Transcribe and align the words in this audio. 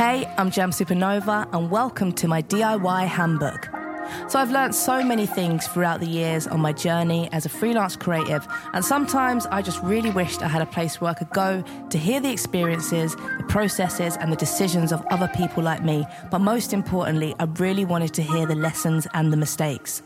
Hey, 0.00 0.24
I'm 0.38 0.50
Jamz 0.50 0.80
Supernova, 0.80 1.46
and 1.52 1.70
welcome 1.70 2.10
to 2.12 2.26
my 2.26 2.40
DIY 2.40 3.06
handbook. 3.06 3.68
So, 4.30 4.38
I've 4.38 4.50
learned 4.50 4.74
so 4.74 5.04
many 5.04 5.26
things 5.26 5.66
throughout 5.66 6.00
the 6.00 6.06
years 6.06 6.46
on 6.46 6.58
my 6.58 6.72
journey 6.72 7.28
as 7.32 7.44
a 7.44 7.50
freelance 7.50 7.96
creative, 7.96 8.48
and 8.72 8.82
sometimes 8.82 9.44
I 9.48 9.60
just 9.60 9.82
really 9.82 10.08
wished 10.08 10.40
I 10.40 10.48
had 10.48 10.62
a 10.62 10.66
place 10.74 11.02
where 11.02 11.10
I 11.10 11.14
could 11.14 11.28
go 11.28 11.62
to 11.90 11.98
hear 11.98 12.18
the 12.18 12.30
experiences, 12.30 13.14
the 13.14 13.44
processes, 13.46 14.16
and 14.16 14.32
the 14.32 14.36
decisions 14.36 14.90
of 14.90 15.04
other 15.10 15.28
people 15.36 15.62
like 15.62 15.84
me. 15.84 16.06
But 16.30 16.38
most 16.38 16.72
importantly, 16.72 17.34
I 17.38 17.44
really 17.44 17.84
wanted 17.84 18.14
to 18.14 18.22
hear 18.22 18.46
the 18.46 18.54
lessons 18.54 19.06
and 19.12 19.30
the 19.30 19.36
mistakes. 19.36 20.02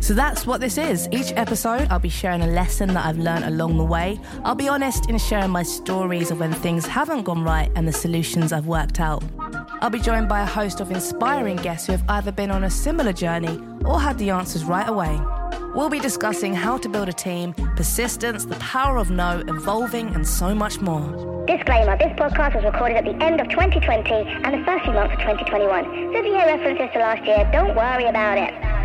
So 0.00 0.14
that's 0.14 0.46
what 0.46 0.60
this 0.60 0.78
is. 0.78 1.08
Each 1.12 1.32
episode, 1.36 1.88
I'll 1.90 1.98
be 1.98 2.08
sharing 2.08 2.42
a 2.42 2.46
lesson 2.46 2.92
that 2.94 3.06
I've 3.06 3.18
learned 3.18 3.44
along 3.44 3.76
the 3.78 3.84
way. 3.84 4.18
I'll 4.44 4.54
be 4.54 4.68
honest 4.68 5.08
in 5.08 5.18
sharing 5.18 5.50
my 5.50 5.62
stories 5.62 6.30
of 6.30 6.40
when 6.40 6.52
things 6.52 6.86
haven't 6.86 7.22
gone 7.22 7.44
right 7.44 7.70
and 7.76 7.86
the 7.86 7.92
solutions 7.92 8.52
I've 8.52 8.66
worked 8.66 9.00
out. 9.00 9.22
I'll 9.80 9.90
be 9.90 10.00
joined 10.00 10.28
by 10.28 10.42
a 10.42 10.46
host 10.46 10.80
of 10.80 10.90
inspiring 10.90 11.56
guests 11.56 11.86
who 11.86 11.92
have 11.92 12.04
either 12.08 12.32
been 12.32 12.50
on 12.50 12.64
a 12.64 12.70
similar 12.70 13.12
journey 13.12 13.60
or 13.84 14.00
had 14.00 14.18
the 14.18 14.30
answers 14.30 14.64
right 14.64 14.88
away. 14.88 15.20
We'll 15.74 15.88
be 15.88 16.00
discussing 16.00 16.52
how 16.54 16.76
to 16.78 16.88
build 16.88 17.08
a 17.08 17.12
team, 17.12 17.54
persistence, 17.76 18.44
the 18.44 18.56
power 18.56 18.98
of 18.98 19.10
no, 19.10 19.42
evolving, 19.48 20.08
and 20.14 20.26
so 20.26 20.54
much 20.54 20.80
more. 20.80 21.44
Disclaimer 21.46 21.96
this 21.98 22.12
podcast 22.12 22.54
was 22.54 22.64
recorded 22.64 22.96
at 22.98 23.04
the 23.04 23.24
end 23.24 23.40
of 23.40 23.48
2020 23.48 24.12
and 24.12 24.54
the 24.54 24.64
first 24.64 24.84
few 24.84 24.92
months 24.92 25.14
of 25.14 25.20
2021. 25.20 25.84
So 25.84 26.18
if 26.18 26.26
you 26.26 26.32
hear 26.32 26.46
references 26.46 26.90
to 26.92 26.98
last 26.98 27.24
year, 27.24 27.48
don't 27.52 27.74
worry 27.74 28.04
about 28.04 28.38
it. 28.38 28.81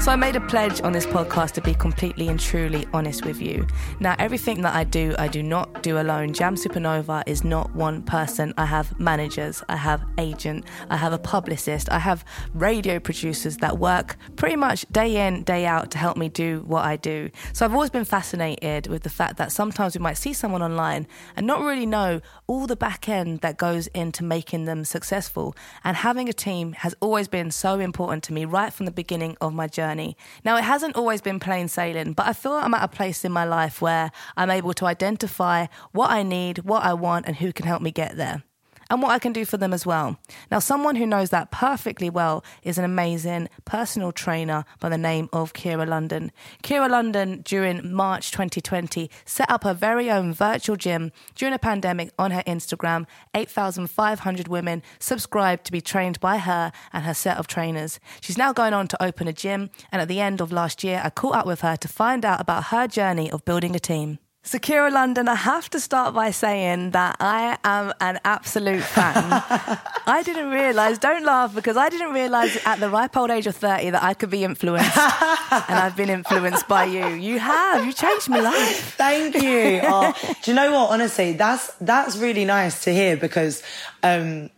So 0.00 0.12
I 0.12 0.16
made 0.16 0.36
a 0.36 0.40
pledge 0.40 0.80
on 0.82 0.92
this 0.92 1.06
podcast 1.06 1.52
to 1.54 1.60
be 1.60 1.74
completely 1.74 2.28
and 2.28 2.38
truly 2.38 2.86
honest 2.94 3.26
with 3.26 3.42
you. 3.42 3.66
Now, 3.98 4.14
everything 4.20 4.62
that 4.62 4.74
I 4.74 4.84
do, 4.84 5.14
I 5.18 5.26
do 5.26 5.42
not 5.42 5.82
do 5.82 5.98
alone. 5.98 6.32
Jamz 6.32 6.64
Supernova 6.64 7.24
is 7.26 7.42
not 7.42 7.74
one 7.74 8.02
person. 8.02 8.54
I 8.56 8.64
have 8.64 8.98
managers, 9.00 9.60
I 9.68 9.76
have 9.76 10.04
agent, 10.16 10.66
I 10.88 10.96
have 10.96 11.12
a 11.12 11.18
publicist, 11.18 11.90
I 11.90 11.98
have 11.98 12.24
radio 12.54 13.00
producers 13.00 13.56
that 13.56 13.78
work 13.78 14.16
pretty 14.36 14.54
much 14.54 14.86
day 14.92 15.26
in, 15.26 15.42
day 15.42 15.66
out 15.66 15.90
to 15.90 15.98
help 15.98 16.16
me 16.16 16.28
do 16.28 16.62
what 16.64 16.84
I 16.84 16.94
do. 16.94 17.28
So 17.52 17.66
I've 17.66 17.74
always 17.74 17.90
been 17.90 18.04
fascinated 18.04 18.86
with 18.86 19.02
the 19.02 19.10
fact 19.10 19.36
that 19.38 19.50
sometimes 19.50 19.98
we 19.98 20.02
might 20.02 20.16
see 20.16 20.32
someone 20.32 20.62
online 20.62 21.08
and 21.34 21.44
not 21.44 21.60
really 21.60 21.86
know 21.86 22.20
all 22.46 22.68
the 22.68 22.76
back 22.76 23.08
end 23.08 23.40
that 23.40 23.58
goes 23.58 23.88
into 23.88 24.22
making 24.22 24.64
them 24.64 24.84
successful. 24.84 25.56
And 25.82 25.96
having 25.96 26.28
a 26.28 26.32
team 26.32 26.74
has 26.74 26.94
always 27.00 27.26
been 27.26 27.50
so 27.50 27.80
important 27.80 28.22
to 28.24 28.32
me 28.32 28.44
right 28.44 28.72
from 28.72 28.86
the 28.86 28.92
beginning 28.92 29.36
of 29.40 29.52
my 29.52 29.66
journey 29.66 29.87
journey. 29.88 30.16
Now, 30.44 30.56
it 30.56 30.64
hasn't 30.64 30.96
always 30.96 31.20
been 31.20 31.40
plain 31.40 31.68
sailing, 31.68 32.12
but 32.12 32.26
I 32.26 32.32
feel 32.32 32.52
I'm 32.52 32.74
at 32.74 32.82
a 32.82 32.88
place 32.88 33.24
in 33.24 33.32
my 33.32 33.44
life 33.44 33.80
where 33.80 34.10
I'm 34.36 34.50
able 34.50 34.74
to 34.74 34.86
identify 34.86 35.66
what 35.92 36.10
I 36.10 36.22
need, 36.22 36.58
what 36.58 36.84
I 36.84 36.94
want, 36.94 37.26
and 37.26 37.36
who 37.36 37.52
can 37.52 37.66
help 37.66 37.82
me 37.82 37.90
get 37.90 38.16
there 38.16 38.42
and 38.90 39.02
what 39.02 39.10
I 39.10 39.18
can 39.18 39.32
do 39.32 39.44
for 39.44 39.56
them 39.56 39.72
as 39.72 39.84
well. 39.84 40.18
Now, 40.50 40.58
someone 40.58 40.96
who 40.96 41.06
knows 41.06 41.30
that 41.30 41.50
perfectly 41.50 42.10
well 42.10 42.44
is 42.62 42.78
an 42.78 42.84
amazing 42.84 43.48
personal 43.64 44.12
trainer 44.12 44.64
by 44.80 44.88
the 44.88 44.98
name 44.98 45.28
of 45.32 45.52
Ciara 45.52 45.86
London. 45.86 46.32
Ciara 46.62 46.88
London, 46.88 47.42
during 47.44 47.92
March 47.92 48.30
2020, 48.30 49.10
set 49.24 49.50
up 49.50 49.64
her 49.64 49.74
very 49.74 50.10
own 50.10 50.32
virtual 50.32 50.76
gym 50.76 51.12
during 51.34 51.54
a 51.54 51.58
pandemic 51.58 52.12
on 52.18 52.30
her 52.30 52.42
Instagram. 52.46 53.06
8,500 53.34 54.48
women 54.48 54.82
subscribed 54.98 55.64
to 55.64 55.72
be 55.72 55.80
trained 55.80 56.20
by 56.20 56.38
her 56.38 56.72
and 56.92 57.04
her 57.04 57.14
set 57.14 57.38
of 57.38 57.46
trainers. 57.46 58.00
She's 58.20 58.38
now 58.38 58.52
going 58.52 58.72
on 58.72 58.88
to 58.88 59.02
open 59.02 59.28
a 59.28 59.32
gym, 59.32 59.70
and 59.92 60.00
at 60.00 60.08
the 60.08 60.20
end 60.20 60.40
of 60.40 60.52
last 60.52 60.82
year, 60.82 61.00
I 61.04 61.10
caught 61.10 61.34
up 61.34 61.46
with 61.46 61.60
her 61.60 61.76
to 61.76 61.88
find 61.88 62.24
out 62.24 62.40
about 62.40 62.64
her 62.64 62.86
journey 62.86 63.30
of 63.30 63.44
building 63.44 63.76
a 63.76 63.80
team. 63.80 64.18
Sakira 64.48 64.90
London, 64.90 65.28
I 65.28 65.34
have 65.34 65.68
to 65.70 65.78
start 65.78 66.14
by 66.14 66.30
saying 66.30 66.92
that 66.92 67.16
I 67.20 67.58
am 67.64 67.92
an 68.00 68.18
absolute 68.24 68.82
fan. 68.82 69.12
I 70.06 70.22
didn't 70.24 70.48
realise, 70.48 70.96
don't 70.96 71.22
laugh, 71.22 71.54
because 71.54 71.76
I 71.76 71.90
didn't 71.90 72.14
realise 72.14 72.58
at 72.64 72.80
the 72.80 72.88
ripe 72.88 73.14
old 73.14 73.30
age 73.30 73.46
of 73.46 73.56
30 73.56 73.90
that 73.90 74.02
I 74.02 74.14
could 74.14 74.30
be 74.30 74.44
influenced. 74.44 74.96
and 74.96 75.78
I've 75.78 75.98
been 75.98 76.08
influenced 76.08 76.66
by 76.66 76.84
you. 76.84 77.08
You 77.08 77.38
have. 77.38 77.84
You 77.84 77.92
changed 77.92 78.30
my 78.30 78.40
life. 78.40 78.94
Thank 78.96 79.34
you. 79.34 79.80
Oh, 79.82 80.14
do 80.42 80.50
you 80.50 80.54
know 80.54 80.72
what? 80.72 80.92
Honestly, 80.92 81.34
that's, 81.34 81.70
that's 81.82 82.16
really 82.16 82.46
nice 82.46 82.84
to 82.84 82.90
hear 82.90 83.18
because, 83.18 83.62
um, 84.02 84.48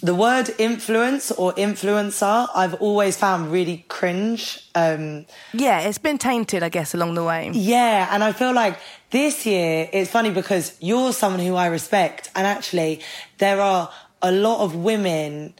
the 0.00 0.14
word 0.14 0.50
influence 0.58 1.32
or 1.32 1.52
influencer, 1.54 2.48
I've 2.54 2.74
always 2.74 3.16
found 3.16 3.50
really 3.50 3.84
cringe. 3.88 4.60
Um, 4.74 5.26
yeah, 5.52 5.80
it's 5.80 5.98
been 5.98 6.18
tainted, 6.18 6.62
I 6.62 6.68
guess, 6.68 6.94
along 6.94 7.14
the 7.14 7.24
way. 7.24 7.50
Yeah, 7.52 8.08
and 8.12 8.22
I 8.22 8.32
feel 8.32 8.52
like 8.52 8.78
this 9.10 9.44
year 9.44 9.88
it's 9.92 10.10
funny 10.10 10.30
because 10.30 10.76
you're 10.80 11.12
someone 11.12 11.40
who 11.40 11.56
I 11.56 11.66
respect, 11.66 12.30
and 12.36 12.46
actually, 12.46 13.00
there 13.38 13.60
are 13.60 13.90
a 14.22 14.30
lot 14.30 14.62
of 14.64 14.76
women, 14.76 15.54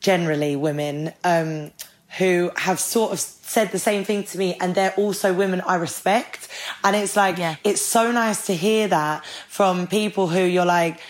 generally 0.00 0.56
women, 0.56 1.12
um, 1.24 1.70
who 2.18 2.50
have 2.56 2.78
sort 2.78 3.12
of 3.12 3.20
said 3.20 3.72
the 3.72 3.78
same 3.78 4.04
thing 4.04 4.24
to 4.24 4.38
me, 4.38 4.56
and 4.60 4.74
they're 4.74 4.94
also 4.96 5.34
women 5.34 5.60
I 5.62 5.76
respect. 5.76 6.48
And 6.84 6.96
it's 6.96 7.16
like, 7.16 7.36
yeah. 7.38 7.56
it's 7.64 7.82
so 7.82 8.10
nice 8.10 8.46
to 8.46 8.54
hear 8.54 8.88
that 8.88 9.24
from 9.48 9.86
people 9.86 10.28
who 10.28 10.42
you're 10.42 10.64
like, 10.64 11.00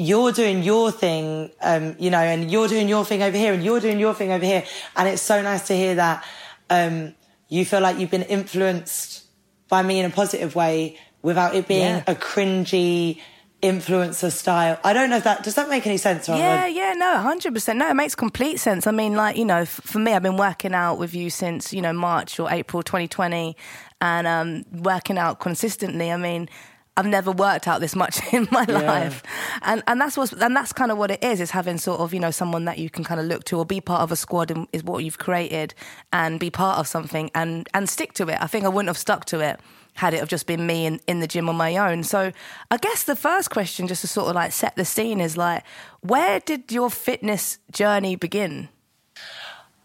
you're 0.00 0.32
doing 0.32 0.62
your 0.62 0.90
thing, 0.90 1.50
um, 1.60 1.94
you 1.98 2.10
know, 2.10 2.18
and 2.18 2.50
you're 2.50 2.68
doing 2.68 2.88
your 2.88 3.04
thing 3.04 3.22
over 3.22 3.36
here 3.36 3.52
and 3.52 3.62
you're 3.62 3.80
doing 3.80 3.98
your 3.98 4.14
thing 4.14 4.32
over 4.32 4.44
here. 4.44 4.64
And 4.96 5.06
it's 5.06 5.20
so 5.20 5.42
nice 5.42 5.66
to 5.66 5.76
hear 5.76 5.96
that, 5.96 6.24
um, 6.70 7.14
you 7.48 7.66
feel 7.66 7.80
like 7.80 7.98
you've 7.98 8.10
been 8.10 8.22
influenced 8.22 9.24
by 9.68 9.82
me 9.82 10.00
in 10.00 10.06
a 10.06 10.10
positive 10.10 10.54
way 10.54 10.98
without 11.20 11.54
it 11.54 11.68
being 11.68 11.82
yeah. 11.82 12.04
a 12.06 12.14
cringy, 12.14 13.20
influencer 13.62 14.32
style. 14.32 14.78
I 14.82 14.94
don't 14.94 15.10
know 15.10 15.18
if 15.18 15.24
that 15.24 15.42
does 15.42 15.56
that 15.56 15.68
make 15.68 15.86
any 15.86 15.98
sense. 15.98 16.28
Yeah, 16.28 16.66
yeah, 16.66 16.94
no, 16.94 17.18
hundred 17.18 17.52
percent. 17.52 17.78
No, 17.78 17.90
it 17.90 17.94
makes 17.94 18.14
complete 18.14 18.58
sense. 18.58 18.86
I 18.86 18.92
mean, 18.92 19.14
like 19.14 19.36
you 19.36 19.44
know, 19.44 19.62
f- 19.62 19.80
for 19.84 19.98
me, 19.98 20.12
I've 20.12 20.22
been 20.22 20.38
working 20.38 20.72
out 20.72 20.98
with 20.98 21.14
you 21.14 21.28
since 21.28 21.72
you 21.72 21.82
know 21.82 21.92
March 21.92 22.40
or 22.40 22.50
April 22.50 22.82
2020, 22.82 23.56
and 24.00 24.26
um, 24.26 24.64
working 24.72 25.18
out 25.18 25.40
consistently. 25.40 26.10
I 26.10 26.16
mean, 26.16 26.48
I've 26.96 27.06
never 27.06 27.30
worked 27.30 27.66
out 27.68 27.80
this 27.80 27.96
much 27.96 28.20
in 28.32 28.48
my 28.50 28.66
yeah. 28.68 28.78
life, 28.80 29.22
and 29.62 29.82
and 29.86 30.00
that's 30.00 30.16
what 30.16 30.32
and 30.32 30.54
that's 30.54 30.72
kind 30.72 30.90
of 30.90 30.98
what 30.98 31.10
it 31.10 31.22
is. 31.22 31.40
Is 31.40 31.50
having 31.50 31.78
sort 31.78 32.00
of 32.00 32.12
you 32.12 32.20
know 32.20 32.30
someone 32.30 32.64
that 32.66 32.78
you 32.78 32.90
can 32.90 33.04
kind 33.04 33.20
of 33.20 33.26
look 33.26 33.44
to 33.44 33.58
or 33.58 33.64
be 33.64 33.80
part 33.80 34.02
of 34.02 34.12
a 34.12 34.16
squad 34.16 34.50
and, 34.50 34.66
is 34.72 34.84
what 34.84 35.04
you've 35.04 35.18
created 35.18 35.74
and 36.12 36.38
be 36.40 36.50
part 36.50 36.78
of 36.78 36.86
something 36.86 37.30
and 37.34 37.68
and 37.74 37.88
stick 37.88 38.12
to 38.14 38.28
it. 38.28 38.38
I 38.40 38.46
think 38.46 38.64
I 38.64 38.68
wouldn't 38.68 38.88
have 38.88 38.98
stuck 38.98 39.24
to 39.26 39.40
it 39.40 39.60
had 39.94 40.14
it 40.14 40.20
have 40.20 40.28
just 40.28 40.46
been 40.46 40.66
me 40.66 40.86
in, 40.86 41.00
in 41.06 41.20
the 41.20 41.26
gym 41.26 41.48
on 41.48 41.56
my 41.56 41.76
own. 41.76 42.02
So 42.02 42.32
I 42.70 42.76
guess 42.76 43.04
the 43.04 43.16
first 43.16 43.50
question, 43.50 43.86
just 43.86 44.00
to 44.02 44.06
sort 44.06 44.28
of 44.28 44.34
like 44.34 44.52
set 44.52 44.76
the 44.76 44.84
scene, 44.84 45.20
is 45.20 45.36
like, 45.36 45.64
where 46.00 46.40
did 46.40 46.72
your 46.72 46.90
fitness 46.90 47.58
journey 47.70 48.16
begin? 48.16 48.68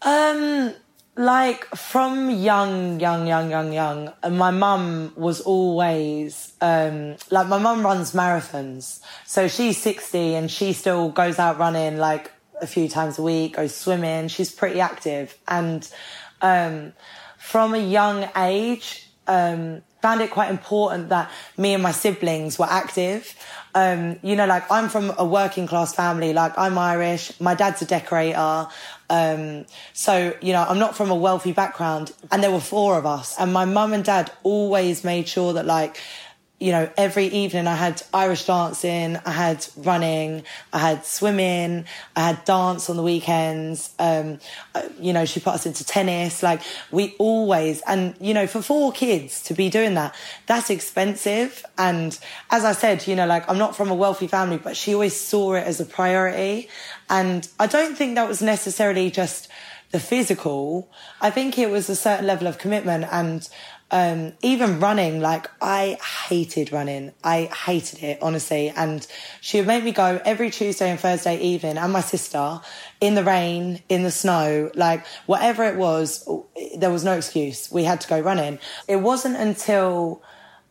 Um, 0.02 0.74
like 1.16 1.64
from 1.74 2.30
young, 2.30 3.00
young, 3.00 3.26
young, 3.26 3.50
young, 3.50 3.72
young, 3.72 4.12
my 4.30 4.50
mum 4.50 5.12
was 5.16 5.40
always 5.40 6.52
um, 6.60 7.16
like 7.30 7.48
my 7.48 7.58
mum 7.58 7.82
runs 7.82 8.12
marathons, 8.12 9.00
so 9.24 9.48
she's 9.48 9.80
sixty 9.80 10.34
and 10.34 10.50
she 10.50 10.72
still 10.74 11.08
goes 11.08 11.38
out 11.38 11.58
running 11.58 11.96
like 11.96 12.30
a 12.60 12.66
few 12.66 12.88
times 12.88 13.18
a 13.18 13.22
week, 13.22 13.56
goes 13.56 13.74
swimming. 13.74 14.28
She's 14.28 14.52
pretty 14.52 14.80
active, 14.80 15.36
and 15.48 15.90
um, 16.42 16.92
from 17.38 17.74
a 17.74 17.78
young 17.78 18.28
age, 18.36 19.08
um, 19.26 19.82
found 20.02 20.20
it 20.20 20.30
quite 20.30 20.50
important 20.50 21.08
that 21.08 21.30
me 21.56 21.72
and 21.72 21.82
my 21.82 21.92
siblings 21.92 22.58
were 22.58 22.68
active. 22.68 23.34
Um, 23.76 24.18
you 24.22 24.36
know, 24.36 24.46
like 24.46 24.64
I'm 24.70 24.88
from 24.88 25.12
a 25.18 25.24
working 25.26 25.66
class 25.66 25.94
family. 25.94 26.32
Like 26.32 26.56
I'm 26.56 26.78
Irish. 26.78 27.38
My 27.42 27.54
dad's 27.54 27.82
a 27.82 27.84
decorator. 27.84 28.68
Um, 29.10 29.66
so, 29.92 30.34
you 30.40 30.54
know, 30.54 30.64
I'm 30.66 30.78
not 30.78 30.96
from 30.96 31.10
a 31.10 31.14
wealthy 31.14 31.52
background 31.52 32.10
and 32.32 32.42
there 32.42 32.50
were 32.50 32.58
four 32.58 32.96
of 32.96 33.04
us 33.04 33.36
and 33.38 33.52
my 33.52 33.66
mum 33.66 33.92
and 33.92 34.02
dad 34.02 34.32
always 34.44 35.04
made 35.04 35.28
sure 35.28 35.52
that 35.52 35.66
like, 35.66 36.00
you 36.58 36.72
know, 36.72 36.88
every 36.96 37.26
evening 37.26 37.66
I 37.66 37.74
had 37.74 38.02
Irish 38.14 38.46
dancing, 38.46 39.18
I 39.26 39.30
had 39.30 39.66
running, 39.76 40.42
I 40.72 40.78
had 40.78 41.04
swimming, 41.04 41.84
I 42.14 42.20
had 42.20 42.44
dance 42.46 42.88
on 42.88 42.96
the 42.96 43.02
weekends. 43.02 43.94
Um, 43.98 44.38
you 44.98 45.12
know, 45.12 45.26
she 45.26 45.40
put 45.40 45.52
us 45.52 45.66
into 45.66 45.84
tennis. 45.84 46.42
Like 46.42 46.62
we 46.90 47.14
always, 47.18 47.82
and 47.86 48.14
you 48.20 48.32
know, 48.32 48.46
for 48.46 48.62
four 48.62 48.90
kids 48.90 49.42
to 49.44 49.54
be 49.54 49.68
doing 49.68 49.94
that, 49.94 50.14
that's 50.46 50.70
expensive. 50.70 51.62
And 51.76 52.18
as 52.50 52.64
I 52.64 52.72
said, 52.72 53.06
you 53.06 53.16
know, 53.16 53.26
like 53.26 53.48
I'm 53.50 53.58
not 53.58 53.76
from 53.76 53.90
a 53.90 53.94
wealthy 53.94 54.26
family, 54.26 54.56
but 54.56 54.78
she 54.78 54.94
always 54.94 55.14
saw 55.14 55.54
it 55.54 55.66
as 55.66 55.78
a 55.78 55.84
priority. 55.84 56.70
And 57.10 57.46
I 57.58 57.66
don't 57.66 57.96
think 57.96 58.14
that 58.14 58.28
was 58.28 58.40
necessarily 58.40 59.10
just 59.10 59.48
the 59.90 60.00
physical. 60.00 60.90
I 61.20 61.30
think 61.30 61.58
it 61.58 61.70
was 61.70 61.88
a 61.88 61.96
certain 61.96 62.26
level 62.26 62.46
of 62.48 62.58
commitment 62.58 63.06
and 63.10 63.48
um, 63.90 64.32
even 64.42 64.80
running, 64.80 65.20
like 65.20 65.48
I 65.60 65.98
hated 66.28 66.72
running. 66.72 67.12
I 67.22 67.44
hated 67.44 68.02
it, 68.02 68.18
honestly. 68.20 68.70
And 68.70 69.06
she 69.40 69.58
would 69.58 69.66
make 69.66 69.84
me 69.84 69.92
go 69.92 70.20
every 70.24 70.50
Tuesday 70.50 70.90
and 70.90 70.98
Thursday 70.98 71.38
evening 71.40 71.78
and 71.78 71.92
my 71.92 72.00
sister 72.00 72.60
in 73.00 73.14
the 73.14 73.22
rain, 73.22 73.80
in 73.88 74.02
the 74.02 74.10
snow, 74.10 74.70
like 74.74 75.06
whatever 75.26 75.64
it 75.64 75.76
was, 75.76 76.28
there 76.76 76.90
was 76.90 77.04
no 77.04 77.12
excuse. 77.12 77.70
We 77.70 77.84
had 77.84 78.00
to 78.00 78.08
go 78.08 78.18
running. 78.18 78.58
It 78.88 78.96
wasn't 78.96 79.36
until, 79.36 80.20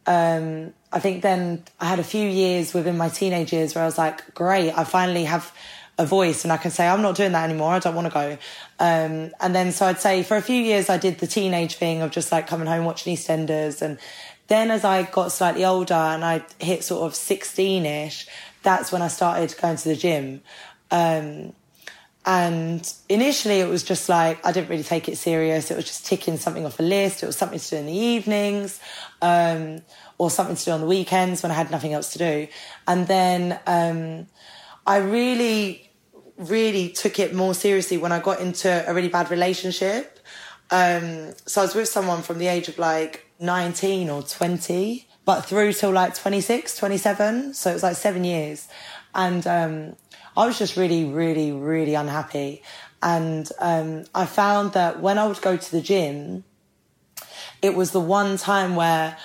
um, 0.06 0.74
I 0.92 1.00
think 1.00 1.22
then 1.22 1.64
I 1.80 1.86
had 1.86 2.00
a 2.00 2.04
few 2.04 2.28
years 2.28 2.74
within 2.74 2.98
my 2.98 3.08
teenage 3.08 3.54
years 3.54 3.76
where 3.76 3.84
I 3.84 3.88
was 3.88 3.98
like, 3.98 4.34
great, 4.34 4.72
I 4.78 4.84
finally 4.84 5.24
have 5.24 5.54
a 5.98 6.06
voice 6.06 6.44
and 6.44 6.52
I 6.52 6.58
can 6.58 6.72
say, 6.72 6.88
I'm 6.88 7.02
not 7.02 7.16
doing 7.16 7.32
that 7.32 7.50
anymore. 7.50 7.72
I 7.72 7.80
don't 7.80 7.96
want 7.96 8.08
to 8.08 8.14
go. 8.14 8.38
Um, 8.80 9.32
and 9.40 9.56
then, 9.56 9.72
so 9.72 9.86
I'd 9.86 10.00
say 10.00 10.24
for 10.24 10.38
a 10.38 10.42
few 10.42 10.62
years, 10.62 10.90
I 10.90 10.98
did 10.98 11.20
the 11.20 11.28
teenage 11.28 11.76
thing 11.76 12.02
of 12.02 12.12
just 12.12 12.32
like 12.32 12.48
coming 12.48 12.68
home 12.68 12.86
watching 12.86 13.16
EastEnders. 13.16 13.82
And 13.82 13.98
then 14.48 14.72
as 14.72 14.84
I 14.84 15.04
got 15.04 15.32
slightly 15.32 15.64
older 15.66 15.94
and 15.94 16.24
I 16.24 16.44
hit 16.60 16.84
sort 16.84 17.04
of 17.04 17.16
16 17.16 17.86
ish, 17.86 18.28
that's 18.64 18.92
when 18.92 19.02
I 19.02 19.08
started 19.08 19.56
going 19.62 19.78
to 19.78 19.90
the 19.90 19.96
gym. 19.96 20.42
Um, 20.92 21.54
and 22.26 22.92
initially 23.08 23.60
it 23.60 23.70
was 23.70 23.84
just 23.84 24.10
like, 24.10 24.44
I 24.46 24.52
didn't 24.52 24.70
really 24.70 24.84
take 24.84 25.08
it 25.08 25.18
serious. 25.18 25.70
It 25.70 25.76
was 25.76 25.86
just 25.86 26.06
ticking 26.08 26.38
something 26.38 26.66
off 26.66 26.80
a 26.80 26.84
list. 26.84 27.22
It 27.22 27.28
was 27.28 27.38
something 27.38 27.60
to 27.60 27.70
do 27.70 27.76
in 27.78 27.86
the 27.86 27.96
evenings, 27.96 28.80
um, 29.22 29.82
or 30.18 30.32
something 30.32 30.56
to 30.56 30.66
do 30.66 30.72
on 30.72 30.82
the 30.82 30.88
weekends 30.88 31.44
when 31.44 31.52
I 31.52 31.56
had 31.56 31.70
nothing 31.70 31.94
else 31.94 32.14
to 32.14 32.20
do. 32.20 32.48
And 32.88 33.08
then, 33.08 33.60
um, 33.68 34.28
I 34.88 34.98
really, 34.98 35.92
really 36.38 36.90
took 36.90 37.20
it 37.20 37.34
more 37.34 37.54
seriously 37.54 37.98
when 37.98 38.12
I 38.12 38.20
got 38.20 38.40
into 38.40 38.84
a 38.90 38.94
really 38.94 39.08
bad 39.08 39.32
relationship. 39.32 40.20
Um, 40.72 41.34
so 41.46 41.62
I 41.62 41.66
was 41.66 41.76
with 41.76 41.88
someone 41.88 42.22
from 42.22 42.40
the 42.40 42.48
age 42.48 42.68
of 42.68 42.78
like 42.78 43.30
19 43.40 44.10
or 44.10 44.24
20, 44.24 45.08
but 45.24 45.42
through 45.42 45.74
till 45.74 45.92
like 45.92 46.16
26, 46.16 46.76
27. 46.78 47.54
So 47.54 47.70
it 47.70 47.74
was 47.74 47.84
like 47.84 47.96
seven 47.96 48.24
years. 48.24 48.68
And, 49.14 49.46
um, 49.48 49.96
I 50.38 50.46
was 50.46 50.60
just 50.60 50.76
really, 50.76 51.06
really, 51.06 51.52
really 51.52 51.96
unhappy. 51.96 52.62
And, 53.02 53.50
um, 53.60 54.06
I 54.14 54.26
found 54.26 54.74
that 54.74 55.00
when 55.00 55.18
I 55.18 55.28
would 55.28 55.42
go 55.42 55.56
to 55.56 55.72
the 55.72 55.82
gym, 55.82 56.44
it 57.62 57.76
was 57.76 57.92
the 57.92 58.02
one 58.02 58.38
time 58.38 58.76
where 58.76 59.18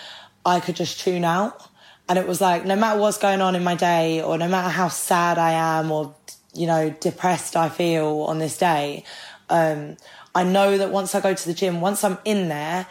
I 0.44 0.60
could 0.60 0.76
just 0.76 1.00
tune 1.00 1.24
out. 1.24 1.68
And 2.08 2.18
it 2.18 2.26
was 2.26 2.40
like, 2.40 2.64
no 2.64 2.76
matter 2.76 2.98
what's 3.00 3.18
going 3.18 3.40
on 3.40 3.54
in 3.54 3.62
my 3.64 3.74
day 3.74 4.22
or 4.22 4.36
no 4.36 4.48
matter 4.48 4.68
how 4.68 4.88
sad 4.88 5.38
I 5.38 5.52
am 5.52 5.90
or, 5.92 6.14
you 6.54 6.66
know, 6.66 6.90
depressed 6.90 7.56
I 7.56 7.68
feel 7.68 8.22
on 8.22 8.38
this 8.38 8.58
day, 8.58 9.04
um, 9.48 9.96
I 10.34 10.44
know 10.44 10.78
that 10.78 10.90
once 10.90 11.14
I 11.14 11.20
go 11.20 11.34
to 11.34 11.46
the 11.46 11.54
gym, 11.54 11.80
once 11.80 12.04
I'm 12.04 12.18
in 12.24 12.48
there, 12.48 12.86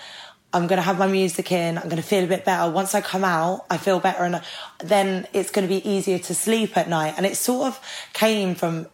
I'm 0.51 0.65
going 0.67 0.77
to 0.77 0.83
have 0.83 0.97
my 0.97 1.07
music 1.07 1.51
in. 1.51 1.77
I'm 1.77 1.85
going 1.85 2.01
to 2.01 2.07
feel 2.07 2.23
a 2.23 2.27
bit 2.27 2.43
better. 2.43 2.71
Once 2.71 2.95
I 2.95 3.01
come 3.01 3.23
out, 3.23 3.65
I 3.69 3.77
feel 3.77 3.99
better. 3.99 4.23
And 4.23 4.41
then 4.79 5.27
it's 5.31 5.51
going 5.51 5.67
to 5.67 5.73
be 5.73 5.87
easier 5.87 6.17
to 6.19 6.33
sleep 6.33 6.75
at 6.75 6.89
night. 6.89 7.13
And 7.17 7.25
it 7.25 7.37
sort 7.37 7.67
of 7.67 8.09
came 8.13 8.55
from, 8.55 8.87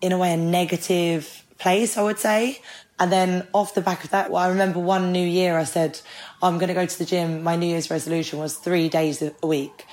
in 0.00 0.10
a 0.12 0.18
way, 0.18 0.34
a 0.34 0.36
negative 0.36 1.44
place, 1.58 1.96
I 1.96 2.02
would 2.02 2.18
say. 2.18 2.60
And 2.98 3.12
then 3.12 3.46
off 3.54 3.74
the 3.74 3.80
back 3.80 4.02
of 4.02 4.10
that, 4.10 4.30
well, 4.30 4.42
I 4.42 4.48
remember 4.48 4.80
one 4.80 5.12
New 5.12 5.24
Year, 5.24 5.56
I 5.56 5.62
said, 5.62 6.00
I'm 6.42 6.58
going 6.58 6.68
to 6.68 6.74
go 6.74 6.84
to 6.84 6.98
the 6.98 7.04
gym. 7.04 7.44
My 7.44 7.54
New 7.54 7.66
Year's 7.66 7.90
resolution 7.90 8.40
was 8.40 8.56
three 8.56 8.88
days 8.88 9.22
a 9.22 9.46
week. 9.46 9.86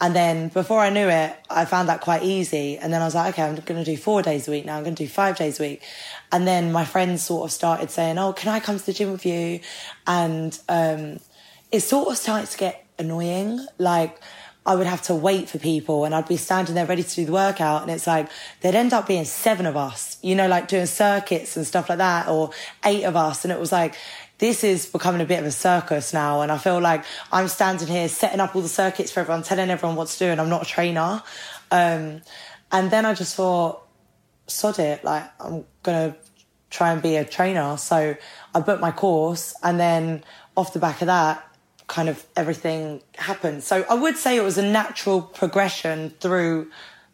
And 0.00 0.16
then 0.16 0.48
before 0.48 0.80
I 0.80 0.88
knew 0.88 1.08
it, 1.08 1.36
I 1.50 1.66
found 1.66 1.88
that 1.90 2.00
quite 2.00 2.22
easy. 2.22 2.78
And 2.78 2.92
then 2.92 3.02
I 3.02 3.04
was 3.04 3.14
like, 3.14 3.34
okay, 3.34 3.42
I'm 3.42 3.54
going 3.56 3.84
to 3.84 3.84
do 3.84 3.96
four 3.98 4.22
days 4.22 4.48
a 4.48 4.50
week 4.50 4.64
now. 4.64 4.76
I'm 4.76 4.82
going 4.82 4.94
to 4.94 5.04
do 5.04 5.08
five 5.08 5.36
days 5.36 5.60
a 5.60 5.62
week. 5.62 5.82
And 6.32 6.46
then 6.46 6.72
my 6.72 6.86
friends 6.86 7.22
sort 7.22 7.44
of 7.44 7.52
started 7.52 7.90
saying, 7.90 8.16
oh, 8.16 8.32
can 8.32 8.48
I 8.48 8.60
come 8.60 8.78
to 8.78 8.86
the 8.86 8.94
gym 8.94 9.12
with 9.12 9.26
you? 9.26 9.60
And 10.06 10.58
um, 10.68 11.20
it 11.70 11.80
sort 11.80 12.08
of 12.08 12.16
started 12.16 12.48
to 12.50 12.56
get 12.56 12.86
annoying. 12.98 13.66
Like, 13.76 14.18
I 14.64 14.74
would 14.74 14.86
have 14.86 15.02
to 15.02 15.14
wait 15.14 15.48
for 15.48 15.58
people 15.58 16.04
and 16.04 16.14
I'd 16.14 16.28
be 16.28 16.36
standing 16.36 16.74
there 16.74 16.86
ready 16.86 17.02
to 17.02 17.14
do 17.14 17.24
the 17.24 17.32
workout. 17.32 17.82
And 17.82 17.90
it's 17.90 18.06
like, 18.06 18.30
there'd 18.60 18.74
end 18.74 18.92
up 18.92 19.06
being 19.06 19.24
seven 19.24 19.66
of 19.66 19.76
us, 19.76 20.18
you 20.22 20.34
know, 20.34 20.48
like 20.48 20.68
doing 20.68 20.86
circuits 20.86 21.56
and 21.56 21.66
stuff 21.66 21.88
like 21.88 21.98
that, 21.98 22.28
or 22.28 22.50
eight 22.84 23.04
of 23.04 23.16
us. 23.16 23.44
And 23.44 23.52
it 23.52 23.60
was 23.60 23.72
like, 23.72 23.96
this 24.40 24.64
is 24.64 24.86
becoming 24.86 25.20
a 25.20 25.26
bit 25.26 25.38
of 25.38 25.44
a 25.44 25.52
circus 25.52 26.12
now. 26.12 26.40
And 26.40 26.50
I 26.50 26.58
feel 26.58 26.80
like 26.80 27.04
I'm 27.30 27.46
standing 27.46 27.86
here 27.86 28.08
setting 28.08 28.40
up 28.40 28.56
all 28.56 28.62
the 28.62 28.68
circuits 28.68 29.12
for 29.12 29.20
everyone, 29.20 29.42
telling 29.42 29.70
everyone 29.70 29.96
what 29.96 30.08
to 30.08 30.18
do, 30.18 30.24
and 30.26 30.40
I'm 30.40 30.48
not 30.48 30.62
a 30.62 30.66
trainer. 30.66 31.22
Um, 31.70 32.22
and 32.72 32.90
then 32.90 33.04
I 33.04 33.14
just 33.14 33.36
thought, 33.36 33.86
sod 34.46 34.78
it, 34.78 35.04
like 35.04 35.30
I'm 35.40 35.64
gonna 35.82 36.16
try 36.70 36.92
and 36.92 37.02
be 37.02 37.16
a 37.16 37.24
trainer. 37.24 37.76
So 37.76 38.16
I 38.54 38.60
booked 38.60 38.80
my 38.80 38.92
course, 38.92 39.54
and 39.62 39.78
then 39.78 40.24
off 40.56 40.72
the 40.72 40.78
back 40.78 41.02
of 41.02 41.06
that, 41.06 41.46
kind 41.86 42.08
of 42.08 42.24
everything 42.34 43.02
happened. 43.16 43.62
So 43.62 43.84
I 43.90 43.94
would 43.94 44.16
say 44.16 44.36
it 44.36 44.42
was 44.42 44.56
a 44.56 44.66
natural 44.66 45.20
progression 45.20 46.10
through 46.20 46.70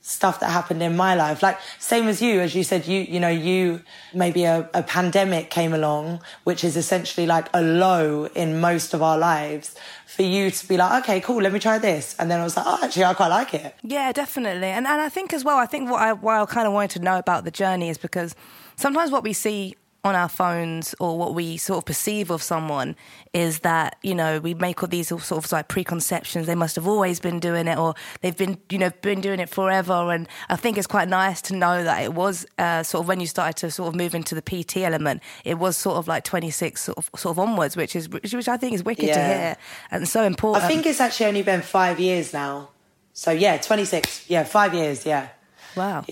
stuff 0.06 0.38
that 0.38 0.50
happened 0.50 0.80
in 0.82 0.96
my 0.96 1.16
life. 1.16 1.42
Like 1.42 1.58
same 1.80 2.06
as 2.06 2.22
you, 2.22 2.40
as 2.40 2.54
you 2.54 2.62
said, 2.62 2.86
you 2.86 3.00
you 3.00 3.18
know 3.18 3.28
you 3.28 3.82
maybe 4.14 4.44
a, 4.44 4.70
a 4.72 4.82
pandemic 4.82 5.50
came 5.50 5.74
along, 5.74 6.22
which 6.44 6.62
is 6.62 6.76
essentially 6.76 7.26
like 7.26 7.48
a 7.52 7.60
low 7.60 8.26
in 8.26 8.60
most 8.60 8.94
of 8.94 9.02
our 9.02 9.18
lives. 9.18 9.74
For 10.06 10.22
you 10.22 10.50
to 10.50 10.68
be 10.68 10.76
like, 10.76 11.02
okay, 11.02 11.20
cool, 11.20 11.42
let 11.42 11.52
me 11.52 11.58
try 11.58 11.78
this, 11.78 12.14
and 12.18 12.30
then 12.30 12.40
I 12.40 12.44
was 12.44 12.56
like, 12.56 12.64
oh, 12.66 12.78
actually, 12.82 13.04
I 13.04 13.14
quite 13.14 13.28
like 13.28 13.52
it. 13.52 13.74
Yeah, 13.82 14.12
definitely, 14.12 14.68
and 14.68 14.86
and 14.86 15.00
I 15.00 15.08
think 15.08 15.32
as 15.32 15.44
well, 15.44 15.58
I 15.58 15.66
think 15.66 15.90
what 15.90 16.00
I 16.00 16.12
why 16.12 16.40
I 16.40 16.46
kind 16.46 16.66
of 16.66 16.72
wanted 16.72 16.92
to 16.98 17.00
know 17.00 17.18
about 17.18 17.44
the 17.44 17.50
journey 17.50 17.88
is 17.88 17.98
because 17.98 18.34
sometimes 18.76 19.10
what 19.10 19.24
we 19.24 19.32
see 19.32 19.74
on 20.06 20.14
our 20.14 20.28
phones 20.28 20.94
or 20.98 21.18
what 21.18 21.34
we 21.34 21.56
sort 21.56 21.78
of 21.78 21.84
perceive 21.84 22.30
of 22.30 22.42
someone 22.42 22.96
is 23.34 23.60
that 23.60 23.96
you 24.02 24.14
know 24.14 24.40
we 24.40 24.54
make 24.54 24.82
all 24.82 24.88
these 24.88 25.08
sort 25.08 25.32
of 25.32 25.52
like 25.52 25.68
preconceptions. 25.68 26.46
They 26.46 26.54
must 26.54 26.76
have 26.76 26.88
always 26.88 27.20
been 27.20 27.38
doing 27.40 27.68
it 27.68 27.76
or 27.76 27.94
they've 28.22 28.36
been 28.36 28.58
you 28.70 28.78
know 28.78 28.90
been 29.02 29.20
doing 29.20 29.40
it 29.40 29.48
forever. 29.48 30.12
And 30.12 30.28
i 30.48 30.56
think 30.56 30.78
it's 30.78 30.86
quite 30.86 31.08
nice 31.08 31.42
to 31.42 31.56
know 31.56 31.82
that 31.84 32.02
it 32.02 32.14
was 32.14 32.46
uh, 32.58 32.82
sort 32.82 33.02
of 33.02 33.08
when 33.08 33.20
you 33.20 33.26
started 33.26 33.56
to 33.58 33.70
sort 33.70 33.88
of 33.88 33.94
move 33.94 34.14
into 34.14 34.34
the 34.34 34.42
pt 34.42 34.78
element 34.78 35.22
it 35.44 35.58
was 35.58 35.76
sort 35.76 35.96
of 35.96 36.08
like 36.08 36.24
26 36.24 36.80
sort 36.80 36.98
of, 36.98 37.10
sort 37.16 37.32
of 37.32 37.38
onwards 37.38 37.76
which 37.76 37.96
is 37.96 38.08
which 38.08 38.48
i 38.48 38.56
think 38.56 38.74
is 38.74 38.84
wicked 38.84 39.06
yeah. 39.06 39.14
to 39.14 39.38
hear 39.38 39.56
and 39.90 40.08
so 40.08 40.22
important. 40.24 40.64
I 40.64 40.68
think 40.68 40.86
it's 40.86 41.00
actually 41.00 41.26
only 41.26 41.42
been 41.42 41.62
five 41.62 42.00
years 42.00 42.32
now. 42.32 42.70
So 43.12 43.30
yeah 43.30 43.58
26 43.58 44.28
yeah 44.28 44.44
five 44.44 44.74
years 44.74 45.06
yeah 45.06 45.28
Wow. 45.76 46.04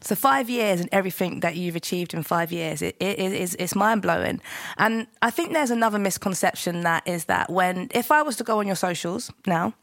So 0.00 0.14
five 0.14 0.50
years 0.50 0.80
and 0.80 0.88
everything 0.92 1.40
that 1.40 1.56
you've 1.56 1.76
achieved 1.76 2.14
in 2.14 2.22
five 2.22 2.50
years, 2.52 2.82
it, 2.82 2.96
it, 2.98 3.18
it 3.18 3.32
is 3.32 3.54
it's 3.58 3.74
mind 3.74 4.02
blowing. 4.02 4.40
And 4.76 5.06
I 5.22 5.30
think 5.30 5.52
there's 5.52 5.70
another 5.70 5.98
misconception 5.98 6.82
that 6.82 7.06
is 7.06 7.26
that 7.26 7.50
when 7.50 7.88
if 7.94 8.10
I 8.10 8.22
was 8.22 8.36
to 8.36 8.44
go 8.44 8.58
on 8.58 8.66
your 8.66 8.76
socials 8.76 9.30
now, 9.46 9.74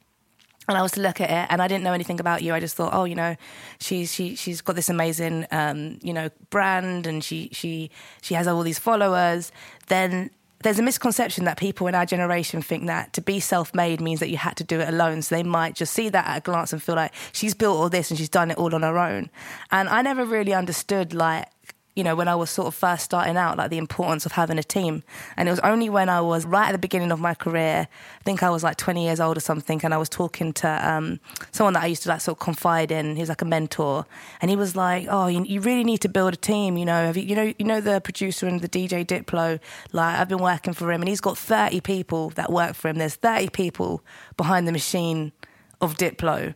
and 0.68 0.78
I 0.78 0.82
was 0.82 0.92
to 0.94 1.02
look 1.02 1.20
at 1.20 1.30
it, 1.30 1.48
and 1.52 1.62
I 1.62 1.68
didn't 1.68 1.84
know 1.84 1.94
anything 1.94 2.20
about 2.20 2.44
you. 2.44 2.54
I 2.54 2.60
just 2.60 2.76
thought, 2.76 2.94
oh, 2.94 3.06
you 3.06 3.16
know, 3.16 3.36
she's 3.80 4.14
she 4.14 4.36
she's 4.36 4.62
got 4.62 4.76
this 4.76 4.90
amazing, 4.90 5.48
um, 5.52 6.00
you 6.02 6.14
know, 6.14 6.30
brand, 6.50 7.08
and 7.08 7.24
she 7.24 7.50
she 7.52 7.90
she 8.22 8.36
has 8.36 8.48
all 8.48 8.62
these 8.62 8.80
followers. 8.80 9.52
Then 9.88 10.30
there's 10.64 10.80
a 10.80 10.84
misconception 10.84 11.46
that 11.46 11.58
people 11.58 11.88
in 11.88 11.96
our 11.96 12.06
generation 12.06 12.62
think 12.62 12.88
that 12.88 13.14
to 13.14 13.22
be 13.22 13.40
self-made 13.40 14.02
means 14.02 14.20
that 14.20 14.30
you 14.30 14.38
had 14.38 14.58
to 14.58 14.64
do 14.64 14.80
it 14.80 14.90
alone. 14.90 15.22
So 15.22 15.36
they 15.36 15.44
might 15.44 15.76
just 15.76 15.94
see 15.94 16.10
that 16.10 16.28
at 16.28 16.38
a 16.38 16.42
glance 16.42 16.74
and 16.74 16.82
feel 16.82 16.96
like 16.96 17.14
she's 17.32 17.54
built 17.54 17.78
all 17.78 17.90
this 17.90 18.10
and 18.10 18.18
she's 18.18 18.30
done 18.30 18.52
it 18.52 18.58
all 18.58 18.74
on 18.76 18.84
her 18.84 18.98
own. 18.98 19.30
And 19.72 19.90
I 19.90 20.02
never 20.02 20.26
really 20.26 20.54
understood 20.54 21.14
like 21.14 21.48
you 21.96 22.06
know, 22.06 22.16
when 22.16 22.30
I 22.30 22.36
was 22.36 22.50
sort 22.50 22.68
of 22.68 22.76
first 22.76 23.04
starting 23.04 23.36
out, 23.36 23.58
like 23.58 23.70
the 23.70 23.78
importance 23.78 24.26
of 24.26 24.32
having 24.32 24.58
a 24.58 24.64
team. 24.64 25.04
And 25.36 25.50
it 25.50 25.52
was 25.52 25.60
only 25.60 25.90
when 25.90 26.08
I 26.08 26.22
was 26.22 26.46
right 26.46 26.70
at 26.70 26.72
the 26.72 26.78
beginning 26.78 27.12
of 27.12 27.20
my 27.20 27.34
career, 27.34 27.88
I 27.90 28.24
think 28.24 28.44
I 28.44 28.50
was 28.50 28.64
like 28.64 28.78
20 28.78 29.04
years 29.04 29.20
old 29.20 29.36
or 29.36 29.42
something, 29.42 29.82
and 29.84 29.94
I 29.94 29.98
was 29.98 30.08
talking 30.08 30.54
to 30.54 30.90
um, 30.90 31.20
someone 31.52 31.74
that 31.74 31.84
I 31.84 31.88
used 31.88 32.04
to 32.04 32.10
like 32.10 32.22
sort 32.22 32.38
of 32.38 32.40
confide 32.40 32.92
in. 32.92 33.18
Was 33.18 33.30
like 33.30 33.42
a 33.42 33.46
mentor, 33.46 34.06
and 34.42 34.50
he 34.50 34.56
was 34.56 34.76
like, 34.76 35.08
"Oh, 35.10 35.28
you, 35.28 35.44
you 35.44 35.60
really 35.60 35.84
need 35.84 36.00
to 36.02 36.10
build 36.10 36.34
a 36.34 36.38
team. 36.38 36.78
You 36.78 36.86
know, 36.86 37.06
have 37.06 37.18
you, 37.18 37.24
you 37.24 37.36
know, 37.36 37.54
you 37.60 37.66
know 37.66 37.82
the 37.82 38.00
producer 38.00 38.48
and 38.48 38.62
the 38.62 38.70
DJ 38.70 39.06
Diplo. 39.06 39.60
Like 39.92 40.20
I've 40.20 40.30
been 40.30 40.42
working 40.42 40.74
for 40.74 40.92
him, 40.92 41.02
and 41.02 41.10
he's 41.10 41.22
got 41.22 41.38
30 41.38 41.82
people 41.82 42.30
that 42.32 42.52
work 42.52 42.74
for 42.76 42.88
him. 42.88 42.98
There's 42.98 43.16
30 43.16 43.50
people 43.50 44.02
behind 44.38 44.68
the 44.68 44.72
machine 44.72 45.34
of 45.82 45.98
Diplo." 45.98 46.56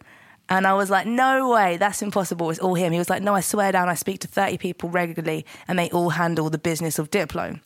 And 0.50 0.68
I 0.68 0.74
was 0.74 0.90
like, 0.90 1.08
no 1.08 1.50
way, 1.50 1.78
that's 1.78 2.02
impossible. 2.02 2.50
It's 2.52 2.60
all 2.60 2.76
him. 2.76 2.92
He 2.92 3.00
was 3.00 3.10
like, 3.10 3.24
no, 3.24 3.34
I 3.34 3.42
swear 3.42 3.72
down, 3.72 3.90
I 3.90 3.96
speak 3.96 4.20
to 4.20 4.28
30 4.28 4.58
people 4.58 4.90
regularly 4.90 5.46
and 5.68 5.80
they 5.80 5.90
all 5.90 6.10
handle 6.10 6.50
the 6.50 6.60
business 6.60 7.00
of 7.00 7.10
Diplo. 7.10 7.60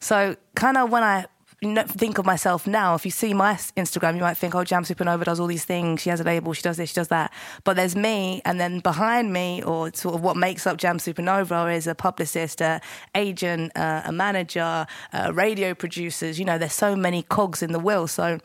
So, 0.00 0.36
kind 0.54 0.76
of 0.76 0.90
when 0.90 1.02
I 1.02 1.26
think 1.62 2.18
of 2.18 2.26
myself 2.26 2.66
now, 2.66 2.94
if 2.94 3.04
you 3.04 3.10
see 3.10 3.34
my 3.34 3.54
Instagram, 3.54 4.16
you 4.16 4.22
might 4.22 4.36
think, 4.36 4.54
oh, 4.54 4.64
Jamz 4.64 4.92
Supernova 4.92 5.24
does 5.24 5.38
all 5.38 5.46
these 5.46 5.64
things. 5.64 6.00
She 6.00 6.10
has 6.10 6.20
a 6.20 6.24
label, 6.24 6.52
she 6.54 6.62
does 6.62 6.76
this, 6.76 6.88
she 6.90 6.94
does 6.94 7.08
that. 7.08 7.32
But 7.62 7.76
there's 7.76 7.94
me, 7.94 8.42
and 8.44 8.58
then 8.58 8.80
behind 8.80 9.32
me, 9.32 9.62
or 9.62 9.92
sort 9.94 10.16
of 10.16 10.22
what 10.22 10.36
makes 10.36 10.66
up 10.66 10.78
Jamz 10.78 11.12
Supernova, 11.12 11.74
is 11.76 11.86
a 11.86 11.94
publicist, 11.94 12.60
a 12.60 12.80
agent, 13.14 13.72
a 13.76 14.10
manager, 14.10 14.86
uh, 15.12 15.32
radio 15.34 15.72
producers. 15.72 16.38
You 16.38 16.46
know, 16.46 16.58
there's 16.58 16.72
so 16.72 16.96
many 16.96 17.22
cogs 17.22 17.62
in 17.62 17.70
the 17.70 17.78
wheel. 17.78 18.08
So, 18.08 18.40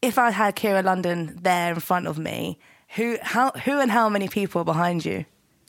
if 0.00 0.18
I 0.18 0.30
had 0.30 0.54
Ciara 0.54 0.82
London 0.82 1.38
there 1.42 1.72
in 1.72 1.80
front 1.80 2.06
of 2.06 2.18
me, 2.18 2.58
who, 2.94 3.18
how, 3.22 3.50
who, 3.50 3.80
and 3.80 3.90
how 3.90 4.08
many 4.08 4.28
people 4.28 4.60
are 4.60 4.64
behind 4.64 5.04
you? 5.04 5.24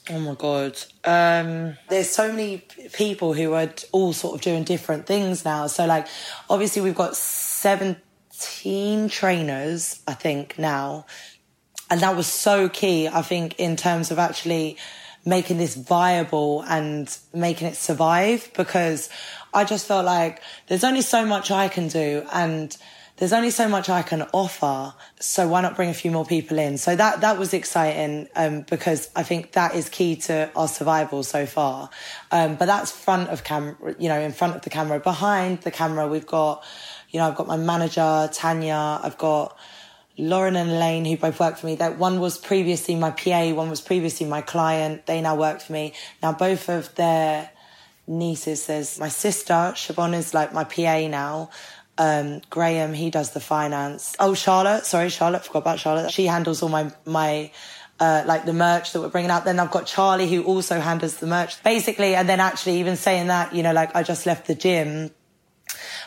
Oh 0.09 0.19
my 0.19 0.35
god! 0.35 0.77
Um, 1.03 1.77
there's 1.89 2.11
so 2.11 2.31
many 2.31 2.59
people 2.93 3.33
who 3.33 3.53
are 3.53 3.73
all 3.91 4.13
sort 4.13 4.35
of 4.35 4.41
doing 4.41 4.63
different 4.63 5.07
things 5.07 5.43
now. 5.43 5.65
So 5.65 5.87
like, 5.87 6.07
obviously 6.47 6.83
we've 6.83 6.93
got 6.93 7.15
seventeen 7.15 9.09
trainers, 9.09 10.03
I 10.07 10.13
think 10.13 10.59
now, 10.59 11.07
and 11.89 12.01
that 12.01 12.15
was 12.15 12.27
so 12.27 12.69
key. 12.69 13.07
I 13.07 13.23
think 13.23 13.59
in 13.59 13.75
terms 13.75 14.11
of 14.11 14.19
actually 14.19 14.77
making 15.25 15.57
this 15.57 15.75
viable 15.75 16.61
and 16.61 17.17
making 17.33 17.67
it 17.67 17.75
survive 17.75 18.51
because 18.55 19.09
I 19.55 19.63
just 19.63 19.87
felt 19.87 20.05
like 20.05 20.39
there's 20.67 20.83
only 20.83 21.01
so 21.01 21.25
much 21.25 21.49
I 21.49 21.67
can 21.67 21.87
do 21.87 22.23
and 22.31 22.77
there's 23.17 23.31
only 23.31 23.49
so 23.49 23.69
much 23.69 23.89
I 23.89 24.01
can 24.01 24.23
offer. 24.33 24.93
So 25.19 25.47
why 25.47 25.61
not 25.61 25.75
bring 25.75 25.89
a 25.89 25.93
few 25.93 26.11
more 26.11 26.25
people 26.25 26.59
in? 26.59 26.77
So 26.77 26.95
that, 26.95 27.21
that 27.21 27.39
was 27.39 27.53
exciting, 27.53 28.27
um, 28.35 28.61
because 28.61 29.09
I 29.15 29.23
think 29.23 29.53
that 29.53 29.73
is 29.73 29.87
key 29.87 30.17
to 30.17 30.49
our 30.55 30.67
survival 30.67 31.23
so 31.23 31.45
far. 31.45 31.89
Um, 32.31 32.55
but 32.55 32.65
that's 32.65 32.91
front 32.91 33.29
of 33.29 33.43
camera, 33.43 33.95
you 33.97 34.09
know, 34.09 34.19
in 34.19 34.33
front 34.33 34.55
of 34.55 34.63
the 34.63 34.69
camera. 34.69 34.99
Behind 34.99 35.61
the 35.61 35.71
camera, 35.71 36.07
we've 36.07 36.27
got, 36.27 36.63
you 37.09 37.19
know, 37.19 37.27
I've 37.27 37.35
got 37.35 37.47
my 37.47 37.57
manager, 37.57 38.29
Tanya, 38.33 38.99
I've 39.01 39.17
got, 39.17 39.57
Lauren 40.17 40.55
and 40.55 40.71
Elaine, 40.71 41.03
who 41.03 41.17
both 41.17 41.39
work 41.39 41.57
for 41.57 41.65
me, 41.65 41.75
that 41.75 41.97
one 41.97 42.21
was 42.21 42.37
previously 42.37 42.95
my 42.95 43.11
PA, 43.11 43.51
one 43.53 43.69
was 43.69 43.81
previously 43.81 44.25
my 44.25 44.41
client. 44.41 45.05
They 45.07 45.19
now 45.19 45.35
work 45.35 45.61
for 45.61 45.73
me. 45.73 45.93
Now 46.23 46.31
both 46.31 46.69
of 46.69 46.93
their 46.95 47.49
nieces, 48.07 48.67
there's 48.67 48.99
my 48.99 49.09
sister, 49.09 49.53
Siobhan 49.53 50.13
is 50.13 50.33
like 50.33 50.53
my 50.53 50.63
PA 50.63 51.07
now. 51.07 51.49
Um, 51.97 52.41
Graham, 52.49 52.93
he 52.93 53.09
does 53.09 53.31
the 53.31 53.39
finance. 53.39 54.15
Oh, 54.19 54.33
Charlotte, 54.33 54.85
sorry, 54.85 55.09
Charlotte, 55.09 55.45
forgot 55.45 55.59
about 55.59 55.79
Charlotte. 55.79 56.11
She 56.11 56.25
handles 56.25 56.61
all 56.61 56.69
my, 56.69 56.91
my, 57.05 57.51
uh, 57.99 58.23
like 58.25 58.45
the 58.45 58.53
merch 58.53 58.91
that 58.91 59.01
we're 59.01 59.09
bringing 59.09 59.31
out. 59.31 59.45
Then 59.45 59.59
I've 59.59 59.71
got 59.71 59.85
Charlie 59.85 60.29
who 60.29 60.43
also 60.43 60.79
handles 60.79 61.17
the 61.17 61.27
merch. 61.27 61.63
Basically, 61.63 62.15
and 62.15 62.27
then 62.27 62.39
actually 62.39 62.79
even 62.79 62.97
saying 62.97 63.27
that, 63.27 63.55
you 63.55 63.63
know, 63.63 63.71
like 63.71 63.95
I 63.95 64.03
just 64.03 64.25
left 64.25 64.47
the 64.47 64.55
gym 64.55 65.11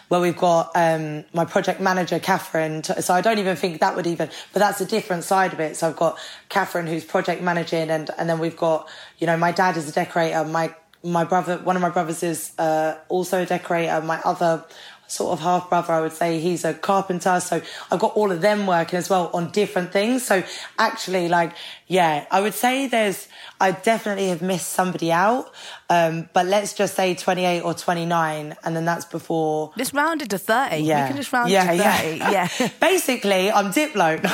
where 0.09 0.21
we've 0.21 0.37
got 0.37 0.73
um, 0.75 1.25
my 1.33 1.45
project 1.45 1.81
manager, 1.81 2.19
Catherine. 2.19 2.83
So 2.83 3.15
I 3.15 3.21
don't 3.21 3.39
even 3.39 3.57
think 3.57 3.81
that 3.81 3.95
would 3.95 4.07
even, 4.07 4.31
but 4.53 4.61
that's 4.61 4.81
a 4.81 4.87
different 4.87 5.25
side 5.25 5.53
of 5.53 5.61
it. 5.61 5.77
So 5.77 5.89
I've 5.89 5.97
got 5.97 6.19
Catherine 6.49 6.87
who's 6.87 7.05
project 7.05 7.43
managing, 7.43 7.91
and 7.91 8.11
and 8.19 8.29
then 8.29 8.39
we've 8.39 8.57
got 8.57 8.89
you 9.19 9.27
know 9.27 9.37
my 9.37 9.53
dad 9.53 9.77
is 9.77 9.89
a 9.89 9.93
decorator. 9.93 10.45
My 10.45 10.75
my 11.05 11.25
brother, 11.25 11.59
one 11.59 11.77
of 11.77 11.83
my 11.83 11.91
brothers 11.91 12.23
is 12.23 12.53
uh, 12.59 12.99
also 13.09 13.43
a 13.43 13.47
decorator. 13.47 14.01
My 14.01 14.21
other 14.25 14.65
sort 15.09 15.33
of 15.33 15.41
half 15.41 15.69
brother, 15.69 15.93
I 15.93 16.01
would 16.01 16.13
say 16.13 16.39
he's 16.39 16.65
a 16.65 16.75
carpenter. 16.75 17.41
So 17.41 17.61
I've 17.91 17.99
got 17.99 18.15
all 18.15 18.31
of 18.31 18.41
them 18.41 18.67
working 18.67 18.99
as 18.99 19.11
well 19.11 19.31
on 19.35 19.51
different 19.51 19.93
things. 19.93 20.25
So 20.25 20.45
actually, 20.79 21.29
like, 21.29 21.55
yeah, 21.89 22.27
I 22.31 22.41
would 22.41 22.55
say 22.55 22.87
there's, 22.87 23.29
I 23.61 23.73
definitely 23.73 24.29
have 24.29 24.43
missed 24.43 24.69
somebody 24.69 25.11
out. 25.11 25.53
Um, 25.89 26.29
but 26.35 26.45
let's 26.47 26.75
just 26.75 26.95
say 26.95 27.15
28 27.15 27.63
or 27.63 27.73
29, 27.75 28.57
and 28.63 28.77
then 28.77 28.85
that's 28.85 29.07
before. 29.07 29.73
Just 29.77 29.95
rounded 29.95 30.31
to 30.31 30.39
30. 30.39 30.77
Yeah. 30.77 31.03
You 31.03 31.09
can 31.09 31.17
just 31.17 31.33
round 31.33 31.51
yeah, 31.51 31.73
it 31.73 31.77
to 31.79 31.83
30. 31.83 32.17
Yeah. 32.19 32.49
Yeah. 32.61 32.69
Basically, 32.81 33.51
I'm 33.51 33.73
Diplo. 33.73 34.23
No, 34.29 34.31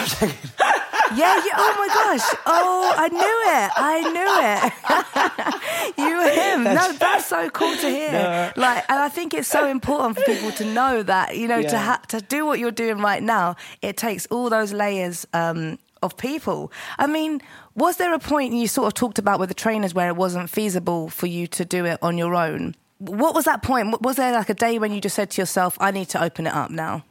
I'm. 1.06 1.18
Yeah, 1.18 1.36
yeah. 1.44 1.52
Oh 1.56 1.74
my 1.78 1.88
gosh. 1.94 2.38
Oh, 2.46 2.94
I 2.96 3.08
knew 3.08 3.40
it. 3.54 3.70
I 3.76 4.00
knew 4.14 5.94
it. 5.94 5.98
you 5.98 6.16
were 6.16 6.30
him. 6.30 6.64
No, 6.64 6.92
that's 6.92 7.26
so 7.26 7.50
cool 7.50 7.76
to 7.76 7.88
hear. 7.88 8.10
No. 8.12 8.52
Like, 8.56 8.84
and 8.88 8.98
I 8.98 9.08
think 9.10 9.34
it's 9.34 9.46
so 9.46 9.68
important 9.68 10.16
for 10.18 10.24
people 10.24 10.50
to 10.52 10.64
know 10.64 11.02
that 11.02 11.36
you 11.36 11.46
know 11.46 11.60
to 11.62 11.68
Yeah. 11.68 11.78
ha- 11.84 12.02
to 12.08 12.20
do 12.20 12.46
what 12.46 12.58
you're 12.58 12.70
doing 12.72 12.98
right 12.98 13.22
now. 13.22 13.54
It 13.82 13.96
takes 13.96 14.26
all 14.26 14.48
those 14.50 14.72
layers. 14.72 15.26
Um, 15.32 15.78
of 16.04 16.16
people. 16.16 16.70
I 16.98 17.06
mean, 17.06 17.40
was 17.74 17.96
there 17.96 18.14
a 18.14 18.18
point 18.18 18.54
you 18.54 18.68
sort 18.68 18.86
of 18.86 18.94
talked 18.94 19.18
about 19.18 19.40
with 19.40 19.48
the 19.48 19.54
trainers 19.54 19.94
where 19.94 20.08
it 20.08 20.16
wasn't 20.16 20.50
feasible 20.50 21.08
for 21.08 21.26
you 21.26 21.46
to 21.48 21.64
do 21.64 21.84
it 21.84 21.98
on 22.02 22.16
your 22.16 22.34
own? 22.34 22.76
What 22.98 23.34
was 23.34 23.44
that 23.46 23.62
point? 23.62 24.00
Was 24.02 24.16
there 24.16 24.32
like 24.32 24.48
a 24.48 24.54
day 24.54 24.78
when 24.78 24.92
you 24.92 25.00
just 25.00 25.16
said 25.16 25.30
to 25.32 25.42
yourself, 25.42 25.76
I 25.80 25.90
need 25.90 26.08
to 26.10 26.22
open 26.22 26.46
it 26.46 26.54
up 26.54 26.70
now? 26.70 27.04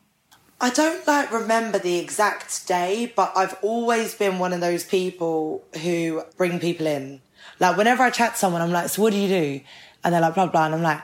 I 0.64 0.70
don't 0.70 1.06
like 1.06 1.30
remember 1.34 1.78
the 1.78 1.98
exact 2.00 2.66
day, 2.68 3.12
but 3.14 3.34
I've 3.36 3.54
always 3.62 4.16
been 4.16 4.40
one 4.40 4.54
of 4.54 4.62
those 4.62 4.86
people 4.86 5.62
who 5.82 6.24
bring 6.38 6.58
people 6.58 6.88
in. 6.88 7.20
Like 7.60 7.76
whenever 7.76 8.02
I 8.02 8.10
chat 8.12 8.34
to 8.34 8.40
someone, 8.40 8.62
I'm 8.62 8.72
like, 8.72 8.88
"So 8.88 9.02
what 9.02 9.12
do 9.12 9.20
you 9.20 9.28
do?" 9.28 9.62
And 10.04 10.14
they're 10.14 10.22
like, 10.22 10.36
"Blah 10.36 10.48
blah," 10.48 10.68
and 10.68 10.76
I'm 10.76 10.82
like, 10.82 11.02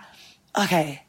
"Okay, 0.57 1.03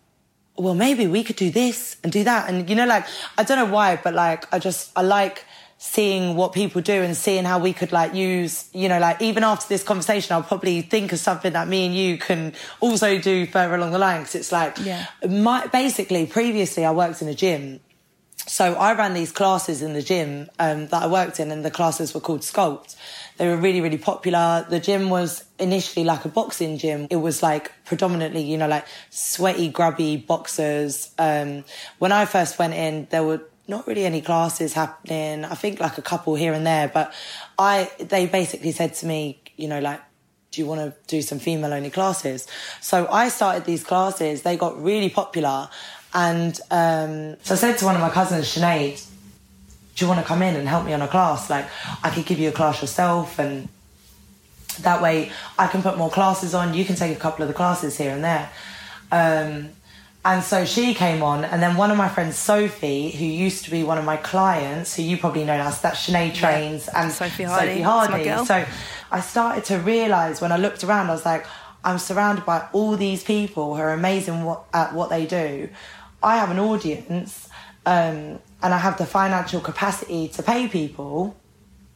well 0.57 0.75
maybe 0.75 1.07
we 1.07 1.23
could 1.23 1.37
do 1.37 1.53
this 1.53 1.97
and 2.03 2.13
do 2.13 2.25
that." 2.25 2.49
And 2.49 2.69
you 2.69 2.75
know, 2.75 2.87
like 2.87 3.07
I 3.39 3.45
don't 3.45 3.57
know 3.57 3.73
why, 3.73 4.01
but 4.03 4.15
like 4.15 4.53
I 4.53 4.59
just 4.59 4.91
I 4.97 5.03
like 5.03 5.45
seeing 5.83 6.37
what 6.37 6.53
people 6.53 6.83
do 6.83 6.93
and 6.93 7.17
seeing 7.17 7.45
how 7.45 7.59
we 7.59 7.73
could 7.73 7.91
like 7.91 8.15
use, 8.15 8.69
you 8.75 8.87
know, 8.87 8.99
like 8.99 9.23
even 9.23 9.43
after 9.43 9.67
this 9.67 9.83
conversation, 9.83 10.35
I'll 10.35 10.43
probably 10.43 10.83
think 10.83 11.11
of 11.15 11.19
something 11.19 11.55
that 11.55 11.69
me 11.69 11.87
and 11.87 11.95
you 11.95 12.19
can 12.19 12.53
also 12.81 13.19
do 13.19 13.47
further 13.47 13.77
along 13.77 13.93
the 13.93 13.99
line. 13.99 14.21
Cause 14.23 14.35
it's 14.35 14.53
like, 14.53 14.77
Yeah. 14.79 15.07
my, 15.27 15.67
basically 15.69 16.27
previously 16.27 16.85
I 16.85 16.91
worked 16.93 17.23
in 17.23 17.29
a 17.29 17.35
gym 17.35 17.81
so 18.47 18.75
I 18.75 18.95
ran 18.95 19.15
these 19.15 19.33
classes 19.33 19.81
in 19.81 19.93
the 19.93 20.03
gym 20.03 20.51
um, 20.59 20.89
that 20.89 21.03
I 21.03 21.07
worked 21.07 21.39
in, 21.39 21.53
and 21.53 21.65
the 21.65 21.71
classes 21.71 22.15
were 22.15 22.21
called 22.21 22.41
Sculpt. 22.41 22.97
They 23.37 23.47
were 23.47 23.57
really, 23.57 23.81
really 23.81 23.99
popular. 23.99 24.67
The 24.69 24.81
gym 24.81 25.09
was 25.09 25.45
initially 25.59 26.05
like 26.05 26.25
a 26.25 26.29
boxing 26.29 26.79
gym. 26.79 27.07
It 27.11 27.17
was 27.17 27.43
like 27.43 27.71
predominantly, 27.85 28.43
you 28.43 28.59
know, 28.59 28.67
like 28.67 28.87
sweaty, 29.11 29.69
grubby 29.69 30.17
boxers. 30.17 31.13
Um, 31.19 31.65
when 31.99 32.13
I 32.13 32.25
first 32.25 32.59
went 32.59 32.75
in, 32.75 33.07
there 33.11 33.23
were 33.23 33.43
not 33.71 33.87
really 33.87 34.05
any 34.05 34.21
classes 34.21 34.75
happening. 34.75 35.45
I 35.45 35.55
think 35.55 35.81
like 35.81 35.97
a 35.97 36.03
couple 36.03 36.35
here 36.35 36.53
and 36.53 36.67
there, 36.67 36.89
but 36.89 37.15
I 37.59 37.91
they 37.99 38.27
basically 38.27 38.73
said 38.73 38.93
to 38.95 39.07
me, 39.07 39.41
you 39.57 39.69
know, 39.69 39.81
like 39.81 40.01
do 40.51 40.61
you 40.61 40.67
want 40.67 40.81
to 40.81 40.95
do 41.07 41.23
some 41.23 41.39
female 41.39 41.73
only 41.73 41.91
classes? 41.91 42.47
So 42.81 43.07
I 43.09 43.29
started 43.29 43.65
these 43.65 43.85
classes. 43.85 44.43
They 44.43 44.57
got 44.57 44.83
really 44.83 45.09
popular. 45.09 45.69
And 46.13 46.59
um, 46.71 47.37
so 47.43 47.55
I 47.55 47.57
said 47.57 47.79
to 47.79 47.85
one 47.85 47.95
of 47.95 48.01
my 48.01 48.11
cousins, 48.11 48.47
Sinead, 48.47 49.07
do 49.95 50.05
you 50.05 50.09
want 50.09 50.21
to 50.21 50.27
come 50.27 50.43
in 50.43 50.57
and 50.57 50.69
help 50.69 50.85
me 50.85 50.93
on 50.93 51.03
a 51.03 51.09
class? 51.09 51.49
Like, 51.49 51.67
I 52.03 52.11
could 52.11 52.27
give 52.27 52.41
you 52.41 52.49
a 52.49 52.53
class 52.53 52.81
yourself. 52.81 53.39
And 53.39 53.69
that 54.81 55.01
way 55.01 55.31
I 55.57 55.69
can 55.69 55.83
put 55.83 55.97
more 55.97 56.11
classes 56.11 56.55
on. 56.55 56.75
You 56.75 56.85
can 56.85 56.97
take 56.97 57.17
a 57.17 57.21
couple 57.21 57.43
of 57.43 57.49
the 57.49 57.55
classes 57.55 57.97
here 57.97 58.11
and 58.11 58.25
there. 58.25 58.51
Um, 59.13 59.71
and 60.25 60.43
so 60.43 60.65
she 60.65 60.95
came 60.95 61.23
on, 61.23 61.45
and 61.45 61.63
then 61.63 61.77
one 61.77 61.91
of 61.91 61.97
my 61.97 62.09
friends, 62.09 62.37
Sophie, 62.37 63.11
who 63.11 63.25
used 63.25 63.65
to 63.65 63.71
be 63.71 63.83
one 63.83 63.97
of 63.97 64.05
my 64.05 64.19
clients, 64.19 64.95
who 64.95 65.03
you 65.03 65.17
probably 65.17 65.45
know 65.45 65.57
now, 65.57 65.71
so 65.71 65.81
that's 65.83 66.07
Sinead 66.07 66.35
Trains 66.35 66.89
and 66.89 67.11
Sophie 67.11 67.45
Hardy. 67.45 67.83
Sophie 67.83 67.83
Hardy. 67.83 68.45
So 68.45 68.67
I 69.11 69.21
started 69.21 69.65
to 69.65 69.79
realise 69.79 70.41
when 70.41 70.53
I 70.53 70.59
looked 70.59 70.85
around, 70.85 71.09
I 71.09 71.13
was 71.13 71.25
like, 71.25 71.47
I'm 71.83 71.99
surrounded 71.99 72.45
by 72.45 72.69
all 72.73 72.97
these 72.97 73.25
people 73.25 73.75
who 73.75 73.81
are 73.81 73.93
amazing 73.93 74.45
what, 74.45 74.65
at 74.75 74.93
what 74.93 75.09
they 75.09 75.25
do. 75.25 75.71
I 76.23 76.37
have 76.37 76.51
an 76.51 76.59
audience, 76.59 77.49
um, 77.87 78.39
and 78.63 78.75
I 78.75 78.79
have 78.79 78.99
the 78.99 79.07
financial 79.07 79.61
capacity 79.61 80.29
to 80.29 80.43
pay 80.43 80.69
people. 80.69 81.35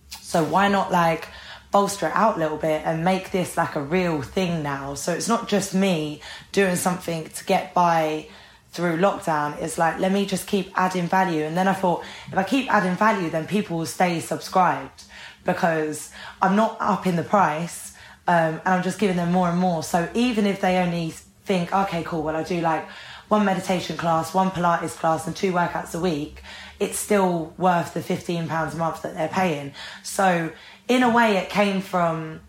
So 0.09 0.43
why 0.43 0.69
not 0.69 0.91
like 0.91 1.29
bolster 1.75 2.07
it 2.07 2.13
out 2.15 2.37
a 2.37 2.39
little 2.39 2.57
bit 2.57 2.83
and 2.87 3.05
make 3.05 3.33
this 3.33 3.57
like 3.57 3.75
a 3.75 3.83
real 3.83 4.23
thing 4.23 4.63
now? 4.63 4.95
So 4.95 5.13
it's 5.13 5.29
not 5.29 5.49
just 5.49 5.75
me 5.75 6.21
doing 6.53 6.77
something 6.77 7.29
to 7.29 7.45
get 7.45 7.75
by 7.75 8.29
through 8.71 8.97
lockdown. 8.99 9.61
It's 9.61 9.77
like 9.77 9.99
let 9.99 10.13
me 10.13 10.25
just 10.25 10.47
keep 10.47 10.67
adding 10.77 11.09
value. 11.09 11.43
And 11.43 11.57
then 11.57 11.67
I 11.69 11.75
thought 11.75 12.05
if 12.29 12.39
I 12.39 12.45
keep 12.45 12.73
adding 12.73 12.97
value, 12.97 13.29
then 13.29 13.47
people 13.47 13.79
will 13.79 13.87
stay 13.87 14.21
subscribed 14.21 15.03
because 15.45 16.11
I'm 16.41 16.57
not 16.57 16.77
up 16.81 17.07
in 17.07 17.17
the 17.17 17.25
price 17.37 17.93
um, 18.29 18.61
and 18.65 18.69
I'm 18.75 18.83
just 18.83 18.99
giving 18.99 19.17
them 19.17 19.33
more 19.33 19.49
and 19.49 19.59
more. 19.59 19.83
So 19.83 20.09
even 20.15 20.47
if 20.47 20.61
they 20.61 20.77
only 20.79 21.11
think, 21.45 21.75
okay, 21.75 22.05
cool, 22.05 22.23
well 22.23 22.37
I 22.37 22.45
do 22.45 22.61
like 22.61 22.87
one 23.29 23.45
meditation 23.45 23.97
class, 23.97 24.33
one 24.33 24.51
Pilates 24.51 24.97
class, 24.97 25.27
and 25.27 25.35
two 25.35 25.53
workouts 25.53 25.95
a 25.95 26.01
week, 26.01 26.43
it's 26.79 26.99
still 26.99 27.53
worth 27.57 27.95
the 27.95 28.03
fifteen 28.03 28.47
pounds 28.49 28.75
a 28.75 28.77
month 28.77 29.03
that 29.03 29.15
they're 29.15 29.29
paying. 29.43 29.73
So 30.03 30.53
in 30.89 31.03
a 31.03 31.11
way, 31.11 31.37
it 31.37 31.49
came 31.49 31.81
from 31.81 32.41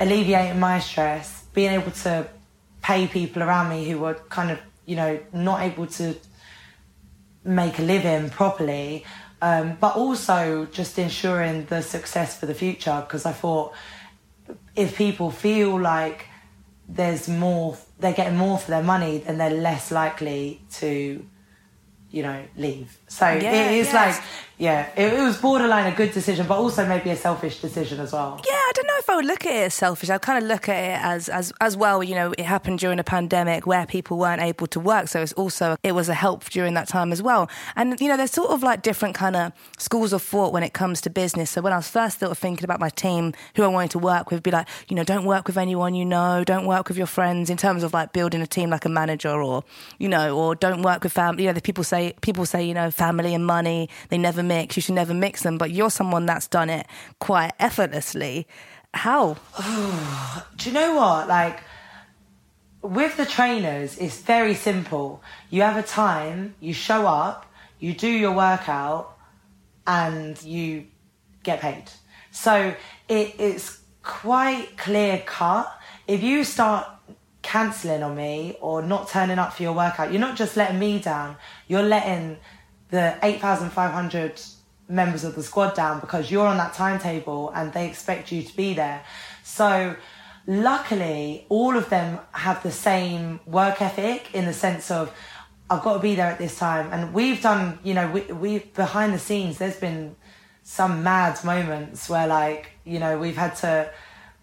alleviating 0.00 0.58
my 0.60 0.78
stress, 0.80 1.44
being 1.54 1.72
able 1.72 1.90
to 1.90 2.28
pay 2.82 3.06
people 3.06 3.42
around 3.42 3.68
me 3.70 3.88
who 3.88 3.98
were 3.98 4.14
kind 4.28 4.50
of, 4.50 4.58
you 4.84 4.96
know, 4.96 5.18
not 5.32 5.62
able 5.62 5.86
to 5.86 6.14
make 7.44 7.78
a 7.78 7.82
living 7.82 8.30
properly, 8.30 9.04
um, 9.42 9.76
but 9.80 9.96
also 9.96 10.66
just 10.66 10.98
ensuring 10.98 11.66
the 11.66 11.82
success 11.82 12.38
for 12.38 12.46
the 12.46 12.54
future. 12.54 13.02
Because 13.06 13.26
I 13.26 13.32
thought 13.32 13.74
if 14.74 14.96
people 14.96 15.30
feel 15.30 15.78
like 15.80 16.26
there's 16.88 17.28
more, 17.28 17.76
they're 17.98 18.12
getting 18.12 18.36
more 18.36 18.58
for 18.58 18.70
their 18.70 18.82
money, 18.82 19.18
then 19.18 19.38
they're 19.38 19.50
less 19.50 19.90
likely 19.90 20.62
to, 20.74 21.24
you 22.10 22.22
know, 22.22 22.44
leave. 22.56 22.98
So 23.08 23.26
Yeah, 23.26 23.70
it 23.70 23.78
is 23.78 23.86
yes. 23.92 23.94
like, 23.94 24.24
yeah, 24.58 24.88
it, 24.96 25.12
it 25.12 25.22
was 25.22 25.36
borderline 25.36 25.92
a 25.92 25.94
good 25.94 26.12
decision, 26.12 26.46
but 26.46 26.56
also 26.56 26.86
maybe 26.86 27.10
a 27.10 27.16
selfish 27.16 27.60
decision 27.60 28.00
as 28.00 28.14
well. 28.14 28.40
Yeah, 28.48 28.54
I 28.54 28.72
don't 28.74 28.86
know 28.86 28.96
if 28.98 29.10
I 29.10 29.16
would 29.16 29.26
look 29.26 29.44
at 29.44 29.52
it 29.52 29.66
as 29.66 29.74
selfish. 29.74 30.08
I 30.08 30.16
kind 30.16 30.42
of 30.42 30.48
look 30.48 30.66
at 30.70 30.76
it 30.76 31.04
as 31.04 31.28
as 31.28 31.52
as 31.60 31.76
well. 31.76 32.02
You 32.02 32.14
know, 32.14 32.32
it 32.38 32.46
happened 32.46 32.78
during 32.78 32.98
a 32.98 33.04
pandemic 33.04 33.66
where 33.66 33.84
people 33.84 34.16
weren't 34.16 34.40
able 34.40 34.66
to 34.68 34.80
work, 34.80 35.08
so 35.08 35.20
it's 35.20 35.34
also 35.34 35.76
it 35.82 35.92
was 35.92 36.08
a 36.08 36.14
help 36.14 36.44
during 36.46 36.72
that 36.72 36.88
time 36.88 37.12
as 37.12 37.22
well. 37.22 37.50
And 37.76 38.00
you 38.00 38.08
know, 38.08 38.16
there's 38.16 38.30
sort 38.32 38.50
of 38.50 38.62
like 38.62 38.80
different 38.80 39.14
kind 39.14 39.36
of 39.36 39.52
schools 39.76 40.14
of 40.14 40.22
thought 40.22 40.54
when 40.54 40.62
it 40.62 40.72
comes 40.72 41.02
to 41.02 41.10
business. 41.10 41.50
So 41.50 41.60
when 41.60 41.74
I 41.74 41.76
was 41.76 41.88
first 41.88 42.20
sort 42.20 42.32
of 42.32 42.38
thinking 42.38 42.64
about 42.64 42.80
my 42.80 42.88
team, 42.88 43.34
who 43.56 43.62
I 43.62 43.68
wanted 43.68 43.90
to 43.90 43.98
work 43.98 44.30
with, 44.30 44.42
be 44.42 44.50
like, 44.50 44.66
you 44.88 44.96
know, 44.96 45.04
don't 45.04 45.26
work 45.26 45.46
with 45.46 45.58
anyone 45.58 45.94
you 45.94 46.06
know, 46.06 46.44
don't 46.44 46.66
work 46.66 46.88
with 46.88 46.96
your 46.96 47.06
friends 47.06 47.50
in 47.50 47.58
terms 47.58 47.82
of 47.82 47.92
like 47.92 48.14
building 48.14 48.40
a 48.40 48.46
team 48.46 48.70
like 48.70 48.86
a 48.86 48.88
manager, 48.88 49.42
or 49.42 49.64
you 49.98 50.08
know, 50.08 50.34
or 50.34 50.54
don't 50.54 50.80
work 50.80 51.02
with 51.04 51.12
family. 51.12 51.42
You 51.42 51.50
know, 51.50 51.52
the 51.52 51.60
people 51.60 51.84
say 51.84 52.14
people 52.22 52.46
say 52.46 52.64
you 52.64 52.72
know, 52.72 52.90
family 52.96 53.34
and 53.34 53.46
money 53.46 53.88
they 54.08 54.18
never 54.18 54.42
mix. 54.42 54.76
You 54.76 54.82
should 54.82 54.94
never 54.94 55.14
mix 55.14 55.42
them. 55.42 55.58
But 55.58 55.70
you're 55.70 55.90
someone 55.90 56.26
that's 56.26 56.48
done 56.48 56.70
it 56.70 56.86
quite 57.20 57.52
effortlessly. 57.58 58.46
How? 58.94 59.36
Do 60.56 60.68
you 60.68 60.74
know 60.74 60.94
what? 60.94 61.28
Like, 61.28 61.60
with 62.82 63.16
the 63.16 63.26
trainers, 63.26 63.98
it's 63.98 64.20
very 64.20 64.54
simple. 64.54 65.22
You 65.50 65.62
have 65.62 65.76
a 65.76 65.82
time, 65.82 66.54
you 66.60 66.72
show 66.72 67.06
up, 67.06 67.46
you 67.78 67.92
do 67.92 68.08
your 68.08 68.32
workout 68.32 69.16
and 69.86 70.40
you 70.42 70.86
get 71.42 71.60
paid. 71.60 71.84
So 72.30 72.74
it, 73.08 73.34
it's 73.38 73.80
quite 74.02 74.76
clear 74.76 75.22
cut. 75.26 75.72
If 76.06 76.22
you 76.22 76.44
start 76.44 76.88
cancelling 77.42 78.02
on 78.02 78.16
me 78.16 78.56
or 78.60 78.82
not 78.82 79.08
turning 79.08 79.38
up 79.38 79.52
for 79.54 79.62
your 79.62 79.72
workout, 79.72 80.12
you're 80.12 80.20
not 80.20 80.36
just 80.36 80.56
letting 80.56 80.78
me 80.78 80.98
down, 80.98 81.36
you're 81.68 81.82
letting 81.82 82.38
the 82.90 83.18
8,500 83.22 84.40
members 84.88 85.24
of 85.24 85.34
the 85.34 85.42
squad 85.42 85.74
down 85.74 86.00
because 86.00 86.30
you're 86.30 86.46
on 86.46 86.56
that 86.58 86.74
timetable 86.74 87.50
and 87.50 87.72
they 87.72 87.88
expect 87.88 88.30
you 88.30 88.42
to 88.42 88.56
be 88.56 88.74
there. 88.74 89.02
So, 89.42 89.96
luckily, 90.46 91.46
all 91.48 91.76
of 91.76 91.88
them 91.88 92.20
have 92.32 92.62
the 92.62 92.70
same 92.70 93.40
work 93.46 93.82
ethic 93.82 94.34
in 94.34 94.44
the 94.44 94.52
sense 94.52 94.90
of, 94.90 95.12
I've 95.68 95.82
got 95.82 95.94
to 95.94 95.98
be 96.00 96.14
there 96.14 96.26
at 96.26 96.38
this 96.38 96.58
time. 96.58 96.92
And 96.92 97.12
we've 97.12 97.42
done, 97.42 97.80
you 97.82 97.94
know, 97.94 98.10
we, 98.10 98.20
we 98.32 98.58
behind 98.60 99.12
the 99.12 99.18
scenes, 99.18 99.58
there's 99.58 99.76
been 99.76 100.14
some 100.62 101.02
mad 101.02 101.42
moments 101.44 102.08
where, 102.08 102.26
like, 102.26 102.70
you 102.84 102.98
know, 102.98 103.18
we've 103.18 103.36
had 103.36 103.56
to, 103.56 103.90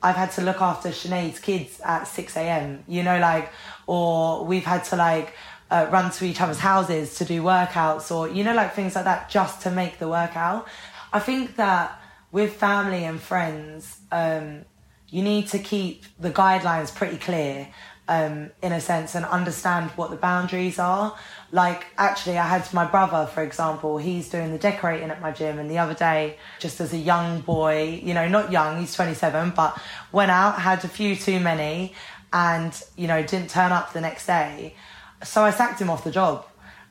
I've 0.02 0.16
had 0.16 0.32
to 0.32 0.42
look 0.42 0.62
after 0.62 0.90
Sinead's 0.90 1.40
kids 1.40 1.80
at 1.82 2.04
6 2.04 2.36
a.m., 2.36 2.84
you 2.88 3.04
know, 3.04 3.20
like, 3.20 3.50
or 3.88 4.46
we've 4.46 4.66
had 4.66 4.84
to, 4.86 4.98
like, 4.98 5.34
uh, 5.74 5.88
run 5.92 6.12
to 6.12 6.24
each 6.24 6.40
other's 6.40 6.60
houses 6.60 7.16
to 7.16 7.26
do 7.26 7.42
workouts 7.42 8.16
or, 8.16 8.30
you 8.30 8.44
know, 8.44 8.54
like 8.54 8.76
things 8.76 8.94
like 8.94 9.06
that 9.06 9.28
just 9.28 9.62
to 9.64 9.72
make 9.72 9.98
the 9.98 10.08
workout. 10.08 10.68
I 11.12 11.20
think 11.20 11.56
that 11.56 12.00
with 12.32 12.54
family 12.54 13.04
and 13.06 13.20
friends, 13.20 13.98
um, 14.12 14.66
you 15.10 15.24
need 15.24 15.48
to 15.48 15.58
keep 15.58 16.06
the 16.20 16.30
guidelines 16.30 16.94
pretty 16.94 17.18
clear 17.18 17.70
um, 18.08 18.52
in 18.62 18.72
a 18.72 18.80
sense 18.80 19.16
and 19.16 19.26
understand 19.26 19.90
what 19.92 20.12
the 20.12 20.16
boundaries 20.16 20.78
are. 20.78 21.18
Like, 21.52 21.88
actually, 21.98 22.38
I 22.38 22.48
had 22.48 22.72
my 22.72 22.86
brother, 22.86 23.26
for 23.26 23.42
example, 23.42 23.98
he's 23.98 24.30
doing 24.30 24.52
the 24.52 24.60
decorating 24.60 25.10
at 25.10 25.22
my 25.22 25.32
gym, 25.32 25.58
and 25.58 25.72
the 25.72 25.80
other 25.80 25.96
day, 25.96 26.38
just 26.60 26.82
as 26.82 26.94
a 26.94 26.98
young 26.98 27.42
boy, 27.42 28.00
you 28.04 28.14
know, 28.14 28.28
not 28.28 28.52
young, 28.52 28.80
he's 28.80 28.94
27, 28.94 29.54
but 29.56 29.80
went 30.12 30.30
out, 30.30 30.60
had 30.60 30.84
a 30.86 30.88
few 30.88 31.16
too 31.16 31.40
many, 31.40 31.94
and, 32.32 32.80
you 32.96 33.08
know, 33.08 33.24
didn't 33.24 33.50
turn 33.50 33.72
up 33.72 33.94
the 33.94 34.02
next 34.02 34.28
day. 34.28 34.76
So 35.24 35.44
I 35.44 35.52
sacked 35.52 35.80
him 35.82 35.90
off 35.90 36.04
the 36.04 36.12
job. 36.12 36.46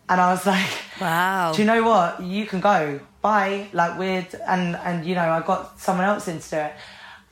And 0.08 0.20
I 0.20 0.32
was 0.32 0.44
like, 0.46 0.70
Wow. 1.00 1.52
Do 1.52 1.62
you 1.62 1.66
know 1.66 1.82
what? 1.84 2.22
You 2.22 2.46
can 2.46 2.60
go. 2.60 3.00
Bye. 3.20 3.68
Like 3.72 3.98
weird 3.98 4.34
and 4.46 4.76
and 4.76 5.04
you 5.06 5.14
know, 5.14 5.28
I 5.30 5.40
got 5.40 5.80
someone 5.80 6.06
else 6.06 6.28
into 6.28 6.64
it. 6.66 6.72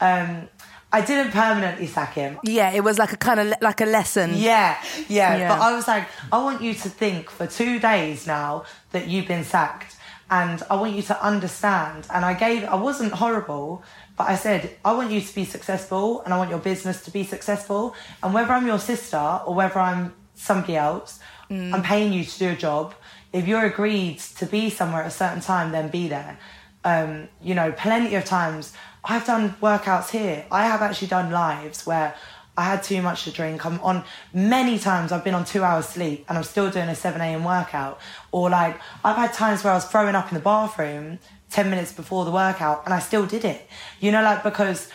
Um 0.00 0.49
I 0.92 1.02
didn't 1.02 1.30
permanently 1.33 1.87
sack 1.87 2.14
him. 2.14 2.38
Yeah, 2.42 2.73
it 2.73 2.83
was 2.83 2.99
like 2.99 3.12
a 3.12 3.16
kind 3.16 3.38
of 3.38 3.54
like 3.61 3.80
a 3.80 3.85
lesson. 3.87 4.33
Yeah, 4.35 4.76
yeah, 5.09 5.37
Yeah. 5.37 5.49
But 5.49 5.61
I 5.61 5.73
was 5.73 5.87
like, 5.87 6.09
I 6.33 6.42
want 6.42 6.62
you 6.62 6.75
to 6.75 6.88
think 6.88 7.30
for 7.30 7.47
two 7.47 7.78
days 7.78 8.26
now 8.26 8.64
that 8.90 9.07
you've 9.07 9.28
been 9.28 9.45
sacked. 9.45 9.97
And 10.33 10.62
I 10.71 10.75
want 10.76 10.95
you 10.95 11.02
to 11.02 11.25
understand. 11.25 12.07
And 12.12 12.25
I 12.25 12.35
gave, 12.35 12.64
I 12.64 12.76
wasn't 12.76 13.12
horrible, 13.12 13.83
but 14.16 14.28
I 14.28 14.37
said, 14.37 14.76
I 14.85 14.92
want 14.92 15.11
you 15.11 15.21
to 15.21 15.35
be 15.35 15.45
successful 15.45 16.23
and 16.23 16.33
I 16.35 16.38
want 16.38 16.50
your 16.50 16.61
business 16.61 17.02
to 17.04 17.11
be 17.11 17.25
successful. 17.25 17.95
And 18.23 18.33
whether 18.35 18.52
I'm 18.52 18.66
your 18.66 18.78
sister 18.78 19.40
or 19.47 19.54
whether 19.54 19.78
I'm 19.80 20.12
somebody 20.40 20.76
else, 20.76 21.20
I'm 21.50 21.82
paying 21.82 22.12
you 22.12 22.25
to 22.25 22.38
do 22.38 22.49
a 22.50 22.56
job. 22.56 22.94
If 23.32 23.49
you're 23.49 23.64
agreed 23.64 24.18
to 24.38 24.47
be 24.47 24.70
somewhere 24.70 25.02
at 25.02 25.09
a 25.09 25.11
certain 25.11 25.40
time, 25.40 25.73
then 25.73 25.88
be 25.88 26.09
there. 26.09 26.38
Um, 26.85 27.28
you 27.42 27.54
know, 27.54 27.73
plenty 27.73 28.14
of 28.14 28.25
times 28.25 28.73
I've 29.04 29.26
done 29.26 29.56
workouts 29.61 30.11
here. 30.11 30.47
I 30.50 30.64
have 30.66 30.80
actually 30.80 31.09
done 31.09 31.30
lives 31.30 31.87
where 31.87 32.14
I 32.56 32.64
had 32.64 32.82
too 32.82 33.02
much 33.02 33.25
to 33.25 33.32
drink. 33.32 33.66
I'm 33.66 33.80
on 33.80 34.04
many 34.32 34.78
times 34.78 35.12
I've 35.12 35.25
been 35.25 35.35
on 35.35 35.44
two 35.44 35.62
hours 35.62 35.87
sleep 35.87 36.25
and 36.28 36.38
I'm 36.38 36.44
still 36.44 36.70
doing 36.70 36.88
a 36.88 36.94
7 36.94 37.20
a.m. 37.20 37.44
workout. 37.44 38.00
Or 38.32 38.49
like 38.49 38.78
I've 39.04 39.16
had 39.16 39.32
times 39.32 39.64
where 39.64 39.73
I 39.73 39.76
was 39.76 39.87
throwing 39.87 40.14
up 40.14 40.28
in 40.28 40.35
the 40.35 40.42
bathroom 40.42 41.18
10 41.50 41.68
minutes 41.68 41.92
before 41.92 42.25
the 42.25 42.30
workout 42.30 42.85
and 42.85 42.94
I 42.94 43.00
still 43.00 43.26
did 43.26 43.44
it. 43.44 43.66
You 43.99 44.12
know, 44.12 44.23
like 44.23 44.42
because 44.42 44.88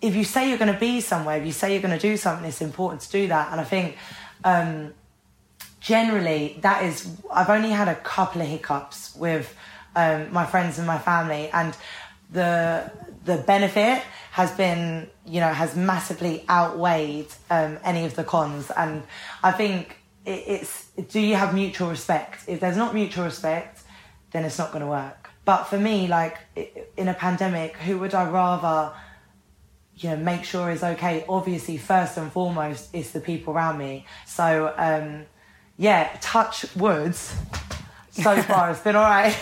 if 0.00 0.14
you 0.14 0.24
say 0.24 0.48
you're 0.48 0.58
going 0.58 0.72
to 0.72 0.78
be 0.78 1.00
somewhere, 1.00 1.38
if 1.38 1.46
you 1.46 1.52
say 1.52 1.72
you're 1.72 1.82
going 1.82 1.98
to 1.98 2.08
do 2.08 2.16
something, 2.16 2.46
it's 2.46 2.60
important 2.60 3.00
to 3.02 3.10
do 3.10 3.28
that. 3.28 3.50
And 3.50 3.60
I 3.60 3.64
think 3.64 3.96
um, 4.44 4.94
generally 5.80 6.58
that 6.60 6.84
is, 6.84 7.08
I've 7.32 7.50
only 7.50 7.70
had 7.70 7.88
a 7.88 7.94
couple 7.96 8.40
of 8.40 8.48
hiccups 8.48 9.14
with 9.16 9.54
um, 9.96 10.32
my 10.32 10.46
friends 10.46 10.78
and 10.78 10.86
my 10.86 10.98
family, 10.98 11.48
and 11.50 11.76
the 12.30 12.90
the 13.24 13.38
benefit 13.38 14.02
has 14.32 14.50
been, 14.52 15.08
you 15.26 15.40
know, 15.40 15.52
has 15.52 15.76
massively 15.76 16.44
outweighed 16.48 17.28
um, 17.50 17.78
any 17.84 18.04
of 18.04 18.16
the 18.16 18.24
cons. 18.24 18.70
And 18.76 19.02
I 19.42 19.52
think 19.52 19.96
it, 20.26 20.42
it's 20.46 20.86
do 21.08 21.20
you 21.20 21.36
have 21.36 21.54
mutual 21.54 21.88
respect? 21.90 22.44
If 22.48 22.60
there's 22.60 22.76
not 22.76 22.94
mutual 22.94 23.24
respect, 23.24 23.82
then 24.32 24.44
it's 24.44 24.58
not 24.58 24.72
going 24.72 24.82
to 24.82 24.90
work. 24.90 25.30
But 25.44 25.64
for 25.64 25.78
me, 25.78 26.08
like 26.08 26.38
in 26.96 27.08
a 27.08 27.14
pandemic, 27.14 27.76
who 27.76 27.98
would 27.98 28.14
I 28.14 28.28
rather? 28.28 28.92
You 29.96 30.10
know 30.10 30.16
make 30.16 30.44
sure 30.44 30.70
is 30.70 30.82
okay 30.82 31.24
obviously 31.28 31.76
first 31.76 32.16
and 32.16 32.32
foremost 32.32 32.88
it's 32.92 33.12
the 33.12 33.20
people 33.20 33.54
around 33.54 33.78
me 33.78 34.06
so 34.26 34.74
um 34.76 35.24
yeah 35.76 36.16
touch 36.20 36.66
woods 36.76 37.34
so 38.10 38.40
far 38.42 38.70
it's 38.70 38.80
been 38.80 38.96
all 38.96 39.02
right 39.02 39.36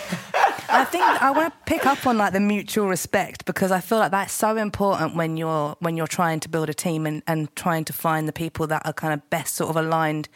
I 0.69 0.85
think 0.85 1.03
I 1.03 1.29
want 1.29 1.53
to 1.53 1.59
pick 1.65 1.85
up 1.85 2.07
on 2.07 2.17
like 2.17 2.33
the 2.33 2.39
mutual 2.39 2.87
respect 2.87 3.45
because 3.45 3.71
I 3.71 3.79
feel 3.79 3.99
like 3.99 4.09
that's 4.09 4.33
so 4.33 4.57
important 4.57 5.15
when 5.15 5.37
you're 5.37 5.75
when 5.79 5.97
you're 5.97 6.07
trying 6.07 6.39
to 6.39 6.49
build 6.49 6.67
a 6.67 6.73
team 6.73 7.05
and, 7.05 7.21
and 7.27 7.55
trying 7.55 7.85
to 7.85 7.93
find 7.93 8.27
the 8.27 8.33
people 8.33 8.65
that 8.67 8.81
are 8.85 8.93
kind 8.93 9.13
of 9.13 9.29
best 9.29 9.53
sort 9.53 9.69
of 9.69 9.75
aligned 9.75 10.29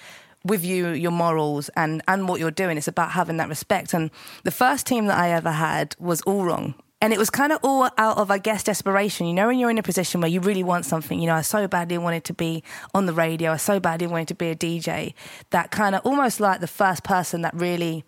with 0.45 0.63
you, 0.63 0.89
your 0.89 1.11
morals 1.11 1.69
and 1.69 2.03
and 2.07 2.27
what 2.27 2.39
you're 2.39 2.51
doing. 2.51 2.77
It's 2.77 2.87
about 2.87 3.11
having 3.11 3.37
that 3.37 3.49
respect. 3.49 3.93
And 3.93 4.11
the 4.43 4.51
first 4.51 4.85
team 4.85 5.07
that 5.07 5.17
I 5.17 5.31
ever 5.31 5.51
had 5.51 5.95
was 5.99 6.21
all 6.21 6.45
wrong. 6.45 6.75
And 6.99 7.13
it 7.13 7.19
was 7.19 7.29
kind 7.29 7.51
of 7.51 7.59
all 7.61 7.89
out 7.97 8.17
of, 8.17 8.31
I 8.31 8.39
guess, 8.39 8.63
desperation. 8.63 9.27
You 9.27 9.33
know, 9.33 9.47
when 9.47 9.59
you're 9.59 9.69
in 9.69 9.77
a 9.77 9.83
position 9.83 10.19
where 10.19 10.29
you 10.29 10.41
really 10.41 10.63
want 10.63 10.85
something, 10.85 11.19
you 11.19 11.27
know, 11.27 11.35
I 11.35 11.41
so 11.41 11.67
badly 11.67 11.97
wanted 11.99 12.23
to 12.25 12.33
be 12.33 12.63
on 12.93 13.05
the 13.05 13.13
radio, 13.13 13.51
I 13.51 13.57
so 13.57 13.79
badly 13.79 14.07
wanted 14.07 14.29
to 14.29 14.35
be 14.35 14.47
a 14.47 14.55
DJ, 14.55 15.13
that 15.51 15.69
kind 15.69 15.93
of 15.93 16.01
almost 16.03 16.39
like 16.39 16.59
the 16.59 16.67
first 16.67 17.03
person 17.03 17.43
that 17.43 17.53
really 17.53 18.03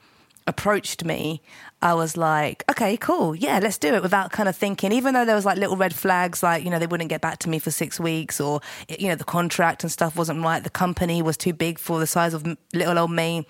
approached 0.47 1.05
me, 1.05 1.41
I 1.81 1.93
was 1.93 2.17
like, 2.17 2.63
okay, 2.69 2.97
cool. 2.97 3.35
Yeah, 3.35 3.59
let's 3.61 3.77
do 3.77 3.93
it 3.93 4.01
without 4.01 4.31
kind 4.31 4.49
of 4.49 4.55
thinking, 4.55 4.91
even 4.91 5.13
though 5.13 5.23
there 5.23 5.35
was 5.35 5.45
like 5.45 5.59
little 5.59 5.77
red 5.77 5.93
flags, 5.93 6.41
like, 6.41 6.63
you 6.63 6.71
know, 6.71 6.79
they 6.79 6.87
wouldn't 6.87 7.09
get 7.09 7.21
back 7.21 7.37
to 7.39 7.49
me 7.49 7.59
for 7.59 7.69
six 7.69 7.99
weeks 7.99 8.41
or, 8.41 8.59
you 8.89 9.07
know, 9.07 9.15
the 9.15 9.23
contract 9.23 9.83
and 9.83 9.91
stuff 9.91 10.17
wasn't 10.17 10.43
right. 10.43 10.63
The 10.63 10.69
company 10.71 11.21
was 11.21 11.37
too 11.37 11.53
big 11.53 11.77
for 11.77 11.99
the 11.99 12.07
size 12.07 12.33
of 12.33 12.43
little 12.73 12.97
old 12.97 13.11
me. 13.11 13.45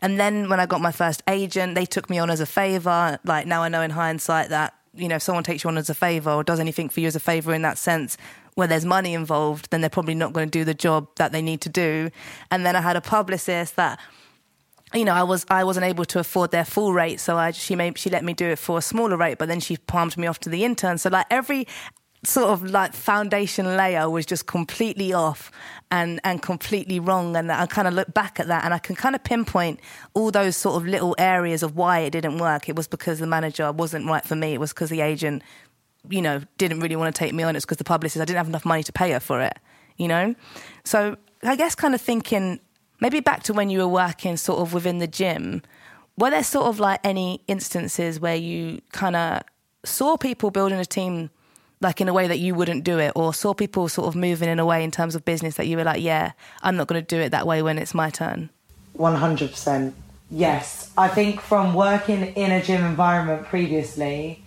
And 0.00 0.20
then 0.20 0.48
when 0.48 0.60
I 0.60 0.66
got 0.66 0.80
my 0.80 0.92
first 0.92 1.22
agent, 1.28 1.74
they 1.74 1.84
took 1.84 2.08
me 2.08 2.18
on 2.20 2.30
as 2.30 2.38
a 2.40 2.46
favor. 2.46 3.18
Like 3.24 3.46
now 3.46 3.62
I 3.62 3.68
know 3.68 3.82
in 3.82 3.90
hindsight 3.90 4.50
that, 4.50 4.72
you 4.96 5.08
know, 5.08 5.16
if 5.16 5.22
someone 5.22 5.44
takes 5.44 5.64
you 5.64 5.68
on 5.68 5.78
as 5.78 5.90
a 5.90 5.94
favor 5.94 6.30
or 6.30 6.44
does 6.44 6.60
anything 6.60 6.88
for 6.88 7.00
you 7.00 7.06
as 7.06 7.16
a 7.16 7.20
favor 7.20 7.52
in 7.54 7.62
that 7.62 7.78
sense, 7.78 8.16
where 8.54 8.68
there's 8.68 8.84
money 8.84 9.14
involved, 9.14 9.70
then 9.70 9.80
they're 9.80 9.90
probably 9.90 10.14
not 10.14 10.32
going 10.32 10.48
to 10.48 10.58
do 10.58 10.64
the 10.64 10.74
job 10.74 11.08
that 11.16 11.32
they 11.32 11.42
need 11.42 11.60
to 11.62 11.68
do. 11.68 12.10
And 12.50 12.64
then 12.64 12.76
I 12.76 12.80
had 12.80 12.96
a 12.96 13.00
publicist 13.00 13.76
that 13.76 13.98
you 14.92 15.04
know, 15.04 15.12
I 15.12 15.24
was 15.24 15.44
I 15.48 15.64
wasn't 15.64 15.86
able 15.86 16.04
to 16.04 16.20
afford 16.20 16.52
their 16.52 16.64
full 16.64 16.92
rate, 16.92 17.18
so 17.18 17.36
I 17.36 17.50
she 17.50 17.74
made 17.74 17.98
she 17.98 18.10
let 18.10 18.22
me 18.22 18.32
do 18.32 18.46
it 18.46 18.58
for 18.58 18.78
a 18.78 18.82
smaller 18.82 19.16
rate, 19.16 19.38
but 19.38 19.48
then 19.48 19.58
she 19.58 19.76
palmed 19.76 20.16
me 20.16 20.28
off 20.28 20.38
to 20.40 20.48
the 20.48 20.64
intern. 20.64 20.98
So 20.98 21.10
like 21.10 21.26
every 21.30 21.66
sort 22.24 22.50
of 22.50 22.64
like 22.64 22.92
foundation 22.92 23.76
layer 23.76 24.08
was 24.08 24.26
just 24.26 24.46
completely 24.46 25.12
off 25.12 25.50
and 25.90 26.20
and 26.24 26.42
completely 26.42 27.00
wrong. 27.00 27.36
And 27.36 27.50
I 27.50 27.66
kind 27.66 27.88
of 27.88 27.94
look 27.94 28.12
back 28.12 28.40
at 28.40 28.46
that 28.48 28.64
and 28.64 28.74
I 28.74 28.78
can 28.78 28.96
kind 28.96 29.14
of 29.14 29.22
pinpoint 29.24 29.80
all 30.14 30.30
those 30.30 30.56
sort 30.56 30.76
of 30.76 30.86
little 30.86 31.14
areas 31.18 31.62
of 31.62 31.76
why 31.76 32.00
it 32.00 32.10
didn't 32.10 32.38
work. 32.38 32.68
It 32.68 32.76
was 32.76 32.88
because 32.88 33.18
the 33.18 33.26
manager 33.26 33.70
wasn't 33.72 34.06
right 34.06 34.24
for 34.24 34.36
me. 34.36 34.54
It 34.54 34.60
was 34.60 34.72
because 34.72 34.90
the 34.90 35.00
agent 35.00 35.42
you 36.08 36.20
know 36.20 36.42
didn't 36.58 36.80
really 36.80 36.96
want 36.96 37.14
to 37.14 37.18
take 37.18 37.32
me 37.32 37.42
on. 37.42 37.56
It's 37.56 37.64
because 37.64 37.78
the 37.78 37.84
publicist 37.84 38.20
I 38.20 38.24
didn't 38.24 38.38
have 38.38 38.48
enough 38.48 38.64
money 38.64 38.82
to 38.82 38.92
pay 38.92 39.12
her 39.12 39.20
for 39.20 39.40
it 39.40 39.58
you 39.96 40.08
know? 40.08 40.34
So 40.84 41.16
I 41.42 41.56
guess 41.56 41.74
kind 41.74 41.94
of 41.94 42.00
thinking 42.00 42.60
maybe 43.00 43.20
back 43.20 43.42
to 43.44 43.52
when 43.52 43.70
you 43.70 43.78
were 43.80 43.88
working 43.88 44.36
sort 44.36 44.60
of 44.60 44.72
within 44.72 44.98
the 44.98 45.06
gym, 45.06 45.62
were 46.16 46.30
there 46.30 46.44
sort 46.44 46.66
of 46.66 46.80
like 46.80 47.00
any 47.04 47.40
instances 47.48 48.20
where 48.20 48.36
you 48.36 48.80
kind 48.92 49.16
of 49.16 49.42
saw 49.84 50.16
people 50.16 50.50
building 50.50 50.78
a 50.78 50.84
team 50.84 51.30
like 51.84 52.00
in 52.00 52.08
a 52.08 52.12
way 52.12 52.26
that 52.26 52.40
you 52.40 52.54
wouldn't 52.54 52.82
do 52.82 52.98
it, 52.98 53.12
or 53.14 53.32
saw 53.32 53.54
people 53.54 53.88
sort 53.88 54.08
of 54.08 54.16
moving 54.16 54.48
in 54.48 54.58
a 54.58 54.66
way 54.66 54.82
in 54.82 54.90
terms 54.90 55.14
of 55.14 55.24
business 55.24 55.54
that 55.54 55.68
you 55.68 55.76
were 55.76 55.84
like, 55.84 56.02
yeah, 56.02 56.32
I'm 56.62 56.76
not 56.76 56.88
going 56.88 57.00
to 57.00 57.06
do 57.06 57.20
it 57.20 57.30
that 57.30 57.46
way 57.46 57.62
when 57.62 57.78
it's 57.78 57.94
my 57.94 58.10
turn? 58.10 58.50
100% 58.98 59.92
yes. 60.30 60.90
I 60.96 61.08
think 61.08 61.40
from 61.40 61.74
working 61.74 62.22
in 62.34 62.50
a 62.50 62.60
gym 62.62 62.84
environment 62.84 63.46
previously 63.46 64.42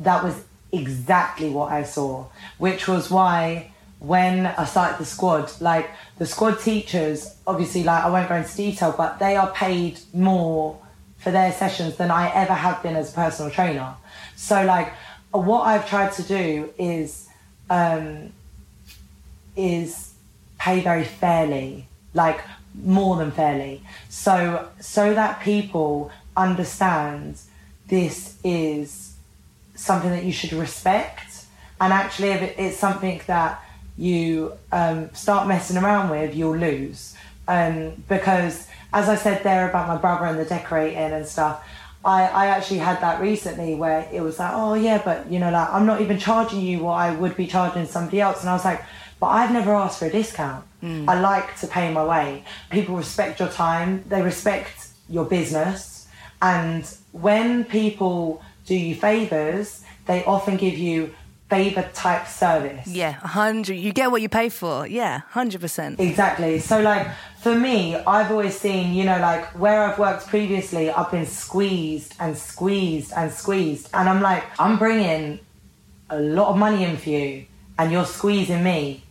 that 0.00 0.24
was 0.24 0.42
exactly 0.72 1.50
what 1.50 1.72
i 1.72 1.82
saw 1.82 2.24
which 2.58 2.86
was 2.86 3.10
why 3.10 3.72
when 3.98 4.46
i 4.46 4.64
started 4.64 4.96
the 4.98 5.04
squad 5.04 5.50
like 5.60 5.90
the 6.18 6.24
squad 6.24 6.60
teachers 6.60 7.34
obviously 7.44 7.82
like 7.82 8.04
i 8.04 8.08
won't 8.08 8.28
go 8.28 8.36
into 8.36 8.56
detail 8.56 8.94
but 8.96 9.18
they 9.18 9.34
are 9.34 9.50
paid 9.50 9.98
more 10.14 10.78
for 11.20 11.30
their 11.30 11.52
sessions 11.52 11.96
than 11.96 12.10
i 12.10 12.30
ever 12.34 12.54
have 12.54 12.82
been 12.82 12.96
as 12.96 13.12
a 13.12 13.14
personal 13.14 13.50
trainer. 13.50 13.94
So 14.36 14.64
like 14.64 14.92
what 15.32 15.62
i've 15.62 15.88
tried 15.88 16.12
to 16.12 16.22
do 16.22 16.72
is 16.78 17.28
um 17.68 18.32
is 19.56 20.10
pay 20.60 20.80
very 20.80 21.04
fairly, 21.04 21.86
like 22.14 22.40
more 22.74 23.16
than 23.16 23.30
fairly. 23.30 23.82
So 24.08 24.68
so 24.80 25.14
that 25.14 25.40
people 25.40 26.12
understand 26.36 27.38
this 27.88 28.36
is 28.44 29.14
something 29.74 30.10
that 30.10 30.24
you 30.24 30.32
should 30.32 30.52
respect. 30.52 31.46
And 31.80 31.92
actually, 31.92 32.28
if 32.28 32.58
it's 32.58 32.76
something 32.76 33.20
that 33.26 33.64
you 33.96 34.52
um, 34.70 35.10
start 35.14 35.48
messing 35.48 35.78
around 35.78 36.10
with, 36.10 36.34
you'll 36.34 36.56
lose. 36.56 37.16
Um, 37.48 38.04
because, 38.08 38.68
as 38.92 39.08
I 39.08 39.16
said 39.16 39.42
there 39.42 39.68
about 39.68 39.88
my 39.88 39.96
brother 39.96 40.26
and 40.26 40.38
the 40.38 40.44
decorating 40.44 40.98
and 40.98 41.26
stuff, 41.26 41.66
I, 42.04 42.22
I 42.28 42.46
actually 42.46 42.78
had 42.78 43.00
that 43.02 43.20
recently 43.20 43.74
where 43.74 44.08
it 44.12 44.22
was 44.22 44.38
like, 44.38 44.52
oh 44.54 44.74
yeah, 44.74 45.02
but 45.04 45.30
you 45.30 45.38
know, 45.38 45.50
like 45.50 45.68
I'm 45.70 45.84
not 45.84 46.00
even 46.00 46.18
charging 46.18 46.60
you 46.60 46.80
what 46.80 46.94
I 46.94 47.14
would 47.14 47.36
be 47.36 47.46
charging 47.46 47.86
somebody 47.86 48.20
else. 48.20 48.40
And 48.40 48.48
I 48.48 48.54
was 48.54 48.64
like, 48.64 48.82
but 49.20 49.26
I've 49.26 49.52
never 49.52 49.74
asked 49.74 49.98
for 49.98 50.06
a 50.06 50.10
discount. 50.10 50.64
Mm. 50.82 51.06
I 51.08 51.20
like 51.20 51.58
to 51.60 51.66
pay 51.66 51.92
my 51.92 52.04
way. 52.04 52.44
People 52.70 52.96
respect 52.96 53.38
your 53.38 53.50
time, 53.50 54.02
they 54.08 54.22
respect 54.22 54.88
your 55.08 55.26
business. 55.26 56.08
And 56.40 56.90
when 57.12 57.64
people 57.64 58.42
do 58.64 58.74
you 58.74 58.94
favors, 58.94 59.82
they 60.06 60.24
often 60.24 60.56
give 60.56 60.78
you 60.78 61.14
favor 61.50 61.86
type 61.92 62.26
service. 62.28 62.86
Yeah, 62.86 63.12
hundred. 63.12 63.74
You 63.74 63.92
get 63.92 64.10
what 64.10 64.22
you 64.22 64.28
pay 64.28 64.48
for. 64.48 64.86
Yeah, 64.86 65.20
hundred 65.30 65.60
percent. 65.60 66.00
Exactly. 66.00 66.60
So 66.60 66.80
like 66.80 67.08
for 67.40 67.54
me, 67.54 67.96
I've 67.96 68.30
always 68.30 68.58
seen, 68.58 68.92
you 68.92 69.04
know, 69.04 69.18
like 69.18 69.46
where 69.58 69.82
I've 69.84 69.98
worked 69.98 70.26
previously, 70.26 70.90
I've 70.90 71.10
been 71.10 71.26
squeezed 71.26 72.14
and 72.20 72.36
squeezed 72.36 73.12
and 73.16 73.32
squeezed, 73.32 73.88
and 73.94 74.08
I'm 74.08 74.20
like, 74.20 74.44
I'm 74.58 74.78
bringing 74.78 75.40
a 76.10 76.20
lot 76.20 76.48
of 76.48 76.58
money 76.58 76.84
in 76.84 76.98
for 76.98 77.08
you, 77.08 77.46
and 77.78 77.90
you're 77.90 78.04
squeezing 78.04 78.62
me. 78.62 79.04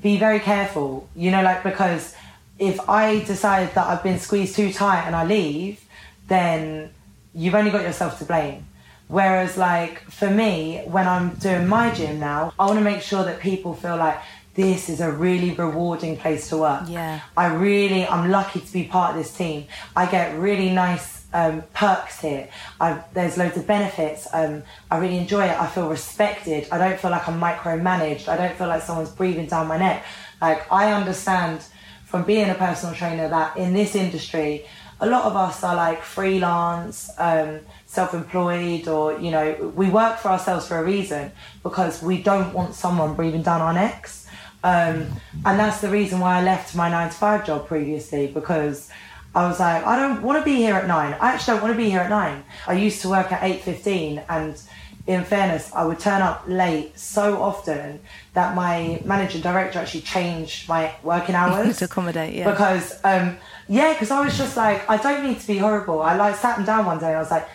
Be 0.00 0.18
very 0.18 0.38
careful, 0.38 1.08
you 1.16 1.32
know, 1.32 1.42
like 1.42 1.64
because 1.64 2.14
if 2.60 2.88
I 2.88 3.20
decide 3.24 3.74
that 3.74 3.88
I've 3.88 4.04
been 4.04 4.20
squeezed 4.20 4.54
too 4.54 4.72
tight 4.72 5.02
and 5.06 5.16
I 5.16 5.24
leave, 5.24 5.84
then 6.28 6.90
you've 7.34 7.56
only 7.56 7.72
got 7.72 7.82
yourself 7.82 8.18
to 8.20 8.24
blame. 8.24 8.66
Whereas, 9.08 9.56
like, 9.56 10.02
for 10.08 10.30
me, 10.30 10.82
when 10.86 11.08
I'm 11.08 11.30
doing 11.30 11.66
my 11.66 11.92
gym 11.92 12.20
now, 12.20 12.52
I 12.56 12.66
want 12.66 12.78
to 12.78 12.84
make 12.84 13.02
sure 13.02 13.24
that 13.24 13.40
people 13.40 13.74
feel 13.74 13.96
like 13.96 14.20
this 14.60 14.88
is 14.88 15.00
a 15.00 15.10
really 15.10 15.52
rewarding 15.52 16.16
place 16.16 16.48
to 16.50 16.58
work. 16.58 16.82
Yeah. 16.86 17.20
I 17.36 17.46
really, 17.46 18.06
I'm 18.06 18.30
lucky 18.30 18.60
to 18.60 18.72
be 18.72 18.84
part 18.84 19.10
of 19.12 19.22
this 19.22 19.32
team. 19.36 19.66
I 19.96 20.04
get 20.10 20.38
really 20.38 20.70
nice 20.70 21.24
um, 21.32 21.62
perks 21.72 22.20
here. 22.20 22.48
I, 22.80 23.02
there's 23.14 23.36
loads 23.38 23.56
of 23.56 23.66
benefits. 23.66 24.26
Um, 24.32 24.62
I 24.90 24.98
really 24.98 25.18
enjoy 25.18 25.44
it. 25.44 25.58
I 25.58 25.66
feel 25.66 25.88
respected. 25.88 26.68
I 26.70 26.78
don't 26.78 26.98
feel 27.00 27.10
like 27.10 27.28
I'm 27.28 27.40
micromanaged. 27.40 28.28
I 28.28 28.36
don't 28.36 28.56
feel 28.56 28.68
like 28.68 28.82
someone's 28.82 29.10
breathing 29.10 29.46
down 29.46 29.66
my 29.66 29.78
neck. 29.78 30.04
Like, 30.40 30.70
I 30.70 30.92
understand 30.92 31.64
from 32.04 32.24
being 32.24 32.50
a 32.50 32.54
personal 32.54 32.94
trainer 32.94 33.28
that 33.28 33.56
in 33.56 33.72
this 33.72 33.94
industry, 33.94 34.66
a 35.00 35.06
lot 35.06 35.24
of 35.24 35.34
us 35.34 35.64
are 35.64 35.74
like 35.74 36.02
freelance, 36.02 37.10
um, 37.18 37.60
self-employed, 37.86 38.86
or 38.88 39.18
you 39.18 39.30
know, 39.30 39.72
we 39.74 39.88
work 39.88 40.18
for 40.18 40.28
ourselves 40.28 40.68
for 40.68 40.76
a 40.78 40.84
reason 40.84 41.32
because 41.62 42.02
we 42.02 42.22
don't 42.22 42.52
want 42.52 42.74
someone 42.74 43.14
breathing 43.14 43.42
down 43.42 43.62
our 43.62 43.72
necks. 43.72 44.19
Um, 44.62 45.06
and 45.44 45.58
that's 45.58 45.80
the 45.80 45.88
reason 45.88 46.20
why 46.20 46.38
I 46.38 46.42
left 46.42 46.74
my 46.74 46.90
nine 46.90 47.08
to 47.08 47.14
five 47.14 47.46
job 47.46 47.66
previously 47.66 48.26
because 48.26 48.90
I 49.34 49.46
was 49.46 49.60
like, 49.60 49.86
I 49.86 49.96
don't 49.96 50.22
want 50.22 50.38
to 50.38 50.44
be 50.44 50.56
here 50.56 50.74
at 50.74 50.88
nine. 50.88 51.14
I 51.20 51.32
actually 51.32 51.54
don't 51.54 51.62
want 51.62 51.74
to 51.74 51.78
be 51.78 51.88
here 51.88 52.00
at 52.00 52.10
nine. 52.10 52.44
I 52.66 52.74
used 52.74 53.00
to 53.02 53.08
work 53.08 53.30
at 53.30 53.42
eight 53.42 53.62
fifteen, 53.62 54.22
and 54.28 54.60
in 55.06 55.24
fairness, 55.24 55.72
I 55.72 55.84
would 55.84 56.00
turn 56.00 56.20
up 56.20 56.44
late 56.48 56.98
so 56.98 57.40
often 57.40 58.00
that 58.34 58.54
my 58.54 59.00
manager 59.04 59.38
director 59.38 59.78
actually 59.78 60.02
changed 60.02 60.68
my 60.68 60.94
working 61.02 61.34
hours 61.36 61.78
to 61.78 61.84
accommodate. 61.84 62.34
Yeah, 62.34 62.50
because 62.50 62.98
um, 63.04 63.36
yeah, 63.68 63.92
because 63.92 64.10
I 64.10 64.24
was 64.24 64.36
just 64.36 64.56
like, 64.56 64.88
I 64.90 64.96
don't 64.96 65.24
need 65.24 65.38
to 65.40 65.46
be 65.46 65.58
horrible. 65.58 66.02
I 66.02 66.16
like 66.16 66.34
sat 66.34 66.58
him 66.58 66.64
down 66.64 66.86
one 66.86 66.98
day 66.98 67.08
and 67.08 67.16
I 67.16 67.20
was 67.20 67.30
like, 67.30 67.48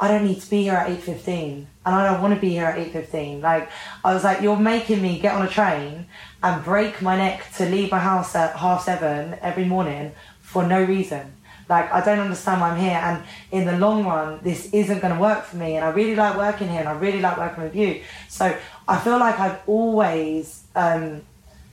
I 0.00 0.08
don't 0.08 0.24
need 0.24 0.40
to 0.40 0.50
be 0.50 0.64
here 0.64 0.74
at 0.74 0.90
eight 0.90 1.02
fifteen, 1.02 1.68
and 1.86 1.94
I 1.94 2.10
don't 2.10 2.20
want 2.20 2.34
to 2.34 2.40
be 2.40 2.50
here 2.50 2.66
at 2.66 2.78
eight 2.80 2.92
fifteen. 2.92 3.40
Like 3.40 3.70
I 4.04 4.12
was 4.12 4.24
like, 4.24 4.42
you're 4.42 4.56
making 4.56 5.00
me 5.00 5.20
get 5.20 5.36
on 5.36 5.46
a 5.46 5.48
train 5.48 6.06
and 6.42 6.64
break 6.64 7.00
my 7.00 7.16
neck 7.16 7.46
to 7.56 7.66
leave 7.66 7.90
my 7.90 7.98
house 7.98 8.34
at 8.34 8.56
half 8.56 8.84
seven 8.84 9.38
every 9.40 9.64
morning 9.64 10.12
for 10.40 10.64
no 10.64 10.82
reason. 10.82 11.32
Like 11.68 11.92
I 11.92 12.04
don't 12.04 12.18
understand 12.18 12.60
why 12.60 12.70
I'm 12.70 12.78
here, 12.78 13.00
and 13.02 13.22
in 13.50 13.64
the 13.66 13.78
long 13.78 14.04
run, 14.04 14.40
this 14.42 14.68
isn't 14.72 15.00
going 15.00 15.14
to 15.14 15.20
work 15.20 15.44
for 15.44 15.56
me. 15.56 15.76
And 15.76 15.84
I 15.84 15.90
really 15.90 16.16
like 16.16 16.36
working 16.36 16.68
here, 16.68 16.80
and 16.80 16.88
I 16.88 16.92
really 16.92 17.20
like 17.20 17.38
working 17.38 17.64
with 17.64 17.76
you. 17.76 18.02
So 18.28 18.56
I 18.88 18.98
feel 18.98 19.18
like 19.18 19.38
I've 19.38 19.60
always 19.66 20.64
um, 20.74 21.22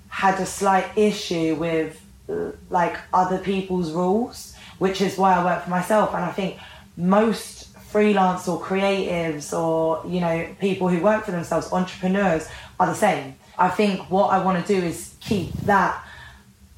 had 0.09 0.39
a 0.39 0.45
slight 0.45 0.97
issue 0.97 1.55
with 1.55 1.99
like 2.69 2.97
other 3.13 3.39
people's 3.39 3.91
rules, 3.91 4.55
which 4.77 5.01
is 5.01 5.17
why 5.17 5.33
I 5.33 5.43
work 5.43 5.63
for 5.63 5.69
myself. 5.71 6.13
And 6.13 6.23
I 6.23 6.31
think 6.31 6.59
most 6.95 7.77
freelance 7.77 8.47
or 8.47 8.61
creatives 8.61 9.57
or 9.57 10.03
you 10.07 10.19
know 10.19 10.47
people 10.59 10.87
who 10.87 11.01
work 11.01 11.25
for 11.25 11.31
themselves, 11.31 11.73
entrepreneurs, 11.73 12.47
are 12.79 12.87
the 12.87 12.95
same. 12.95 13.35
I 13.59 13.69
think 13.69 14.09
what 14.09 14.27
I 14.27 14.43
want 14.43 14.65
to 14.65 14.73
do 14.73 14.85
is 14.85 15.15
keep 15.19 15.51
that 15.63 16.03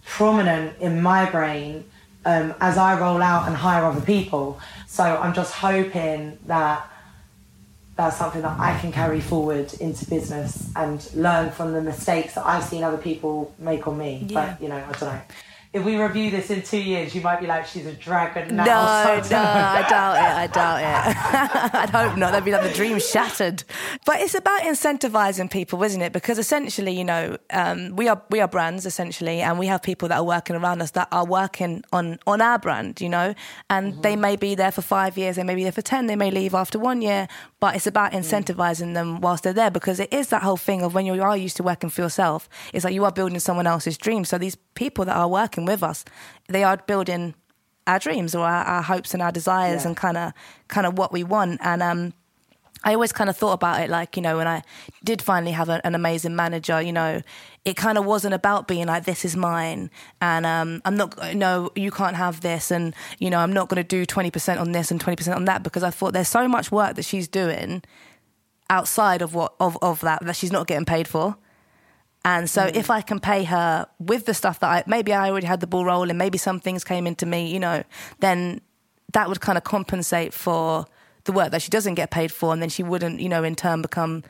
prominent 0.06 0.80
in 0.80 1.02
my 1.02 1.30
brain 1.30 1.86
um, 2.26 2.54
as 2.60 2.78
I 2.78 3.00
roll 3.00 3.22
out 3.22 3.48
and 3.48 3.56
hire 3.56 3.86
other 3.86 4.02
people. 4.02 4.60
So 4.88 5.04
I'm 5.04 5.34
just 5.34 5.54
hoping 5.54 6.38
that 6.48 6.88
that's 7.96 8.18
something 8.18 8.42
that 8.42 8.60
I 8.60 8.78
can 8.80 8.92
carry 8.92 9.22
forward 9.22 9.74
into 9.76 10.10
business 10.10 10.72
and 10.76 11.08
learn 11.14 11.52
from 11.52 11.74
the 11.74 11.82
mistakes 11.82 12.36
that 12.36 12.46
I've 12.46 12.64
seen 12.64 12.84
other 12.84 12.98
people 12.98 13.54
make 13.60 13.88
on 13.88 13.98
me. 13.98 14.26
Yeah. 14.28 14.52
But 14.52 14.62
you 14.62 14.70
know, 14.70 14.78
I 14.78 14.92
don't 14.92 15.02
know 15.02 15.22
if 15.74 15.86
we 15.86 15.96
review 15.96 16.30
this 16.32 16.50
in 16.50 16.62
two 16.64 16.82
years, 16.82 17.16
you 17.16 17.22
might 17.22 17.40
be 17.40 17.48
like, 17.48 17.66
she's 17.66 17.86
a 17.86 17.94
dragon 17.94 18.58
now. 18.58 18.66
No, 18.66 18.72
no, 19.30 19.38
I 19.38 19.86
doubt 19.88 20.16
it. 20.18 20.22
I 20.22 20.48
doubt 20.48 20.80
it. 20.82 21.74
I'd 21.76 21.90
hope 21.90 22.18
not. 22.18 22.32
That'd 22.32 22.44
be 22.44 22.52
like 22.52 22.64
the 22.64 22.74
dream 22.74 23.00
shattered. 23.00 23.64
But 24.06 24.20
it's 24.20 24.36
about 24.36 24.64
incentivizing 24.64 25.50
people, 25.50 25.82
isn't 25.84 26.02
it? 26.02 26.12
Because 26.12 26.38
essentially, 26.38 26.92
you 26.92 27.06
know, 27.06 27.38
um, 27.52 27.96
we 27.96 28.10
are 28.10 28.22
we 28.30 28.42
are 28.42 28.50
brands 28.50 28.86
essentially, 28.86 29.40
and 29.40 29.58
we 29.58 29.68
have 29.68 29.82
people 29.82 30.10
that 30.10 30.18
are 30.18 30.26
working 30.26 30.58
around 30.58 30.82
us 30.82 30.92
that 30.92 31.08
are 31.10 31.26
working 31.26 31.86
on 31.94 32.20
on 32.28 32.42
our 32.42 32.60
brand, 32.60 33.00
you 33.00 33.08
know, 33.08 33.34
and 33.70 33.94
mm-hmm. 33.94 34.02
they 34.02 34.18
may 34.18 34.36
be 34.36 34.56
there 34.56 34.72
for 34.74 34.82
five 34.82 35.18
years, 35.18 35.38
they 35.38 35.44
may 35.44 35.56
be 35.56 35.64
there 35.64 35.72
for 35.72 35.82
ten, 35.82 36.08
they 36.08 36.18
may 36.18 36.32
leave 36.32 36.54
after 36.54 36.80
one 36.80 37.02
year, 37.02 37.30
but 37.62 37.76
it's 37.76 37.88
about 37.88 38.12
incentivizing 38.12 38.88
mm. 38.88 38.94
them 38.96 39.22
whilst 39.22 39.44
they're 39.44 39.54
there 39.54 39.70
because 39.72 40.00
it 40.00 40.12
is 40.12 40.30
that 40.30 40.42
whole 40.42 40.58
thing 40.58 40.82
of 40.82 40.96
when 40.96 41.06
you 41.06 41.22
are 41.22 41.38
used 41.38 41.56
to 41.58 41.64
working 41.64 41.92
for 41.92 42.02
yourself, 42.02 42.50
it's 42.74 42.84
like 42.84 42.94
you 42.94 43.06
are 43.06 43.12
building 43.12 43.40
someone 43.40 43.68
else's 43.68 43.98
dream. 43.98 44.26
So 44.26 44.40
these 44.40 44.58
people 44.74 45.06
that 45.06 45.16
are 45.16 45.28
working 45.28 45.61
with 45.66 45.84
us, 45.84 46.06
they 46.48 46.64
are 46.64 46.78
building 46.78 47.36
our 47.88 48.00
dreams 48.00 48.36
or 48.36 48.46
our, 48.46 48.64
our 48.64 48.82
hopes 48.82 49.14
and 49.14 49.22
our 49.22 49.32
desires 49.32 49.84
yeah. 49.84 49.88
and 49.88 49.98
kind 49.98 50.18
of 50.18 50.34
kind 50.68 50.86
of 50.86 50.98
what 50.98 51.12
we 51.12 51.24
want. 51.24 51.60
And 51.64 51.82
um, 51.82 52.14
I 52.84 52.94
always 52.94 53.12
kind 53.12 53.30
of 53.30 53.38
thought 53.38 53.54
about 53.54 53.82
it 53.82 53.90
like, 53.90 54.16
you 54.16 54.24
know, 54.24 54.38
when 54.38 54.48
I 54.48 54.64
did 55.04 55.22
finally 55.22 55.52
have 55.52 55.70
a, 55.70 55.86
an 55.86 55.94
amazing 55.94 56.36
manager, 56.36 56.82
you 56.82 56.92
know, 56.92 57.22
it 57.64 57.76
kind 57.76 57.98
of 57.98 58.06
wasn't 58.06 58.34
about 58.34 58.68
being 58.68 58.88
like, 58.88 59.06
this 59.06 59.24
is 59.24 59.36
mine. 59.36 59.92
And 60.20 60.46
um, 60.46 60.82
I'm 60.84 60.98
not, 60.98 61.36
no, 61.36 61.72
you 61.76 61.92
can't 61.92 62.16
have 62.16 62.42
this. 62.42 62.72
And, 62.72 62.96
you 63.20 63.30
know, 63.30 63.38
I'm 63.38 63.54
not 63.54 63.70
going 63.70 63.84
to 63.84 63.88
do 63.88 64.06
20% 64.06 64.60
on 64.60 64.72
this 64.72 64.90
and 64.90 65.00
20% 65.00 65.36
on 65.36 65.46
that 65.46 65.62
because 65.62 65.84
I 65.84 65.92
thought 65.92 66.14
there's 66.14 66.28
so 66.28 66.48
much 66.48 66.72
work 66.72 66.96
that 66.96 67.06
she's 67.06 67.28
doing 67.28 67.84
outside 68.70 69.22
of 69.22 69.36
what, 69.36 69.54
of, 69.60 69.78
of 69.84 70.00
that, 70.02 70.26
that 70.26 70.36
she's 70.36 70.52
not 70.52 70.66
getting 70.66 70.86
paid 70.86 71.08
for. 71.08 71.38
And 72.24 72.50
so 72.50 72.68
mm. 72.68 72.76
if 72.76 72.90
I 72.90 73.02
can 73.02 73.20
pay 73.20 73.44
her 73.46 73.88
with 74.00 74.26
the 74.26 74.34
stuff 74.34 74.60
that 74.60 74.70
I 74.70 74.84
maybe 74.88 75.14
I 75.14 75.30
already 75.30 75.48
had 75.48 75.60
the 75.60 75.68
ball 75.68 75.86
rolling, 75.86 76.18
maybe 76.18 76.38
some 76.38 76.60
things 76.60 76.84
came 76.84 77.08
into 77.08 77.26
me, 77.26 77.52
you 77.52 77.60
know, 77.60 77.84
then 78.20 78.62
that 79.14 79.28
would 79.28 79.42
kind 79.42 79.58
of 79.58 79.64
compensate 79.64 80.34
for 80.34 80.86
the 81.26 81.32
work 81.32 81.52
that 81.52 81.62
she 81.62 81.70
doesn't 81.70 81.96
get 81.96 82.12
paid 82.12 82.32
for, 82.32 82.54
and 82.54 82.62
then 82.62 82.70
she 82.70 82.84
wouldn't, 82.84 83.20
you 83.20 83.30
know, 83.30 83.44
in 83.44 83.56
turn 83.56 83.82
become 83.82 84.24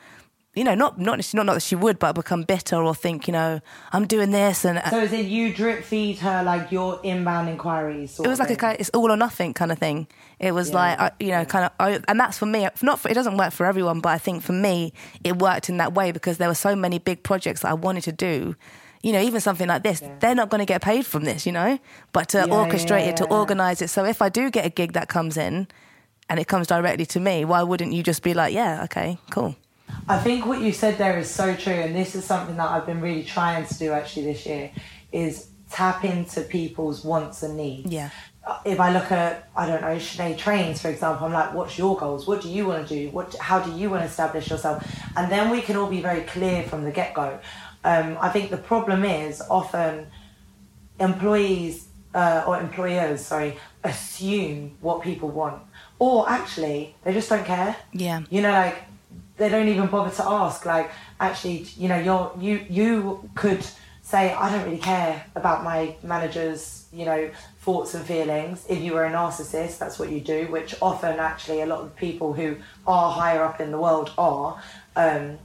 you 0.54 0.64
know, 0.64 0.74
not 0.74 0.98
not 0.98 1.18
not 1.32 1.46
not 1.46 1.54
that 1.54 1.62
she 1.62 1.74
would, 1.74 1.98
but 1.98 2.12
become 2.12 2.42
bitter 2.42 2.76
or 2.76 2.94
think, 2.94 3.26
you 3.26 3.32
know, 3.32 3.60
I'm 3.92 4.06
doing 4.06 4.32
this 4.32 4.66
and. 4.66 4.82
So 4.90 5.00
is 5.00 5.12
it 5.12 5.26
you 5.26 5.52
drip 5.52 5.82
feed 5.82 6.18
her 6.18 6.42
like 6.42 6.70
your 6.70 7.00
inbound 7.02 7.48
inquiries? 7.48 8.20
it 8.20 8.28
was 8.28 8.38
like 8.38 8.48
thing? 8.48 8.58
a 8.62 8.72
it's 8.78 8.90
all 8.90 9.10
or 9.10 9.16
nothing 9.16 9.54
kind 9.54 9.72
of 9.72 9.78
thing. 9.78 10.06
It 10.38 10.52
was 10.52 10.68
yeah. 10.68 10.76
like 10.76 11.00
I, 11.00 11.10
you 11.20 11.30
know, 11.30 11.44
kind 11.46 11.64
of, 11.64 11.72
I, 11.80 12.00
and 12.06 12.20
that's 12.20 12.36
for 12.36 12.44
me. 12.44 12.68
Not 12.82 13.00
for, 13.00 13.08
it 13.08 13.14
doesn't 13.14 13.38
work 13.38 13.52
for 13.54 13.64
everyone, 13.64 14.00
but 14.00 14.10
I 14.10 14.18
think 14.18 14.42
for 14.42 14.52
me 14.52 14.92
it 15.24 15.38
worked 15.38 15.70
in 15.70 15.78
that 15.78 15.94
way 15.94 16.12
because 16.12 16.36
there 16.36 16.48
were 16.48 16.54
so 16.54 16.76
many 16.76 16.98
big 16.98 17.22
projects 17.22 17.62
that 17.62 17.70
I 17.70 17.74
wanted 17.74 18.02
to 18.04 18.12
do. 18.12 18.54
You 19.02 19.12
know, 19.12 19.20
even 19.20 19.40
something 19.40 19.66
like 19.66 19.82
this, 19.82 20.00
yeah. 20.02 20.14
they're 20.20 20.34
not 20.34 20.48
going 20.50 20.60
to 20.60 20.66
get 20.66 20.80
paid 20.80 21.06
from 21.06 21.24
this, 21.24 21.46
you 21.46 21.50
know. 21.50 21.78
But 22.12 22.28
to 22.30 22.42
orchestrate 22.44 23.08
it, 23.08 23.16
to 23.16 23.24
organize 23.24 23.82
it, 23.82 23.88
so 23.88 24.04
if 24.04 24.22
I 24.22 24.28
do 24.28 24.48
get 24.50 24.64
a 24.64 24.70
gig 24.70 24.92
that 24.92 25.08
comes 25.08 25.36
in, 25.36 25.66
and 26.28 26.38
it 26.38 26.46
comes 26.46 26.66
directly 26.66 27.06
to 27.06 27.20
me, 27.20 27.44
why 27.44 27.62
wouldn't 27.62 27.92
you 27.92 28.02
just 28.02 28.22
be 28.22 28.32
like, 28.32 28.54
yeah, 28.54 28.84
okay, 28.84 29.18
cool. 29.30 29.56
I 30.08 30.18
think 30.18 30.46
what 30.46 30.60
you 30.60 30.72
said 30.72 30.98
there 30.98 31.18
is 31.18 31.30
so 31.30 31.54
true, 31.54 31.72
and 31.72 31.94
this 31.94 32.14
is 32.14 32.24
something 32.24 32.56
that 32.56 32.70
I've 32.70 32.86
been 32.86 33.00
really 33.00 33.24
trying 33.24 33.66
to 33.66 33.78
do 33.78 33.92
actually 33.92 34.24
this 34.24 34.46
year, 34.46 34.70
is 35.12 35.48
tap 35.70 36.04
into 36.04 36.42
people's 36.42 37.04
wants 37.04 37.42
and 37.42 37.56
needs. 37.56 37.90
Yeah. 37.90 38.10
If 38.64 38.80
I 38.80 38.92
look 38.92 39.12
at, 39.12 39.48
I 39.56 39.66
don't 39.66 39.80
know, 39.80 39.96
Sinead 39.96 40.36
Trains, 40.36 40.82
for 40.82 40.88
example, 40.88 41.26
I'm 41.26 41.32
like, 41.32 41.54
what's 41.54 41.78
your 41.78 41.96
goals? 41.96 42.26
What 42.26 42.42
do 42.42 42.48
you 42.48 42.66
want 42.66 42.88
to 42.88 42.94
do? 42.94 43.10
What, 43.10 43.36
how 43.36 43.60
do 43.60 43.70
you 43.72 43.88
want 43.88 44.02
to 44.02 44.06
establish 44.06 44.50
yourself? 44.50 44.84
And 45.16 45.30
then 45.30 45.50
we 45.50 45.62
can 45.62 45.76
all 45.76 45.88
be 45.88 46.02
very 46.02 46.22
clear 46.22 46.64
from 46.64 46.82
the 46.82 46.90
get 46.90 47.14
go. 47.14 47.38
Um, 47.84 48.18
I 48.20 48.28
think 48.30 48.50
the 48.50 48.56
problem 48.56 49.04
is 49.04 49.40
often 49.48 50.08
employees 50.98 51.86
uh, 52.14 52.44
or 52.46 52.60
employers, 52.60 53.24
sorry, 53.24 53.58
assume 53.84 54.76
what 54.80 55.02
people 55.02 55.28
want, 55.30 55.62
or 55.98 56.28
actually 56.28 56.94
they 57.04 57.12
just 57.12 57.28
don't 57.28 57.44
care. 57.44 57.76
Yeah. 57.92 58.22
You 58.28 58.42
know, 58.42 58.52
like 58.52 58.82
they 59.42 59.48
don't 59.48 59.66
even 59.66 59.88
bother 59.88 60.14
to 60.14 60.24
ask. 60.24 60.64
Like, 60.64 60.90
actually, 61.18 61.66
you 61.76 61.88
know, 61.88 61.98
you're 61.98 62.32
you 62.38 62.64
you 62.70 63.30
could 63.34 63.66
say, 64.02 64.32
I 64.32 64.50
don't 64.50 64.64
really 64.64 64.78
care 64.78 65.24
about 65.34 65.64
my 65.64 65.96
manager's, 66.02 66.86
you 66.92 67.04
know, 67.04 67.30
thoughts 67.60 67.94
and 67.94 68.04
feelings. 68.04 68.64
If 68.68 68.80
you 68.80 68.92
were 68.92 69.04
a 69.04 69.10
narcissist, 69.10 69.78
that's 69.78 69.98
what 69.98 70.10
you 70.10 70.20
do, 70.20 70.46
which 70.46 70.76
often 70.80 71.18
actually 71.18 71.60
a 71.60 71.66
lot 71.66 71.80
of 71.80 71.96
people 71.96 72.32
who 72.32 72.56
are 72.86 73.10
higher 73.10 73.42
up 73.42 73.60
in 73.60 73.72
the 73.72 73.78
world 73.78 74.12
are. 74.16 74.62
Um, 74.94 75.38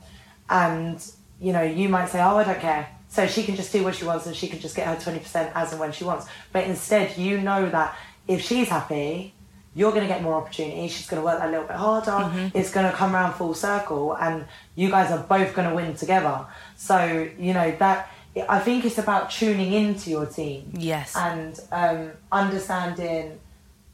and 0.49 1.11
you 1.41 1.53
know, 1.53 1.63
you 1.63 1.89
might 1.89 2.09
say, 2.09 2.21
oh, 2.21 2.37
I 2.37 2.43
don't 2.43 2.59
care. 2.59 2.87
So 3.09 3.25
she 3.25 3.43
can 3.43 3.55
just 3.55 3.71
do 3.71 3.83
what 3.83 3.95
she 3.95 4.05
wants 4.05 4.27
and 4.27 4.35
she 4.35 4.47
can 4.47 4.59
just 4.59 4.75
get 4.75 4.85
her 4.85 4.95
20% 4.95 5.51
as 5.55 5.71
and 5.71 5.79
when 5.79 5.91
she 5.91 6.03
wants. 6.03 6.27
But 6.51 6.65
instead, 6.65 7.17
you 7.17 7.39
know 7.39 7.67
that 7.69 7.97
if 8.27 8.41
she's 8.41 8.69
happy, 8.69 9.33
you're 9.77 9.91
going 9.91 10.01
to 10.07 10.13
get 10.13 10.23
more 10.23 10.33
opportunities. 10.41 10.91
She's 10.91 11.07
going 11.07 11.21
to 11.21 11.25
work 11.25 11.39
a 11.41 11.47
little 11.47 11.67
bit 11.67 11.75
harder. 11.77 12.51
It's 12.53 12.71
going 12.71 12.89
to 12.91 12.95
come 12.97 13.13
around 13.15 13.33
full 13.33 13.53
circle, 13.53 14.13
and 14.17 14.45
you 14.75 14.89
guys 14.89 15.11
are 15.11 15.23
both 15.35 15.53
going 15.55 15.69
to 15.69 15.75
win 15.75 15.95
together. 15.95 16.45
So 16.75 17.29
you 17.37 17.53
know 17.53 17.69
that 17.77 18.09
I 18.49 18.59
think 18.59 18.85
it's 18.85 18.97
about 18.97 19.29
tuning 19.31 19.71
into 19.73 20.09
your 20.09 20.25
team 20.25 20.71
Yes. 20.73 21.15
and 21.15 21.59
um, 21.71 22.11
understanding 22.31 23.39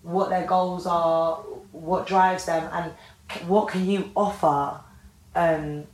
what 0.01 0.29
their 0.29 0.45
goals 0.45 0.85
are, 0.85 1.35
what 1.71 2.07
drives 2.07 2.45
them, 2.45 2.69
and 2.71 2.91
what 3.47 3.67
can 3.67 3.85
you 3.85 4.09
offer. 4.15 4.79
Um, 5.35 5.85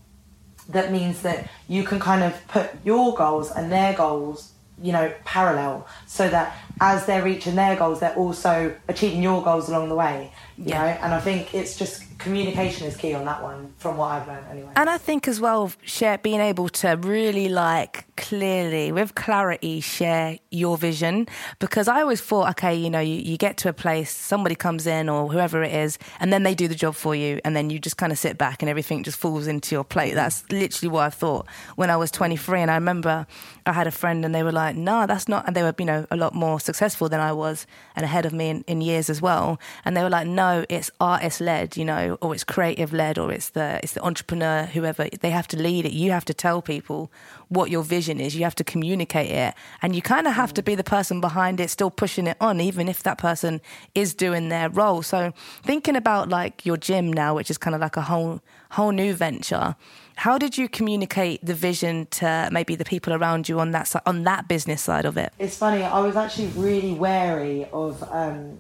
that 0.70 0.92
means 0.92 1.24
that 1.24 1.50
you 1.68 1.84
can 1.84 2.00
kind 2.00 2.24
of 2.24 2.34
put 2.48 2.70
your 2.86 3.16
goals 3.16 3.50
and 3.50 3.72
their 3.72 3.94
goals, 3.96 4.52
you 4.82 4.92
know, 4.92 5.12
parallel, 5.26 5.88
so 6.08 6.30
that 6.30 6.56
as 6.82 7.06
they're 7.06 7.24
reaching 7.24 7.56
their 7.56 7.76
goals, 7.76 8.00
they're 8.00 8.16
also 8.16 8.74
achieving 8.88 9.22
your 9.22 9.44
goals 9.44 9.70
along 9.70 9.90
the 9.90 9.96
way. 9.96 10.32
You 10.58 10.66
Yeah. 10.68 10.80
know, 10.82 10.88
and 11.02 11.14
I 11.14 11.20
think 11.20 11.54
it's 11.54 11.76
just 11.76 12.04
communication 12.20 12.86
is 12.86 12.96
key 12.96 13.14
on 13.14 13.26
that 13.26 13.42
one, 13.42 13.74
from 13.78 13.98
what 13.98 14.12
I've 14.12 14.28
learned 14.28 14.46
anyway. 14.52 14.70
And 14.76 14.90
I 14.90 14.98
think 14.98 15.28
as 15.28 15.40
well, 15.40 15.72
share 15.84 16.18
being 16.18 16.42
able 16.42 16.70
to 16.70 16.90
really 17.02 17.50
like 17.50 18.06
clearly, 18.16 18.92
with 18.92 19.16
clarity, 19.16 19.80
share 19.80 20.38
your 20.52 20.78
vision. 20.78 21.28
Because 21.60 21.88
I 21.88 22.02
always 22.02 22.22
thought, 22.22 22.50
okay, 22.52 22.76
you 22.76 22.90
know, 22.90 23.00
you, 23.00 23.16
you 23.16 23.38
get 23.38 23.58
to 23.58 23.70
a 23.70 23.74
place, 23.74 24.12
somebody 24.12 24.56
comes 24.56 24.86
in 24.86 25.10
or 25.10 25.32
whoever 25.32 25.64
it 25.64 25.74
is, 25.74 25.98
and 26.20 26.32
then 26.32 26.44
they 26.44 26.54
do 26.54 26.68
the 26.68 26.76
job 26.76 26.96
for 26.96 27.16
you, 27.16 27.40
and 27.46 27.56
then 27.56 27.70
you 27.70 27.80
just 27.80 27.98
kind 27.98 28.12
of 28.12 28.20
sit 28.20 28.38
back 28.38 28.62
and 28.62 28.70
everything 28.70 29.04
just 29.04 29.18
falls 29.18 29.48
into 29.48 29.74
your 29.74 29.86
plate. 29.86 30.14
That's 30.14 30.44
literally 30.52 30.92
what 30.92 31.04
I 31.04 31.10
thought 31.10 31.48
when 31.78 31.90
I 31.90 31.96
was 31.96 32.12
23. 32.12 32.62
And 32.62 32.70
I 32.70 32.76
remember 32.76 33.26
I 33.66 33.72
had 33.72 33.88
a 33.88 33.92
friend 33.92 34.26
and 34.26 34.36
they 34.36 34.44
were 34.44 34.52
like, 34.52 34.76
no, 34.76 35.08
that's 35.08 35.28
not, 35.28 35.48
and 35.48 35.56
they 35.56 35.64
were, 35.64 35.74
you 35.78 35.86
know, 35.86 36.06
a 36.12 36.18
lot 36.18 36.34
more 36.36 36.60
successful 36.60 37.08
than 37.08 37.20
I 37.20 37.32
was 37.32 37.66
and 37.96 38.04
ahead 38.04 38.26
of 38.26 38.34
me 38.34 38.50
in, 38.50 38.64
in 38.68 38.82
years 38.82 39.10
as 39.10 39.22
well. 39.22 39.60
And 39.86 39.96
they 39.96 40.04
were 40.04 40.10
like, 40.10 40.28
no, 40.28 40.66
it's 40.70 40.92
artist 41.00 41.40
led, 41.40 41.78
you 41.78 41.86
know, 41.86 42.09
or 42.22 42.34
it's 42.34 42.44
creative 42.44 42.94
led, 42.94 43.18
or 43.18 43.32
it's 43.32 43.50
the 43.50 43.80
it's 43.84 43.94
the 43.94 44.04
entrepreneur, 44.04 44.66
whoever. 44.66 45.08
They 45.10 45.30
have 45.32 45.48
to 45.50 45.58
lead 45.58 45.86
it. 45.86 45.92
You 45.92 46.12
have 46.12 46.26
to 46.26 46.34
tell 46.34 46.62
people 46.62 47.12
what 47.48 47.70
your 47.70 47.84
vision 47.84 48.20
is. 48.20 48.36
You 48.36 48.44
have 48.44 48.56
to 48.56 48.64
communicate 48.64 49.32
it, 49.32 49.54
and 49.82 49.96
you 49.96 50.02
kind 50.02 50.28
of 50.28 50.34
have 50.34 50.54
to 50.54 50.64
be 50.64 50.76
the 50.76 50.84
person 50.84 51.22
behind 51.22 51.60
it, 51.60 51.70
still 51.70 51.92
pushing 51.92 52.28
it 52.28 52.38
on, 52.40 52.62
even 52.62 52.88
if 52.88 53.04
that 53.04 53.18
person 53.18 53.62
is 53.96 54.14
doing 54.14 54.50
their 54.50 54.70
role. 54.70 55.02
So 55.02 55.34
thinking 55.64 55.96
about 55.96 56.30
like 56.30 56.66
your 56.66 56.78
gym 56.78 57.12
now, 57.12 57.36
which 57.36 57.50
is 57.50 57.58
kind 57.58 57.76
of 57.76 57.82
like 57.82 57.98
a 57.98 58.04
whole 58.04 58.42
whole 58.72 58.92
new 58.92 59.14
venture. 59.14 59.76
How 60.16 60.38
did 60.38 60.58
you 60.58 60.68
communicate 60.68 61.46
the 61.46 61.54
vision 61.54 62.06
to 62.08 62.50
maybe 62.52 62.76
the 62.76 62.84
people 62.84 63.14
around 63.14 63.48
you 63.48 63.60
on 63.60 63.72
that 63.72 63.94
on 64.06 64.24
that 64.24 64.48
business 64.48 64.82
side 64.82 65.06
of 65.06 65.18
it? 65.18 65.32
It's 65.40 65.58
funny. 65.58 65.84
I 65.84 66.00
was 66.00 66.16
actually 66.16 66.48
really 66.48 66.94
wary 66.94 67.68
of 67.72 68.04
um, 68.12 68.60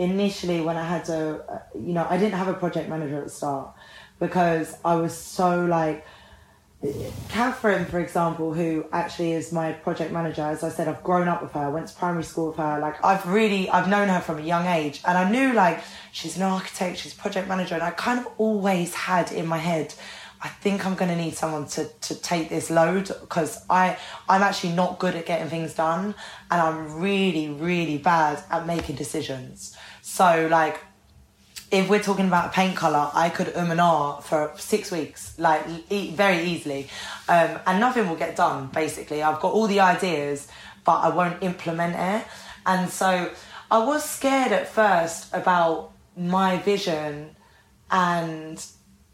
initially 0.00 0.60
when 0.62 0.76
I 0.76 0.84
had 0.84 1.04
to, 1.06 1.44
uh, 1.44 1.58
you 1.74 1.92
know, 1.92 2.06
I 2.08 2.16
didn't 2.16 2.38
have 2.42 2.48
a 2.48 2.54
project 2.54 2.88
manager 2.88 3.18
at 3.18 3.24
the 3.24 3.30
start 3.30 3.74
because 4.18 4.76
I 4.84 4.96
was 4.96 5.16
so 5.16 5.64
like. 5.66 6.04
Catherine, 7.28 7.84
for 7.84 8.00
example, 8.00 8.54
who 8.54 8.86
actually 8.90 9.32
is 9.32 9.52
my 9.52 9.72
project 9.72 10.12
manager, 10.12 10.40
as 10.40 10.64
I 10.64 10.70
said, 10.70 10.88
I've 10.88 11.04
grown 11.04 11.28
up 11.28 11.42
with 11.42 11.52
her, 11.52 11.60
I 11.60 11.68
went 11.68 11.88
to 11.88 11.94
primary 11.94 12.24
school 12.24 12.46
with 12.48 12.56
her. 12.56 12.78
Like, 12.80 13.04
I've 13.04 13.26
really, 13.26 13.68
I've 13.68 13.86
known 13.86 14.08
her 14.08 14.20
from 14.20 14.38
a 14.38 14.42
young 14.42 14.64
age. 14.64 15.02
And 15.04 15.18
I 15.18 15.30
knew, 15.30 15.52
like, 15.52 15.80
she's 16.10 16.38
an 16.38 16.42
architect, 16.42 16.96
she's 16.96 17.12
project 17.12 17.48
manager. 17.48 17.74
And 17.74 17.82
I 17.82 17.90
kind 17.90 18.18
of 18.18 18.26
always 18.38 18.94
had 18.94 19.30
in 19.30 19.46
my 19.46 19.58
head, 19.58 19.92
I 20.42 20.48
think 20.48 20.86
I'm 20.86 20.94
going 20.94 21.10
to 21.10 21.16
need 21.16 21.34
someone 21.34 21.66
to, 21.68 21.84
to 21.86 22.14
take 22.14 22.48
this 22.48 22.70
load 22.70 23.08
because 23.20 23.62
I, 23.68 23.98
I'm 24.28 24.42
actually 24.42 24.72
not 24.72 24.98
good 24.98 25.14
at 25.14 25.26
getting 25.26 25.48
things 25.48 25.74
done. 25.74 26.14
And 26.50 26.60
I'm 26.60 27.00
really, 27.00 27.48
really 27.50 27.98
bad 27.98 28.42
at 28.50 28.66
making 28.66 28.96
decisions. 28.96 29.76
So, 30.00 30.48
like, 30.50 30.80
if 31.70 31.88
we're 31.88 32.02
talking 32.02 32.26
about 32.26 32.46
a 32.46 32.50
paint 32.50 32.76
color, 32.76 33.10
I 33.14 33.28
could 33.28 33.54
um 33.56 33.70
and 33.70 33.80
ah 33.80 34.16
for 34.20 34.52
six 34.56 34.90
weeks, 34.90 35.38
like 35.38 35.64
e- 35.88 36.10
very 36.10 36.42
easily, 36.44 36.88
um, 37.28 37.60
and 37.66 37.78
nothing 37.78 38.08
will 38.08 38.16
get 38.16 38.34
done. 38.36 38.66
Basically, 38.68 39.22
I've 39.22 39.40
got 39.40 39.52
all 39.52 39.68
the 39.68 39.80
ideas, 39.80 40.48
but 40.84 40.98
I 40.98 41.10
won't 41.10 41.42
implement 41.42 41.94
it, 41.96 42.26
and 42.66 42.90
so 42.90 43.30
I 43.70 43.78
was 43.84 44.08
scared 44.08 44.52
at 44.52 44.68
first 44.68 45.32
about 45.32 45.92
my 46.16 46.56
vision, 46.58 47.36
and 47.90 48.64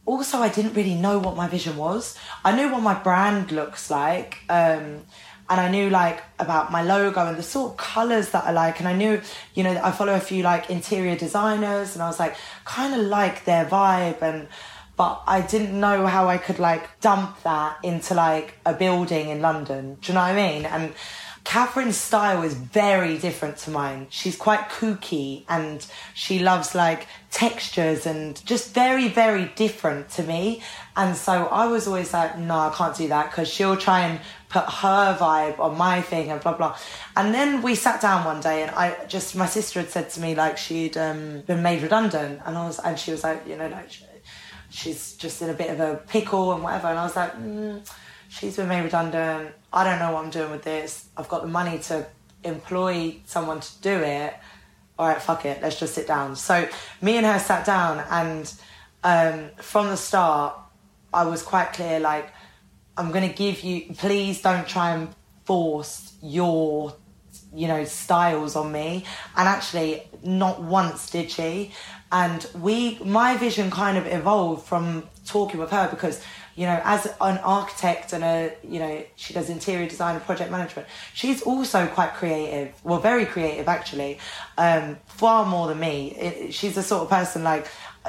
also 0.07 0.39
I 0.39 0.49
didn't 0.49 0.75
really 0.75 0.95
know 0.95 1.19
what 1.19 1.37
my 1.37 1.49
vision 1.49 1.77
was. 1.77 2.17
I 2.45 2.57
knew 2.57 2.73
what 2.73 2.83
my 2.83 2.95
brand 2.95 3.53
looks 3.53 3.91
like. 3.91 4.39
Um, 4.49 5.03
and 5.49 5.61
I 5.61 5.71
knew 5.71 5.91
like 5.91 6.23
about 6.39 6.73
my 6.73 6.83
logo 6.83 7.25
and 7.27 7.37
the 7.37 7.43
sort 7.43 7.73
of 7.73 7.77
colors 7.77 8.31
that 8.31 8.45
I 8.45 8.51
like. 8.51 8.81
And 8.81 8.89
I 8.89 8.95
knew, 8.95 9.21
you 9.55 9.63
know, 9.63 9.81
I 9.83 9.93
follow 9.93 10.15
a 10.15 10.21
few 10.21 10.43
like 10.43 10.71
interior 10.71 11.17
designers 11.17 11.95
and 11.95 12.03
I 12.03 12.09
was 12.09 12.19
like, 12.19 12.37
kind 12.65 12.95
of 12.99 13.07
like 13.07 13.45
their 13.45 13.65
vibe. 13.65 14.23
And, 14.23 14.49
but 14.97 15.23
I 15.27 15.43
didn't 15.43 15.79
know 15.79 16.07
how 16.07 16.29
I 16.29 16.39
could 16.39 16.59
like 16.59 17.01
dump 17.01 17.43
that 17.43 17.79
into 17.85 18.15
like 18.15 18.59
a 18.65 18.75
building 18.75 19.29
in 19.29 19.41
London. 19.41 19.99
Do 20.01 20.09
you 20.09 20.15
know 20.15 20.23
what 20.23 20.33
I 20.33 20.37
mean? 20.37 20.67
And 20.67 20.95
Catherine's 21.47 21.97
style 21.97 22.43
is 22.43 22.55
very 22.55 23.19
different 23.19 23.57
to 23.59 23.71
mine. 23.71 24.09
She's 24.11 24.37
quite 24.37 24.69
kooky 24.69 25.45
and 25.49 25.87
she 26.13 26.41
loves 26.41 26.75
like 26.75 27.07
textures 27.31 28.05
and 28.05 28.45
just 28.45 28.75
very, 28.75 29.07
very 29.07 29.53
different 29.55 30.09
to 30.17 30.25
me. 30.25 30.61
And 30.97 31.17
so 31.17 31.47
I 31.47 31.69
was 31.69 31.87
always 31.87 32.13
like, 32.13 32.37
no, 32.37 32.59
I 32.59 32.75
can't 32.75 32.97
do 32.97 33.07
that 33.09 33.31
because 33.31 33.49
she'll 33.49 33.77
try 33.77 34.01
and 34.01 34.19
put 34.49 34.65
her 34.65 35.17
vibe 35.17 35.61
on 35.61 35.79
my 35.79 36.03
thing 36.03 36.33
and 36.33 36.41
blah, 36.41 36.55
blah. 36.55 36.77
And 37.17 37.33
then 37.33 37.63
we 37.63 37.77
sat 37.77 38.01
down 38.01 38.25
one 38.25 38.41
day 38.41 38.63
and 38.65 38.73
I 38.73 39.05
just, 39.07 39.37
my 39.37 39.47
sister 39.47 39.79
had 39.81 39.91
said 39.91 40.11
to 40.11 40.21
me 40.21 40.35
like 40.35 40.59
she'd 40.59 40.97
um, 40.97 41.43
been 41.47 41.63
made 41.63 41.81
redundant. 41.81 42.41
And 42.45 42.59
I 42.59 42.67
was, 42.67 42.81
and 42.81 42.99
she 42.99 43.13
was 43.13 43.23
like, 43.23 43.47
you 43.47 43.55
know, 43.57 43.69
like, 43.69 43.89
she- 43.93 44.05
she's 44.69 45.15
just 45.15 45.41
in 45.43 45.49
a 45.51 45.55
bit 45.55 45.71
of 45.71 45.79
a 45.79 45.95
pickle 46.09 46.53
and 46.55 46.63
whatever. 46.65 46.89
And 46.89 46.99
I 46.99 47.05
was 47.05 47.15
like, 47.15 47.33
mm, 47.39 47.89
she's 48.29 48.57
been 48.57 48.67
made 48.67 48.83
redundant. 48.83 49.55
I 49.77 49.85
don't 49.85 49.99
know 49.99 50.13
what 50.13 50.25
I'm 50.25 50.31
doing 50.31 50.51
with 50.51 50.63
this. 50.63 51.07
I've 51.19 51.29
got 51.29 51.43
the 51.43 51.49
money 51.49 51.79
to 51.81 52.07
employ 52.45 53.17
someone 53.27 53.61
to 53.61 53.83
do 53.83 53.91
it. 53.91 54.35
All 54.99 55.07
right, 55.07 55.21
fuck 55.21 55.45
it. 55.45 55.61
Let's 55.61 55.79
just 55.79 55.95
sit 55.95 56.07
down. 56.07 56.35
So 56.35 56.67
me 57.03 57.19
and 57.19 57.27
her 57.27 57.39
sat 57.39 57.67
down, 57.67 58.03
and 58.11 58.51
um, 59.05 59.51
from 59.61 59.89
the 59.89 59.99
start, 59.99 60.57
I 61.13 61.27
was 61.27 61.43
quite 61.43 61.75
clear. 61.75 62.01
Like, 62.01 62.31
I'm 62.97 63.13
gonna 63.13 63.29
give 63.29 63.63
you. 63.63 63.93
Please 63.99 64.41
don't 64.41 64.67
try 64.67 64.95
and 64.95 65.15
force 65.45 66.15
your 66.23 66.95
you 67.55 67.69
know 67.69 67.85
styles 67.85 68.57
on 68.57 68.73
me 68.73 69.05
and 69.37 69.49
actually 69.49 70.03
not 70.25 70.61
once 70.61 71.11
did 71.11 71.31
she 71.31 71.71
and 72.11 72.45
we 72.61 72.99
my 73.05 73.37
vision 73.37 73.71
kind 73.71 73.97
of 73.97 74.07
evolved 74.07 74.67
from 74.67 75.05
talking 75.25 75.61
with 75.61 75.71
her 75.71 75.89
because 75.89 76.21
you 76.57 76.67
know 76.67 76.81
as 76.85 77.07
an 77.21 77.39
architect 77.39 78.13
and 78.13 78.25
a 78.25 78.53
you 78.65 78.81
know 78.81 79.05
she 79.15 79.33
does 79.33 79.49
interior 79.49 79.89
design 79.89 80.17
and 80.17 80.25
project 80.25 80.51
management 80.51 80.89
she's 81.15 81.43
also 81.43 81.87
quite 81.87 82.13
creative 82.15 82.73
well 82.83 82.99
very 82.99 83.25
creative 83.25 83.69
actually 83.69 84.19
um 84.59 84.99
far 85.07 85.47
more 85.47 85.69
than 85.69 85.79
me 85.79 86.11
it, 86.13 86.55
she's 86.55 86.75
the 86.75 86.83
sort 86.83 87.03
of 87.03 87.09
person 87.09 87.45
like 87.45 87.69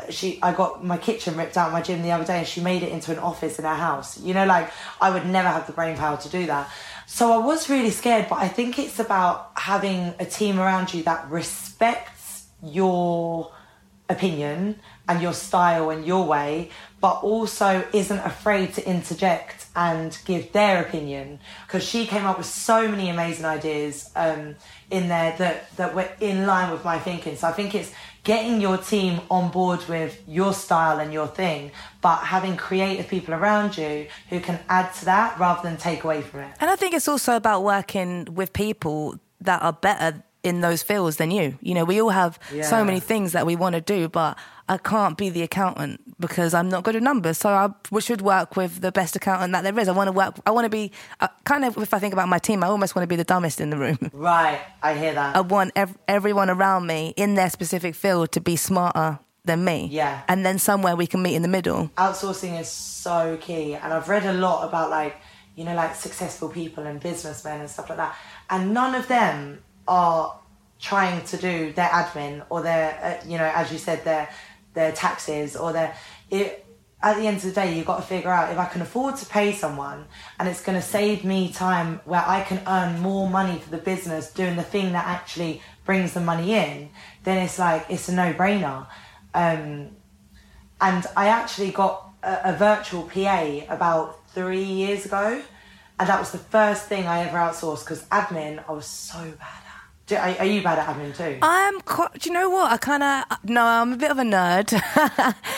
she 0.09 0.39
I 0.41 0.53
got 0.53 0.83
my 0.83 0.97
kitchen 0.97 1.35
ripped 1.35 1.57
out 1.57 1.67
of 1.67 1.73
my 1.73 1.81
gym 1.81 2.01
the 2.01 2.11
other 2.11 2.25
day 2.25 2.39
and 2.39 2.47
she 2.47 2.61
made 2.61 2.83
it 2.83 2.91
into 2.91 3.11
an 3.11 3.19
office 3.19 3.59
in 3.59 3.65
her 3.65 3.75
house. 3.75 4.19
You 4.19 4.33
know, 4.33 4.45
like 4.45 4.71
I 5.01 5.09
would 5.09 5.25
never 5.25 5.47
have 5.47 5.67
the 5.67 5.73
brain 5.73 5.97
power 5.97 6.17
to 6.17 6.29
do 6.29 6.45
that. 6.47 6.69
So 7.05 7.31
I 7.31 7.37
was 7.37 7.69
really 7.69 7.91
scared, 7.91 8.27
but 8.29 8.39
I 8.39 8.47
think 8.47 8.77
it's 8.79 8.99
about 8.99 9.51
having 9.55 10.13
a 10.19 10.25
team 10.25 10.59
around 10.59 10.93
you 10.93 11.03
that 11.03 11.29
respects 11.29 12.47
your 12.61 13.51
opinion 14.09 14.79
and 15.07 15.21
your 15.21 15.33
style 15.33 15.89
and 15.89 16.05
your 16.05 16.25
way, 16.25 16.69
but 16.99 17.15
also 17.23 17.85
isn't 17.93 18.19
afraid 18.19 18.73
to 18.73 18.89
interject 18.89 19.67
and 19.75 20.17
give 20.25 20.51
their 20.51 20.81
opinion. 20.81 21.39
Because 21.65 21.83
she 21.83 22.05
came 22.05 22.25
up 22.25 22.37
with 22.37 22.47
so 22.47 22.87
many 22.87 23.09
amazing 23.09 23.45
ideas 23.45 24.09
um, 24.15 24.55
in 24.89 25.07
there 25.07 25.35
that, 25.37 25.75
that 25.77 25.95
were 25.95 26.09
in 26.19 26.45
line 26.45 26.71
with 26.71 26.83
my 26.83 26.99
thinking. 26.99 27.35
So 27.35 27.47
I 27.47 27.51
think 27.51 27.75
it's 27.75 27.91
getting 28.23 28.59
your 28.59 28.77
team 28.77 29.21
on 29.31 29.51
board 29.51 29.87
with 29.87 30.21
your 30.27 30.53
style 30.53 30.99
and 30.99 31.13
your 31.13 31.27
thing, 31.27 31.71
but 32.01 32.17
having 32.17 32.57
creative 32.57 33.07
people 33.07 33.33
around 33.33 33.77
you 33.77 34.07
who 34.29 34.39
can 34.39 34.59
add 34.67 34.93
to 34.95 35.05
that 35.05 35.39
rather 35.39 35.61
than 35.61 35.77
take 35.77 36.03
away 36.03 36.21
from 36.21 36.41
it. 36.41 36.51
And 36.59 36.69
I 36.69 36.75
think 36.75 36.93
it's 36.93 37.07
also 37.07 37.35
about 37.35 37.63
working 37.63 38.25
with 38.33 38.51
people 38.51 39.17
that 39.41 39.61
are 39.61 39.73
better 39.73 40.23
in 40.47 40.61
those 40.61 40.81
fields 40.83 41.17
than 41.17 41.29
you. 41.31 41.57
You 41.61 41.73
know, 41.75 41.85
we 41.85 42.01
all 42.01 42.09
have 42.09 42.39
so 42.63 42.83
many 42.83 42.99
things 42.99 43.31
that 43.33 43.45
we 43.45 43.55
want 43.55 43.75
to 43.75 43.81
do, 43.81 44.09
but 44.09 44.37
I 44.69 44.77
can't 44.77 45.17
be 45.17 45.29
the 45.29 45.43
accountant 45.43 46.01
because 46.19 46.53
I'm 46.53 46.69
not 46.69 46.83
good 46.83 46.95
at 46.95 47.03
numbers. 47.03 47.37
So 47.37 47.49
I 47.49 47.99
should 47.99 48.21
work 48.21 48.55
with 48.57 48.81
the 48.81 48.91
best 48.91 49.15
accountant 49.15 49.53
that 49.53 49.63
there 49.63 49.77
is. 49.79 49.87
I 49.87 49.93
want 49.93 50.07
to 50.07 50.11
work. 50.11 50.35
I 50.45 50.51
want 50.51 50.65
to 50.65 50.69
be 50.69 50.91
uh, 51.21 51.27
kind 51.45 51.63
of. 51.65 51.77
If 51.77 51.93
I 51.93 51.99
think 51.99 52.13
about 52.13 52.27
my 52.27 52.39
team, 52.39 52.63
I 52.63 52.67
almost 52.67 52.95
want 52.95 53.03
to 53.03 53.07
be 53.07 53.15
the 53.15 53.23
dumbest 53.23 53.61
in 53.61 53.69
the 53.69 53.77
room. 53.77 53.97
Right, 54.13 54.59
I 54.83 54.93
hear 54.95 55.13
that. 55.13 55.35
I 55.35 55.41
want 55.41 55.71
ev- 55.75 55.97
everyone 56.07 56.49
around 56.49 56.85
me 56.87 57.13
in 57.15 57.35
their 57.35 57.49
specific 57.49 57.95
field 57.95 58.31
to 58.33 58.41
be 58.41 58.55
smarter 58.55 59.19
than 59.45 59.63
me. 59.63 59.87
Yeah. 59.91 60.23
And 60.27 60.45
then 60.45 60.59
somewhere 60.59 60.95
we 60.97 61.07
can 61.07 61.21
meet 61.21 61.35
in 61.35 61.41
the 61.43 61.47
middle. 61.47 61.89
outsourcing 61.97 62.59
is 62.59 62.67
so 62.67 63.37
key 63.39 63.73
and 63.75 63.93
i've 63.93 64.09
read 64.09 64.25
a 64.25 64.33
lot 64.33 64.67
about 64.67 64.89
like 64.89 65.15
you 65.55 65.63
know 65.63 65.73
like 65.73 65.95
successful 65.95 66.49
people 66.49 66.83
and 66.85 66.99
businessmen 66.99 67.61
and 67.61 67.69
stuff 67.69 67.87
like 67.89 67.97
that 67.97 68.13
and 68.49 68.73
none 68.73 68.93
of 68.93 69.07
them 69.07 69.59
are 69.87 70.39
trying 70.79 71.23
to 71.25 71.37
do 71.37 71.71
their 71.73 71.89
admin 71.89 72.45
or 72.49 72.61
their 72.61 73.19
uh, 73.23 73.27
you 73.27 73.37
know 73.37 73.51
as 73.55 73.71
you 73.71 73.77
said 73.77 74.03
their 74.03 74.29
their 74.73 74.91
taxes 74.91 75.55
or 75.55 75.73
their 75.73 75.95
it 76.29 76.63
at 77.01 77.15
the 77.17 77.27
end 77.27 77.37
of 77.37 77.43
the 77.43 77.51
day 77.51 77.75
you've 77.75 77.85
got 77.85 77.97
to 77.97 78.03
figure 78.03 78.29
out 78.29 78.51
if 78.51 78.59
i 78.59 78.65
can 78.65 78.81
afford 78.81 79.15
to 79.15 79.25
pay 79.25 79.51
someone 79.51 80.05
and 80.39 80.47
it's 80.47 80.61
going 80.61 80.77
to 80.79 80.85
save 80.85 81.23
me 81.23 81.51
time 81.51 81.99
where 82.05 82.23
i 82.27 82.41
can 82.43 82.61
earn 82.67 82.99
more 82.99 83.27
money 83.29 83.57
for 83.57 83.71
the 83.71 83.77
business 83.77 84.31
doing 84.31 84.55
the 84.55 84.63
thing 84.63 84.91
that 84.91 85.05
actually 85.07 85.61
brings 85.85 86.13
the 86.13 86.19
money 86.19 86.53
in 86.53 86.89
then 87.23 87.43
it's 87.43 87.57
like 87.57 87.85
it's 87.89 88.07
a 88.07 88.13
no-brainer 88.13 88.85
um, 89.33 89.91
and 90.81 91.05
I 91.15 91.27
actually 91.27 91.71
got 91.71 92.09
a, 92.23 92.51
a 92.51 92.53
virtual 92.53 93.03
PA 93.03 93.61
about 93.69 94.27
three 94.29 94.63
years 94.63 95.05
ago, 95.05 95.41
and 95.99 96.09
that 96.09 96.19
was 96.19 96.31
the 96.31 96.37
first 96.37 96.87
thing 96.87 97.07
I 97.07 97.21
ever 97.21 97.37
outsourced 97.37 97.83
because 97.83 98.03
admin 98.05 98.63
I 98.67 98.71
was 98.71 98.85
so 98.85 99.19
bad. 99.19 99.66
Do, 100.07 100.15
are, 100.15 100.35
are 100.39 100.45
you 100.45 100.63
bad 100.63 100.79
at 100.79 100.87
admin 100.87 101.15
too? 101.15 101.37
I'm 101.41 101.81
quite, 101.81 102.13
do 102.13 102.29
you 102.29 102.33
know 102.33 102.49
what? 102.49 102.71
I 102.71 102.77
kind 102.77 103.03
of, 103.03 103.23
no, 103.43 103.61
I'm 103.61 103.91
a 103.91 103.97
bit 103.97 104.09
of 104.09 104.17
a 104.17 104.23
nerd. 104.23 104.71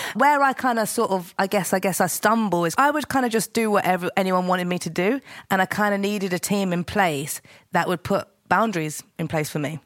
Where 0.16 0.42
I 0.42 0.54
kind 0.54 0.80
of 0.80 0.90
sort 0.90 1.12
of, 1.12 1.36
I 1.38 1.46
guess, 1.46 1.72
I 1.72 1.78
guess 1.78 2.02
I 2.02 2.08
stumble 2.08 2.66
is 2.66 2.74
I 2.76 2.90
would 2.90 3.08
kind 3.10 3.28
of 3.28 3.32
just 3.32 3.54
do 3.54 3.70
whatever 3.70 4.10
anyone 4.18 4.48
wanted 4.48 4.66
me 4.66 4.80
to 4.80 4.90
do. 4.90 5.22
And 5.52 5.62
I 5.62 5.68
kind 5.68 5.94
of 5.94 6.02
needed 6.02 6.34
a 6.34 6.40
team 6.40 6.74
in 6.74 6.84
place 6.84 7.42
that 7.74 7.88
would 7.88 8.02
put 8.04 8.28
boundaries 8.50 9.04
in 9.20 9.28
place 9.28 9.52
for 9.52 9.60
me. 9.60 9.80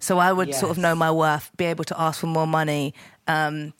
So 0.00 0.18
I 0.18 0.32
would 0.34 0.54
sort 0.54 0.70
of 0.70 0.76
know 0.76 0.94
my 0.94 1.10
worth, 1.10 1.50
be 1.56 1.64
able 1.64 1.84
to 1.84 1.98
ask 1.98 2.20
for 2.20 2.26
more 2.26 2.46
money, 2.46 2.92
um, 3.26 3.72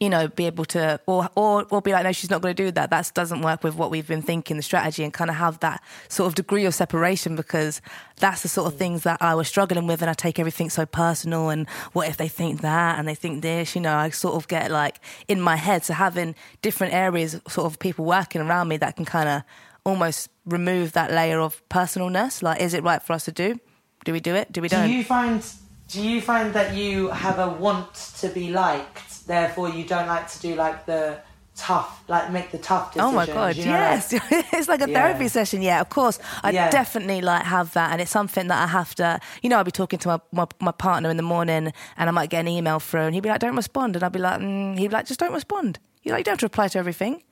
you 0.00 0.10
know, 0.10 0.28
be 0.28 0.46
able 0.46 0.64
to, 0.66 1.00
or 1.06 1.30
or 1.34 1.66
or 1.70 1.80
be 1.80 1.92
like, 1.92 2.04
no, 2.04 2.12
she's 2.12 2.30
not 2.30 2.42
going 2.42 2.54
to 2.54 2.62
do 2.64 2.70
that. 2.72 2.90
That 2.90 3.10
doesn't 3.14 3.40
work 3.40 3.64
with 3.64 3.76
what 3.76 3.90
we've 3.90 4.06
been 4.06 4.22
thinking, 4.22 4.56
the 4.56 4.62
strategy, 4.62 5.02
and 5.02 5.12
kind 5.12 5.30
of 5.30 5.36
have 5.36 5.60
that 5.60 5.82
sort 6.08 6.26
of 6.28 6.34
degree 6.34 6.66
of 6.66 6.74
separation 6.74 7.34
because 7.34 7.80
that's 8.16 8.42
the 8.42 8.48
sort 8.48 8.66
of 8.66 8.74
mm. 8.74 8.78
things 8.78 9.02
that 9.04 9.22
I 9.22 9.34
was 9.34 9.48
struggling 9.48 9.86
with, 9.86 10.02
and 10.02 10.10
I 10.10 10.14
take 10.14 10.38
everything 10.38 10.68
so 10.68 10.84
personal. 10.84 11.48
And 11.48 11.68
what 11.92 12.08
if 12.08 12.18
they 12.18 12.28
think 12.28 12.60
that 12.60 12.98
and 12.98 13.08
they 13.08 13.14
think 13.14 13.42
this? 13.42 13.74
You 13.74 13.80
know, 13.80 13.94
I 13.94 14.10
sort 14.10 14.34
of 14.34 14.48
get 14.48 14.70
like 14.70 15.00
in 15.28 15.40
my 15.40 15.56
head. 15.56 15.84
So 15.84 15.94
having 15.94 16.34
different 16.60 16.92
areas, 16.92 17.40
sort 17.48 17.66
of 17.66 17.78
people 17.78 18.04
working 18.04 18.42
around 18.42 18.68
me 18.68 18.76
that 18.78 18.96
can 18.96 19.06
kind 19.06 19.28
of 19.28 19.42
almost 19.84 20.28
remove 20.44 20.92
that 20.92 21.12
layer 21.12 21.40
of 21.40 21.66
personalness. 21.68 22.42
Like, 22.42 22.60
is 22.60 22.74
it 22.74 22.82
right 22.82 23.02
for 23.02 23.14
us 23.14 23.24
to 23.26 23.32
do? 23.32 23.58
Do 24.04 24.12
we 24.12 24.20
do 24.20 24.34
it? 24.34 24.52
Do 24.52 24.60
we 24.60 24.68
do 24.68 24.76
don't? 24.76 24.90
you 24.90 25.04
find 25.04 25.42
do 25.88 26.02
you 26.02 26.20
find 26.20 26.52
that 26.54 26.74
you 26.74 27.08
have 27.08 27.38
a 27.38 27.48
want 27.48 27.94
to 28.20 28.28
be 28.28 28.50
liked, 28.50 29.15
therefore 29.26 29.68
you 29.70 29.84
don't 29.84 30.06
like 30.06 30.28
to 30.32 30.40
do 30.40 30.54
like 30.54 30.86
the 30.86 31.18
tough, 31.54 32.04
like 32.08 32.30
make 32.30 32.50
the 32.50 32.58
tough 32.58 32.92
decisions? 32.92 33.12
Oh 33.12 33.16
my 33.16 33.26
god, 33.26 33.56
you 33.56 33.64
know, 33.64 33.72
like- 33.72 34.12
yes. 34.12 34.12
it's 34.52 34.68
like 34.68 34.82
a 34.82 34.90
Yeah. 34.90 34.94
therapy 35.02 35.28
session. 35.28 35.62
Yeah, 35.62 35.80
of 35.80 35.88
course. 35.88 36.18
I 36.42 36.50
Yeah. 36.50 36.70
definitely 36.70 37.20
like 37.22 37.44
have 37.44 37.72
that 37.72 37.92
and 37.92 38.00
it's 38.00 38.10
something 38.10 38.48
that 38.48 38.62
I 38.62 38.66
have 38.66 38.94
to 38.96 39.18
you 39.42 39.48
know, 39.48 39.56
I'll 39.56 39.64
be 39.64 39.70
talking 39.70 39.98
to 40.00 40.08
my, 40.08 40.20
my, 40.32 40.46
my 40.60 40.72
partner 40.72 41.08
in 41.10 41.16
the 41.16 41.22
morning 41.22 41.72
and 41.96 42.08
I 42.08 42.12
might 42.12 42.30
get 42.30 42.40
an 42.40 42.48
email 42.48 42.78
through 42.78 43.02
and 43.02 43.14
he'd 43.14 43.22
be 43.22 43.28
like, 43.30 43.40
Don't 43.40 43.56
respond 43.56 43.96
and 43.96 44.04
I'd 44.04 44.12
be 44.12 44.18
like, 44.18 44.40
mm, 44.40 44.78
he'd 44.78 44.88
be 44.88 44.94
like, 44.94 45.06
just 45.06 45.20
don't 45.20 45.32
respond. 45.32 45.78
You're 46.02 46.12
like, 46.14 46.20
you 46.20 46.24
don't 46.24 46.32
have 46.32 46.40
to 46.40 46.46
reply 46.46 46.68
to 46.68 46.78
everything. 46.78 47.22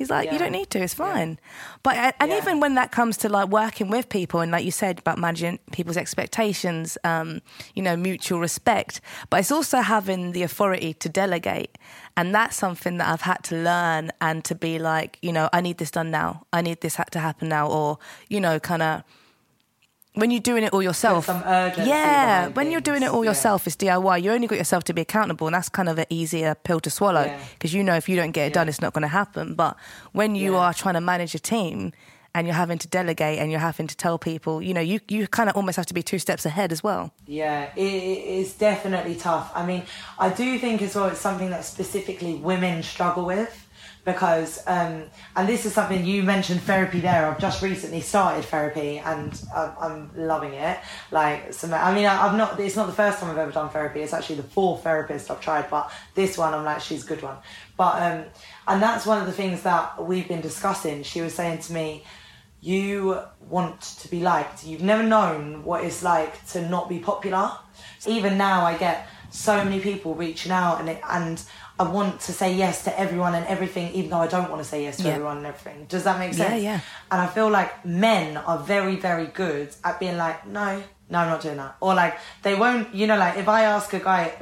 He's 0.00 0.08
like, 0.08 0.32
you 0.32 0.38
don't 0.38 0.52
need 0.52 0.70
to. 0.70 0.80
It's 0.80 0.94
fine. 0.94 1.38
But 1.82 1.98
uh, 1.98 2.12
and 2.20 2.30
Yeah. 2.30 2.38
even 2.38 2.58
when 2.58 2.74
that 2.76 2.90
comes 2.90 3.18
to 3.18 3.28
like 3.28 3.50
working 3.50 3.90
with 3.90 4.08
people 4.08 4.40
and 4.40 4.50
like 4.50 4.64
you 4.64 4.70
said 4.70 4.98
about 4.98 5.18
managing 5.18 5.58
people's 5.72 5.98
expectations, 5.98 6.96
um, 7.04 7.42
you 7.74 7.82
know, 7.82 7.96
mutual 7.98 8.40
respect. 8.40 9.02
But 9.28 9.40
it's 9.40 9.52
also 9.52 9.80
having 9.82 10.32
the 10.32 10.42
authority 10.42 10.94
to 10.94 11.08
delegate, 11.10 11.76
and 12.16 12.34
that's 12.34 12.56
something 12.56 12.96
that 12.96 13.08
I've 13.12 13.20
had 13.32 13.44
to 13.50 13.56
learn 13.56 14.10
and 14.22 14.42
to 14.46 14.54
be 14.54 14.78
like, 14.78 15.18
you 15.20 15.32
know, 15.32 15.50
I 15.52 15.60
need 15.60 15.76
this 15.76 15.90
done 15.90 16.10
now. 16.10 16.46
I 16.50 16.62
need 16.62 16.80
this 16.80 16.96
to 17.10 17.18
happen 17.18 17.50
now, 17.50 17.68
or 17.68 17.98
you 18.30 18.40
know, 18.40 18.58
kind 18.58 18.80
of. 18.82 19.02
When 20.14 20.30
you're 20.32 20.40
doing 20.40 20.64
it 20.64 20.72
all 20.72 20.82
yourself, 20.82 21.28
yeah. 21.28 22.48
When 22.48 22.70
you're 22.72 22.80
doing 22.80 22.98
it 22.98 23.06
things, 23.06 23.12
all 23.12 23.24
yeah. 23.24 23.30
yourself, 23.30 23.66
it's 23.66 23.76
DIY. 23.76 24.22
You 24.22 24.32
only 24.32 24.48
got 24.48 24.58
yourself 24.58 24.82
to 24.84 24.92
be 24.92 25.02
accountable, 25.02 25.46
and 25.46 25.54
that's 25.54 25.68
kind 25.68 25.88
of 25.88 25.98
an 25.98 26.06
easier 26.10 26.54
pill 26.56 26.80
to 26.80 26.90
swallow 26.90 27.24
Yeah. 27.24 27.38
because 27.54 27.72
you 27.72 27.84
know 27.84 27.94
if 27.94 28.08
you 28.08 28.16
don't 28.16 28.32
get 28.32 28.48
it 28.48 28.52
done, 28.52 28.68
it's 28.68 28.80
not 28.80 28.92
going 28.92 29.02
to 29.02 29.08
happen. 29.08 29.54
But 29.54 29.76
when 30.12 30.34
you 30.34 30.54
Yeah. 30.54 30.58
are 30.60 30.74
trying 30.74 30.94
to 30.94 31.00
manage 31.00 31.34
a 31.36 31.38
team 31.38 31.92
and 32.34 32.46
you're 32.46 32.54
having 32.56 32.78
to 32.78 32.88
delegate 32.88 33.38
and 33.38 33.50
you're 33.52 33.60
having 33.60 33.86
to 33.86 33.96
tell 33.96 34.18
people, 34.18 34.60
you 34.62 34.74
know, 34.74 34.80
you, 34.80 34.98
you 35.08 35.26
kind 35.28 35.48
of 35.48 35.56
almost 35.56 35.76
have 35.76 35.86
to 35.86 35.94
be 35.94 36.02
two 36.02 36.18
steps 36.18 36.44
ahead 36.44 36.70
as 36.72 36.82
well. 36.82 37.12
Yeah, 37.26 37.68
it, 37.76 37.80
it- 37.82 38.24
it's 38.40 38.52
definitely 38.54 39.14
tough. 39.14 39.50
I 39.54 39.64
mean, 39.64 39.82
I 40.18 40.28
do 40.30 40.58
think 40.58 40.82
as 40.82 40.94
well 40.96 41.06
it's 41.06 41.20
something 41.20 41.50
that 41.50 41.64
specifically 41.64 42.34
women 42.34 42.82
struggle 42.82 43.24
with 43.26 43.66
because, 44.04 44.62
um, 44.66 45.04
and 45.36 45.48
this 45.48 45.66
is 45.66 45.74
something 45.74 46.04
you 46.04 46.22
mentioned 46.22 46.62
therapy 46.62 47.00
there. 47.00 47.26
I've 47.26 47.38
just 47.38 47.62
recently 47.62 48.00
started 48.00 48.44
therapy 48.44 48.98
and 48.98 49.40
I'm, 49.54 49.72
I'm 49.80 50.10
loving 50.16 50.54
it. 50.54 50.78
Like, 51.10 51.52
some, 51.52 51.74
I 51.74 51.94
mean, 51.94 52.06
I, 52.06 52.26
I've 52.26 52.36
not. 52.36 52.58
It's 52.58 52.76
not 52.76 52.86
the 52.86 52.92
first 52.92 53.18
time 53.18 53.30
I've 53.30 53.38
ever 53.38 53.52
done 53.52 53.68
therapy. 53.70 54.00
It's 54.00 54.12
actually 54.12 54.36
the 54.36 54.44
fourth 54.44 54.82
therapist 54.82 55.30
I've 55.30 55.40
tried, 55.40 55.68
but 55.70 55.92
this 56.14 56.38
one 56.38 56.54
I'm 56.54 56.64
like, 56.64 56.80
she's 56.80 57.04
a 57.04 57.06
good 57.06 57.22
one. 57.22 57.36
But 57.76 58.02
um, 58.02 58.24
and 58.68 58.82
that's 58.82 59.06
one 59.06 59.20
of 59.20 59.26
the 59.26 59.32
things 59.32 59.62
that 59.62 60.02
we've 60.04 60.28
been 60.28 60.40
discussing. 60.40 61.02
She 61.02 61.20
was 61.20 61.34
saying 61.34 61.58
to 61.60 61.72
me 61.72 62.04
you 62.60 63.18
want 63.48 63.80
to 63.80 64.08
be 64.08 64.20
liked. 64.20 64.64
You've 64.64 64.82
never 64.82 65.02
known 65.02 65.64
what 65.64 65.84
it's 65.84 66.02
like 66.02 66.44
to 66.48 66.68
not 66.68 66.88
be 66.88 66.98
popular. 66.98 67.52
Even 68.06 68.36
now, 68.36 68.64
I 68.64 68.76
get 68.76 69.08
so 69.30 69.64
many 69.64 69.80
people 69.80 70.14
reaching 70.14 70.52
out, 70.52 70.80
and 70.80 70.90
it, 70.90 71.00
and 71.08 71.42
I 71.80 71.84
want 71.84 72.20
to 72.28 72.32
say 72.40 72.48
yes 72.64 72.84
to 72.84 72.90
everyone 73.04 73.34
and 73.34 73.46
everything, 73.46 73.86
even 73.94 74.10
though 74.10 74.18
I 74.26 74.26
don't 74.26 74.50
want 74.50 74.62
to 74.62 74.68
say 74.72 74.82
yes 74.84 74.98
to 74.98 75.04
Yeah. 75.04 75.14
everyone 75.16 75.38
and 75.38 75.46
everything. 75.46 75.86
Does 75.94 76.04
that 76.04 76.18
make 76.18 76.34
sense? 76.34 76.62
yeah. 76.62 76.72
Yeah. 76.74 76.80
And 77.10 77.18
I 77.22 77.26
feel 77.26 77.48
like 77.48 77.70
men 77.86 78.36
are 78.36 78.58
very, 78.58 78.96
very 78.96 79.26
good 79.42 79.68
at 79.82 79.98
being 79.98 80.18
like, 80.18 80.46
no, 80.46 80.82
no, 81.12 81.18
I'm 81.20 81.28
not 81.34 81.40
doing 81.40 81.56
that, 81.56 81.76
or 81.80 81.94
like 81.94 82.14
they 82.42 82.54
won't. 82.54 82.94
You 82.94 83.06
know, 83.08 83.16
like 83.24 83.36
if 83.38 83.48
I 83.48 83.60
ask 83.62 83.92
a 83.94 83.98
guy 83.98 84.32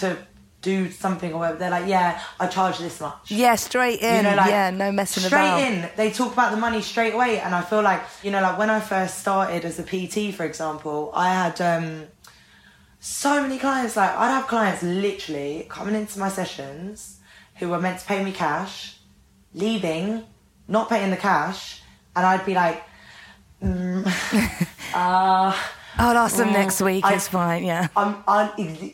to 0.00 0.16
do 0.60 0.90
something 0.90 1.32
or 1.32 1.38
whatever, 1.38 1.58
they're 1.58 1.70
like, 1.70 1.86
yeah, 1.86 2.20
I 2.40 2.46
charge 2.48 2.78
this 2.78 3.00
much 3.00 3.30
Yeah, 3.30 3.54
straight 3.54 4.00
in. 4.00 4.16
you 4.16 4.22
know, 4.30 4.36
like 4.36 4.50
yeah, 4.50 4.70
no 4.70 4.90
messing 4.90 5.22
straight 5.22 5.38
about. 5.40 5.60
in. 5.60 5.88
They 5.96 6.10
talk 6.10 6.32
about 6.32 6.50
the 6.50 6.56
money 6.56 6.82
straight 6.82 7.14
away, 7.14 7.38
and 7.40 7.54
I 7.54 7.60
feel 7.62 7.82
like 7.82 8.02
you 8.24 8.30
know, 8.32 8.40
like 8.42 8.58
when 8.58 8.70
I 8.70 8.80
first 8.80 9.18
started 9.20 9.64
as 9.64 9.78
a 9.78 9.84
PT, 9.84 10.34
for 10.34 10.44
example, 10.44 11.12
I 11.14 11.28
had 11.32 11.60
um, 11.60 12.04
so 13.08 13.42
many 13.42 13.58
clients. 13.58 13.96
Like 13.96 14.10
I'd 14.10 14.30
have 14.30 14.46
clients 14.46 14.82
literally 14.82 15.66
coming 15.68 15.94
into 15.94 16.18
my 16.18 16.28
sessions 16.28 17.18
who 17.56 17.68
were 17.70 17.80
meant 17.80 17.98
to 18.00 18.06
pay 18.06 18.22
me 18.22 18.32
cash, 18.32 18.98
leaving, 19.54 20.24
not 20.68 20.88
paying 20.88 21.10
the 21.10 21.16
cash, 21.16 21.82
and 22.14 22.24
I'd 22.24 22.44
be 22.46 22.54
like, 22.54 22.82
mm, 23.62 24.06
uh, 24.94 25.56
I'll 26.00 26.16
ask 26.16 26.36
them 26.36 26.48
mm, 26.50 26.52
next 26.52 26.80
week. 26.80 27.04
I- 27.04 27.14
it's 27.14 27.28
fine. 27.28 27.64
Yeah. 27.64 27.88
I'm, 27.96 28.16
I'm 28.28 28.50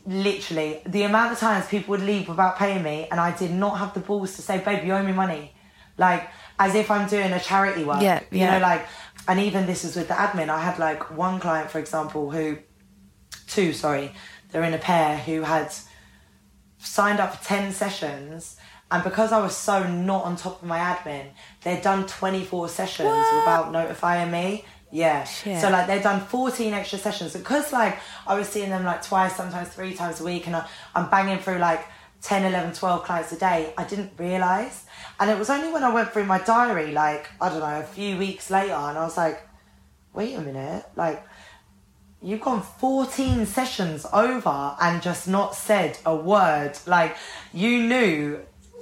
literally 0.06 0.80
the 0.86 1.02
amount 1.02 1.32
of 1.32 1.38
times 1.38 1.66
people 1.66 1.90
would 1.92 2.00
leave 2.02 2.28
without 2.28 2.56
paying 2.56 2.82
me, 2.82 3.08
and 3.10 3.20
I 3.20 3.36
did 3.36 3.50
not 3.50 3.78
have 3.78 3.92
the 3.94 4.00
balls 4.00 4.36
to 4.36 4.42
say, 4.42 4.58
"Babe, 4.58 4.84
you 4.84 4.94
owe 4.94 5.02
me 5.02 5.12
money," 5.12 5.52
like 5.98 6.28
as 6.58 6.74
if 6.76 6.90
I'm 6.90 7.08
doing 7.08 7.32
a 7.32 7.40
charity 7.40 7.84
work. 7.84 8.00
Yeah, 8.00 8.22
you 8.30 8.46
know, 8.46 8.58
like, 8.60 8.86
and 9.26 9.40
even 9.40 9.66
this 9.66 9.84
is 9.84 9.96
with 9.96 10.08
the 10.08 10.14
admin. 10.14 10.48
I 10.48 10.60
had 10.60 10.78
like 10.78 11.10
one 11.16 11.40
client, 11.40 11.68
for 11.70 11.78
example, 11.80 12.30
who, 12.30 12.58
two, 13.46 13.72
sorry, 13.72 14.12
they're 14.50 14.64
in 14.64 14.74
a 14.74 14.78
pair 14.78 15.18
who 15.18 15.42
had 15.42 15.74
signed 16.78 17.20
up 17.20 17.36
for 17.36 17.44
10 17.44 17.72
sessions 17.72 18.56
and 18.90 19.02
because 19.02 19.32
I 19.32 19.40
was 19.40 19.56
so 19.56 19.82
not 19.82 20.24
on 20.24 20.36
top 20.36 20.62
of 20.62 20.68
my 20.68 20.78
admin, 20.78 21.26
they'd 21.62 21.82
done 21.82 22.06
24 22.06 22.68
sessions 22.68 23.08
without 23.08 23.72
notifying 23.72 24.30
me. 24.30 24.64
Yeah. 24.92 25.24
Shit. 25.24 25.60
So 25.60 25.70
like 25.70 25.88
they'd 25.88 26.02
done 26.02 26.20
14 26.20 26.72
extra 26.72 26.98
sessions 26.98 27.32
because 27.32 27.72
like 27.72 27.98
I 28.26 28.38
was 28.38 28.48
seeing 28.48 28.70
them 28.70 28.84
like 28.84 29.02
twice, 29.02 29.34
sometimes 29.34 29.70
three 29.70 29.94
times 29.94 30.20
a 30.20 30.24
week 30.24 30.46
and 30.46 30.54
I, 30.54 30.68
I'm 30.94 31.10
banging 31.10 31.38
through 31.38 31.58
like 31.58 31.84
10, 32.22 32.44
11, 32.44 32.74
12 32.74 33.02
clients 33.04 33.32
a 33.32 33.38
day. 33.38 33.74
I 33.76 33.82
didn't 33.82 34.12
realise. 34.16 34.84
And 35.18 35.28
it 35.28 35.38
was 35.38 35.50
only 35.50 35.72
when 35.72 35.82
I 35.82 35.92
went 35.92 36.12
through 36.12 36.26
my 36.26 36.38
diary 36.38 36.92
like, 36.92 37.28
I 37.40 37.48
don't 37.48 37.60
know, 37.60 37.80
a 37.80 37.82
few 37.82 38.16
weeks 38.16 38.50
later 38.50 38.74
and 38.74 38.96
I 38.96 39.02
was 39.02 39.16
like, 39.16 39.40
wait 40.12 40.34
a 40.34 40.40
minute, 40.40 40.84
like 40.94 41.26
you've 42.24 42.40
gone 42.40 42.62
14 42.62 43.44
sessions 43.44 44.06
over 44.12 44.74
and 44.80 45.02
just 45.02 45.28
not 45.28 45.54
said 45.54 45.98
a 46.06 46.16
word. 46.16 46.72
Like, 46.86 47.16
you 47.52 47.86
knew, 47.86 48.40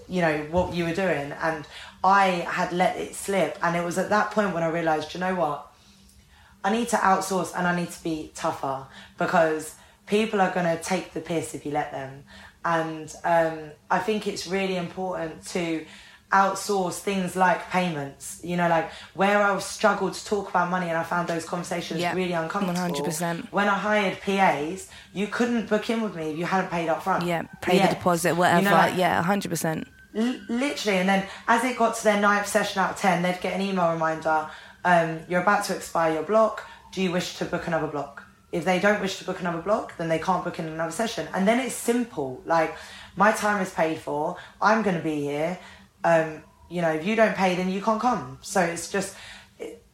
you 0.09 0.21
know, 0.21 0.47
what 0.51 0.73
you 0.73 0.85
were 0.85 0.95
doing, 0.95 1.33
and 1.33 1.67
I 2.05 2.27
had 2.49 2.73
let 2.73 2.97
it 2.97 3.15
slip. 3.17 3.59
And 3.61 3.77
it 3.77 3.85
was 3.85 3.99
at 3.99 4.11
that 4.11 4.31
point 4.31 4.55
when 4.55 4.63
I 4.63 4.69
realised, 4.69 5.13
you 5.13 5.21
know 5.21 5.35
what? 5.35 5.67
I 6.65 6.71
need 6.71 6.89
to 6.91 6.97
outsource 6.97 7.53
and 7.57 7.67
I 7.67 7.75
need 7.75 7.91
to 7.91 8.03
be 8.05 8.31
tougher 8.37 8.87
because 9.19 9.75
people 10.07 10.41
are 10.41 10.53
going 10.53 10.77
to 10.77 10.81
take 10.81 11.13
the 11.13 11.21
piss 11.21 11.55
if 11.55 11.67
you 11.67 11.73
let 11.73 11.91
them. 11.91 12.23
And 12.65 13.13
um, 13.25 13.73
I 13.91 13.99
think 13.99 14.29
it's 14.29 14.47
really 14.47 14.77
important 14.77 15.45
to 15.49 15.85
outsource 16.33 16.99
things 16.99 17.37
like 17.37 17.69
payments. 17.71 18.41
You 18.43 18.57
know, 18.57 18.69
like 18.69 18.91
where 19.15 19.43
I 19.43 19.59
struggled 19.59 20.15
to 20.15 20.25
talk 20.25 20.49
about 20.51 20.71
money 20.71 20.89
and 20.89 20.97
I 20.99 21.03
found 21.05 21.29
those 21.29 21.45
conversations 21.45 22.01
Yeah, 22.01 22.15
really 22.15 22.33
uncomfortable. 22.33 22.81
100%. 22.81 23.53
When 23.53 23.69
I 23.69 23.75
hired 23.79 24.21
PAs, 24.21 24.89
you 25.13 25.27
couldn't 25.27 25.69
book 25.69 25.89
in 25.91 26.01
with 26.03 26.15
me 26.17 26.31
if 26.33 26.39
you 26.39 26.45
hadn't 26.47 26.71
paid 26.71 26.89
up 26.89 27.03
front. 27.03 27.25
Yeah, 27.25 27.43
pay 27.61 27.77
Yeah. 27.77 27.89
the 27.89 27.95
deposit, 27.95 28.31
You 28.31 28.35
know, 28.35 28.41
whatever. 28.41 28.71
like, 28.71 28.97
yeah, 28.97 29.23
hundred 29.23 29.51
percent. 29.51 29.87
L- 30.15 30.41
literally, 30.49 30.99
and 30.99 31.09
then 31.09 31.27
as 31.49 31.65
it 31.65 31.77
got 31.79 31.95
to 31.97 32.05
their 32.05 32.21
ninth 32.21 32.47
session 32.47 32.83
out 32.83 32.91
of 32.93 32.97
ten, 32.99 33.23
they'd 33.23 33.41
get 33.41 33.55
an 33.55 33.61
email 33.63 33.91
reminder: 33.93 34.49
um, 34.85 35.21
"You're 35.29 35.41
about 35.43 35.65
to 35.65 35.77
expire 35.77 36.13
your 36.15 36.23
block. 36.23 36.67
Do 36.93 37.01
you 37.03 37.11
wish 37.13 37.37
to 37.39 37.45
book 37.47 37.67
another 37.67 37.87
block?" 37.87 38.25
If 38.53 38.67
they 38.67 38.79
don't 38.79 39.01
wish 39.01 39.17
to 39.19 39.25
book 39.25 39.41
another 39.41 39.63
block, 39.63 39.97
then 39.97 40.11
they 40.11 40.19
can't 40.19 40.45
book 40.45 40.59
in 40.59 40.67
another 40.67 40.93
session. 40.93 41.27
And 41.33 41.49
then 41.49 41.59
it's 41.59 41.75
simple. 41.75 42.43
Like 42.45 42.75
my 43.17 43.33
time 43.33 43.63
is 43.63 43.71
paid 43.71 43.99
for. 44.01 44.37
I'm 44.61 44.83
going 44.83 44.97
to 44.99 45.03
be 45.03 45.23
here. 45.23 45.59
Um, 46.05 46.43
you 46.69 46.81
know, 46.83 46.91
if 46.91 47.07
you 47.07 47.17
don't 47.17 47.35
pay, 47.37 47.55
then 47.55 47.71
you 47.71 47.83
can't 47.83 48.01
come. 48.01 48.39
So 48.41 48.61
it's 48.61 48.91
just, 48.91 49.15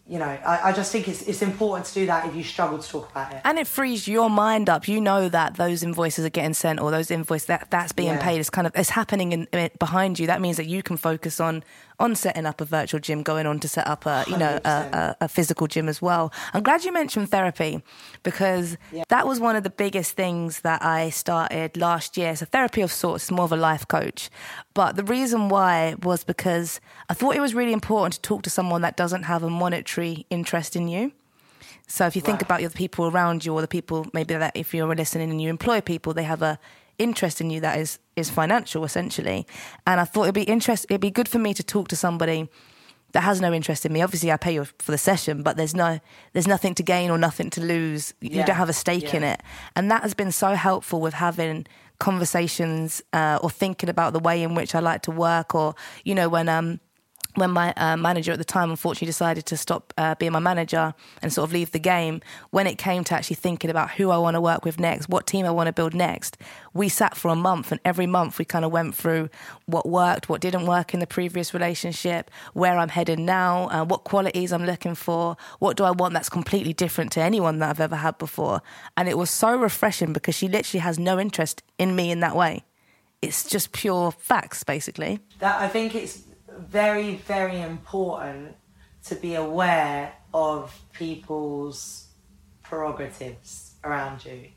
you 0.06 0.18
know, 0.18 0.24
I, 0.24 0.68
I 0.68 0.72
just 0.72 0.90
think 0.90 1.06
it's 1.08 1.22
it's 1.22 1.42
important 1.42 1.86
to 1.88 1.94
do 1.94 2.06
that 2.06 2.26
if 2.26 2.34
you 2.34 2.42
struggle 2.42 2.78
to 2.78 2.88
talk 2.88 3.10
about 3.10 3.32
it. 3.32 3.40
And 3.44 3.58
it 3.58 3.66
frees 3.66 4.08
your 4.08 4.30
mind 4.30 4.70
up. 4.70 4.88
You 4.88 5.00
know 5.00 5.28
that 5.28 5.56
those 5.56 5.82
invoices 5.82 6.24
are 6.24 6.30
getting 6.30 6.54
sent, 6.54 6.80
or 6.80 6.90
those 6.90 7.10
invoices 7.10 7.46
that 7.46 7.70
that's 7.70 7.92
being 7.92 8.14
Yeah. 8.14 8.22
paid. 8.22 8.40
It's 8.40 8.48
kind 8.48 8.66
of 8.66 8.72
it's 8.74 8.90
happening 8.90 9.32
in, 9.32 9.48
in, 9.52 9.70
behind 9.78 10.18
you. 10.18 10.26
That 10.28 10.40
means 10.40 10.56
that 10.56 10.66
you 10.66 10.82
can 10.82 10.96
focus 10.96 11.40
on 11.40 11.62
on 12.00 12.14
setting 12.14 12.46
up 12.46 12.60
a 12.60 12.64
virtual 12.64 13.00
gym, 13.00 13.22
going 13.22 13.46
on 13.46 13.58
to 13.60 13.68
set 13.68 13.86
up 13.86 14.06
a 14.06 14.24
you 14.28 14.36
know 14.36 14.58
a, 14.64 14.68
a, 14.68 15.16
a 15.22 15.28
physical 15.28 15.66
gym 15.66 15.88
as 15.88 16.00
well. 16.00 16.32
I'm 16.54 16.62
glad 16.62 16.84
you 16.84 16.92
mentioned 16.92 17.30
therapy 17.30 17.82
because 18.22 18.76
that 19.08 19.26
was 19.26 19.40
one 19.40 19.56
of 19.56 19.64
the 19.64 19.70
biggest 19.70 20.12
things 20.14 20.60
that 20.60 20.84
I 20.84 21.10
started 21.10 21.76
last 21.76 22.16
year. 22.16 22.36
So 22.36 22.44
therapy 22.46 22.80
of 22.82 22.92
sorts, 22.92 23.30
more 23.30 23.44
of 23.44 23.52
a 23.52 23.56
life 23.56 23.86
coach. 23.88 24.30
But 24.74 24.96
the 24.96 25.04
reason 25.04 25.48
why 25.48 25.94
was 26.02 26.24
because 26.24 26.80
I 27.08 27.14
thought 27.14 27.34
it 27.36 27.40
was 27.40 27.54
really 27.54 27.72
important 27.72 28.14
to 28.14 28.20
talk 28.22 28.42
to 28.42 28.50
someone 28.50 28.82
that 28.82 28.96
doesn't 28.96 29.24
have 29.24 29.42
a 29.42 29.50
monetary 29.50 30.26
interest 30.30 30.76
in 30.76 30.88
you. 30.88 31.12
So 31.88 32.06
if 32.06 32.14
you 32.14 32.22
think 32.22 32.36
Right. 32.42 32.42
about 32.42 32.60
the 32.60 32.70
people 32.70 33.06
around 33.06 33.44
you, 33.44 33.54
or 33.54 33.60
the 33.62 33.68
people 33.68 34.06
maybe 34.12 34.34
that 34.34 34.52
if 34.54 34.74
you're 34.74 34.94
listening 34.94 35.30
and 35.30 35.40
you 35.42 35.48
employ 35.48 35.80
people, 35.80 36.12
they 36.14 36.22
have 36.24 36.42
a 36.42 36.58
interest 36.98 37.40
in 37.40 37.50
you 37.50 37.60
that 37.60 37.78
is 37.78 37.98
is 38.16 38.30
financial 38.30 38.84
essentially. 38.84 39.46
And 39.86 40.00
I 40.00 40.04
thought 40.04 40.24
it'd 40.24 40.34
be 40.34 40.42
interest 40.42 40.86
it'd 40.90 41.00
be 41.00 41.10
good 41.10 41.28
for 41.28 41.38
me 41.38 41.54
to 41.54 41.62
talk 41.62 41.88
to 41.88 41.96
somebody 41.96 42.48
that 43.12 43.22
has 43.22 43.40
no 43.40 43.54
interest 43.54 43.86
in 43.86 43.92
me. 43.92 44.02
Obviously, 44.02 44.30
I 44.30 44.36
pay 44.36 44.52
you 44.52 44.64
for 44.64 44.90
the 44.92 44.98
session, 44.98 45.42
but 45.42 45.56
there's 45.56 45.74
no 45.74 45.98
there's 46.34 46.46
nothing 46.46 46.74
to 46.74 46.82
gain 46.82 47.10
or 47.10 47.16
nothing 47.18 47.48
to 47.50 47.60
lose. 47.62 48.12
You 48.20 48.30
Yeah. 48.30 48.44
don't 48.46 48.56
have 48.56 48.68
a 48.68 48.74
stake 48.74 49.14
in 49.14 49.22
it, 49.24 49.40
and 49.76 49.90
that 49.90 50.02
has 50.02 50.14
been 50.14 50.32
so 50.32 50.54
helpful 50.54 51.00
with 51.00 51.14
having 51.14 51.66
conversations 51.98 53.02
uh, 53.12 53.38
or 53.42 53.50
thinking 53.50 53.88
about 53.88 54.12
the 54.12 54.18
way 54.18 54.42
in 54.42 54.54
which 54.54 54.74
I 54.74 54.80
like 54.80 55.02
to 55.02 55.10
work, 55.10 55.54
or 55.54 55.74
you 56.04 56.14
know 56.14 56.28
when 56.28 56.48
um 56.48 56.80
when 57.34 57.50
my 57.50 57.72
uh, 57.76 57.96
manager 57.96 58.32
at 58.32 58.38
the 58.38 58.44
time 58.44 58.70
unfortunately 58.70 59.06
decided 59.06 59.46
to 59.46 59.56
stop 59.56 59.92
uh, 59.96 60.14
being 60.16 60.32
my 60.32 60.38
manager 60.38 60.94
and 61.22 61.32
sort 61.32 61.48
of 61.48 61.52
leave 61.52 61.70
the 61.72 61.78
game, 61.78 62.20
when 62.50 62.66
it 62.66 62.78
came 62.78 63.04
to 63.04 63.14
actually 63.14 63.36
thinking 63.36 63.70
about 63.70 63.92
who 63.92 64.10
I 64.10 64.18
want 64.18 64.34
to 64.34 64.40
work 64.40 64.64
with 64.64 64.80
next, 64.80 65.08
what 65.08 65.26
team 65.26 65.46
I 65.46 65.50
want 65.50 65.68
to 65.68 65.72
build 65.72 65.94
next, 65.94 66.36
we 66.74 66.88
sat 66.88 67.16
for 67.16 67.28
a 67.30 67.36
month 67.36 67.70
and 67.70 67.80
every 67.84 68.06
month 68.06 68.38
we 68.38 68.44
kind 68.44 68.64
of 68.64 68.72
went 68.72 68.94
through 68.94 69.28
what 69.66 69.88
worked, 69.88 70.28
what 70.28 70.40
didn't 70.40 70.66
work 70.66 70.94
in 70.94 71.00
the 71.00 71.06
previous 71.06 71.54
relationship, 71.54 72.30
where 72.54 72.78
I'm 72.78 72.88
heading 72.88 73.24
now, 73.24 73.68
uh, 73.70 73.84
what 73.84 74.04
qualities 74.04 74.52
I'm 74.52 74.64
looking 74.64 74.94
for, 74.94 75.36
what 75.58 75.76
do 75.76 75.84
I 75.84 75.90
want 75.90 76.14
that's 76.14 76.28
completely 76.28 76.72
different 76.72 77.12
to 77.12 77.20
anyone 77.20 77.58
that 77.58 77.70
I've 77.70 77.80
ever 77.80 77.96
had 77.96 78.18
before. 78.18 78.62
And 78.96 79.08
it 79.08 79.16
was 79.16 79.30
so 79.30 79.56
refreshing 79.56 80.12
because 80.12 80.34
she 80.34 80.48
literally 80.48 80.80
has 80.80 80.98
no 80.98 81.18
interest 81.18 81.62
in 81.78 81.94
me 81.94 82.10
in 82.10 82.20
that 82.20 82.34
way. 82.34 82.64
It's 83.20 83.48
just 83.48 83.72
pure 83.72 84.12
facts, 84.12 84.62
basically. 84.62 85.18
that 85.40 85.60
I 85.60 85.68
think 85.68 85.94
it's 85.94 86.22
very, 86.58 87.16
very 87.16 87.60
important 87.60 88.56
to 89.04 89.14
be 89.14 89.34
aware 89.34 90.12
of 90.34 90.78
people's 90.92 92.08
prerogatives 92.62 93.74
around 93.84 94.24
you. 94.24 94.48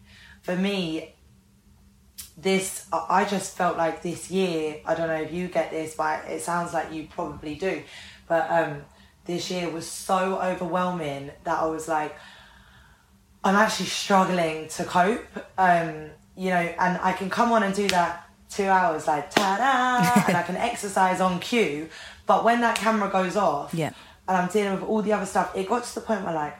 For 0.41 0.55
me, 0.55 1.15
this 2.37 2.87
I 2.91 3.25
just 3.25 3.55
felt 3.55 3.77
like 3.77 4.01
this 4.01 4.31
year. 4.31 4.81
I 4.85 4.95
don't 4.95 5.07
know 5.07 5.21
if 5.21 5.31
you 5.31 5.47
get 5.47 5.71
this, 5.71 5.95
but 5.95 6.25
it 6.25 6.41
sounds 6.41 6.73
like 6.73 6.91
you 6.91 7.07
probably 7.09 7.55
do. 7.55 7.83
But 8.27 8.49
um, 8.49 8.85
this 9.25 9.51
year 9.51 9.69
was 9.69 9.87
so 9.87 10.39
overwhelming 10.39 11.31
that 11.43 11.59
I 11.59 11.65
was 11.65 11.87
like, 11.87 12.15
I'm 13.43 13.55
actually 13.55 13.87
struggling 13.87 14.67
to 14.69 14.83
cope. 14.83 15.25
Um, 15.57 16.09
you 16.35 16.49
know, 16.49 16.55
and 16.55 16.99
I 17.01 17.11
can 17.13 17.29
come 17.29 17.51
on 17.51 17.63
and 17.63 17.75
do 17.75 17.87
that 17.89 18.27
two 18.51 18.65
hours 18.67 19.07
like 19.07 19.29
ta 19.31 19.57
da, 19.57 20.23
and 20.27 20.37
I 20.37 20.43
can 20.43 20.55
exercise 20.69 21.21
on 21.21 21.39
cue. 21.39 21.89
But 22.25 22.43
when 22.43 22.61
that 22.61 22.75
camera 22.77 23.09
goes 23.09 23.35
off, 23.35 23.73
Yeah. 23.73 23.91
and 24.27 24.37
I'm 24.37 24.49
dealing 24.49 24.73
with 24.79 24.83
all 24.89 25.01
the 25.01 25.13
other 25.13 25.25
stuff, 25.25 25.55
it 25.55 25.67
got 25.67 25.83
to 25.83 25.95
the 25.95 26.01
point 26.01 26.23
where 26.23 26.33
like 26.33 26.55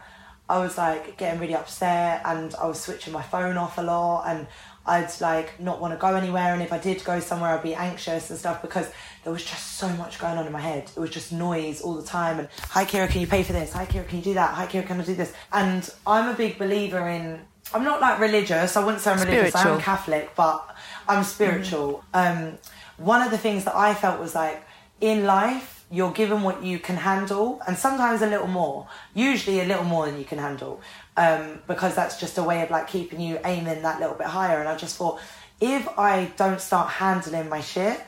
I 0.50 0.58
was 0.60 0.78
like 0.78 1.18
getting 1.18 1.40
really 1.40 1.56
upset, 1.56 2.22
and 2.26 2.54
I 2.56 2.66
was 2.68 2.80
switching 2.80 3.14
my 3.14 3.22
phone 3.22 3.58
off 3.58 3.78
a 3.78 3.82
lot, 3.82 4.24
and 4.28 4.48
I'd 4.86 5.10
like 5.22 5.60
not 5.60 5.80
want 5.80 5.94
to 5.94 5.98
go 6.00 6.16
anywhere, 6.16 6.54
and 6.54 6.62
if 6.62 6.74
I 6.74 6.78
did 6.80 7.04
go 7.04 7.20
somewhere, 7.20 7.52
I'd 7.52 7.64
be 7.64 7.76
anxious 7.76 8.30
and 8.30 8.40
stuff 8.40 8.62
because 8.62 8.90
there 9.24 9.32
was 9.32 9.44
just 9.46 9.78
so 9.78 9.88
much 9.90 10.18
going 10.20 10.38
on 10.38 10.48
in 10.48 10.52
my 10.52 10.60
head. 10.60 10.90
It 10.96 11.00
was 11.00 11.12
just 11.12 11.32
noise 11.32 11.82
all 11.82 11.94
the 11.96 12.04
time. 12.08 12.40
And 12.40 12.48
hi, 12.70 12.86
Ciara, 12.86 13.08
can 13.08 13.22
you 13.22 13.28
pay 13.28 13.44
for 13.44 13.54
this? 13.54 13.72
Hi, 13.74 13.86
Ciara, 13.86 14.06
can 14.08 14.18
you 14.18 14.24
do 14.24 14.34
that? 14.34 14.56
Hi, 14.56 14.66
Ciara, 14.66 14.86
can 14.88 15.00
I 15.00 15.04
do 15.04 15.14
this? 15.16 15.32
And 15.54 15.88
I'm 16.08 16.30
a 16.30 16.34
big 16.34 16.58
believer 16.58 17.08
in. 17.08 17.40
I'm 17.74 17.84
not 17.86 18.02
like 18.02 18.20
religious. 18.20 18.76
I 18.76 18.84
wouldn't 18.84 19.02
say 19.04 19.12
I'm 19.12 19.20
religious. 19.20 19.56
I 19.56 19.60
Spiritual. 19.60 19.76
am 19.76 19.82
Catholic, 19.82 20.36
but 20.36 20.76
I'm 21.08 21.24
spiritual. 21.24 22.04
Um, 22.14 22.58
one 22.98 23.22
of 23.22 23.32
the 23.32 23.38
things 23.38 23.66
that 23.66 23.76
I 23.76 23.94
felt 23.94 24.20
was 24.20 24.36
like 24.36 24.64
in 25.00 25.26
life, 25.26 25.86
you're 25.90 26.12
given 26.12 26.42
what 26.44 26.64
you 26.64 26.80
can 26.80 26.96
handle, 26.96 27.62
and 27.68 27.78
sometimes 27.78 28.22
a 28.22 28.28
little 28.28 28.48
more. 28.48 28.88
Usually, 29.14 29.60
a 29.60 29.66
little 29.66 29.84
more 29.84 30.06
than 30.06 30.18
you 30.18 30.24
can 30.26 30.38
handle, 30.38 30.80
um, 31.18 31.60
because 31.68 31.96
that's 31.96 32.20
just 32.20 32.38
a 32.38 32.44
way 32.44 32.62
of 32.62 32.70
like 32.70 32.88
keeping 32.88 33.20
you 33.20 33.40
aiming 33.44 33.82
that 33.82 34.00
little 34.00 34.16
bit 34.16 34.28
higher. 34.28 34.60
And 34.60 34.70
I 34.70 34.78
just 34.78 34.96
thought, 34.98 35.20
if 35.60 35.88
I 36.00 36.32
don't 36.38 36.62
start 36.62 36.90
handling 36.90 37.50
my 37.50 37.62
shit, 37.62 38.00